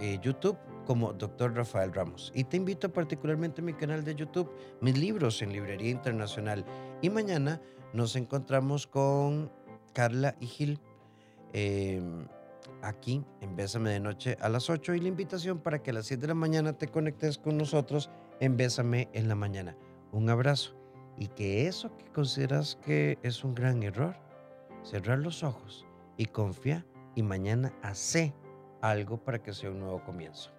eh, 0.00 0.18
YouTube, 0.22 0.56
como 0.86 1.12
Dr. 1.12 1.54
Rafael 1.54 1.92
Ramos. 1.92 2.32
Y 2.34 2.44
te 2.44 2.56
invito 2.56 2.90
particularmente 2.90 3.60
a 3.60 3.64
mi 3.64 3.74
canal 3.74 4.02
de 4.02 4.14
YouTube, 4.14 4.50
mis 4.80 4.96
libros 4.96 5.42
en 5.42 5.52
Librería 5.52 5.90
Internacional. 5.90 6.64
Y 7.02 7.10
mañana 7.10 7.60
nos 7.92 8.16
encontramos 8.16 8.86
con 8.86 9.52
Carla 9.92 10.36
y 10.40 10.46
Gil. 10.46 10.80
em, 11.54 12.26
aquí 12.82 13.24
en 13.40 13.56
Bésame 13.56 13.90
de 13.90 14.00
Noche 14.00 14.36
a 14.40 14.48
las 14.48 14.68
8 14.68 14.94
y 14.94 15.00
la 15.00 15.08
invitación 15.08 15.58
para 15.58 15.82
que 15.82 15.90
a 15.90 15.94
las 15.94 16.06
7 16.06 16.20
de 16.20 16.28
la 16.28 16.34
mañana 16.34 16.72
te 16.72 16.88
conectes 16.88 17.38
con 17.38 17.56
nosotros 17.56 18.10
en 18.40 18.56
Bésame 18.56 19.08
en 19.12 19.28
la 19.28 19.34
mañana. 19.34 19.76
Un 20.12 20.28
abrazo 20.28 20.74
y 21.16 21.28
que 21.28 21.66
eso 21.66 21.96
que 21.96 22.06
consideras 22.06 22.78
que 22.84 23.18
es 23.22 23.44
un 23.44 23.54
gran 23.54 23.82
error, 23.82 24.16
cerrar 24.82 25.18
los 25.18 25.42
ojos 25.42 25.86
y 26.16 26.26
confía 26.26 26.84
y 27.14 27.22
mañana 27.22 27.72
hace 27.82 28.34
algo 28.80 29.18
para 29.18 29.42
que 29.42 29.52
sea 29.52 29.70
un 29.70 29.80
nuevo 29.80 30.02
comienzo. 30.04 30.50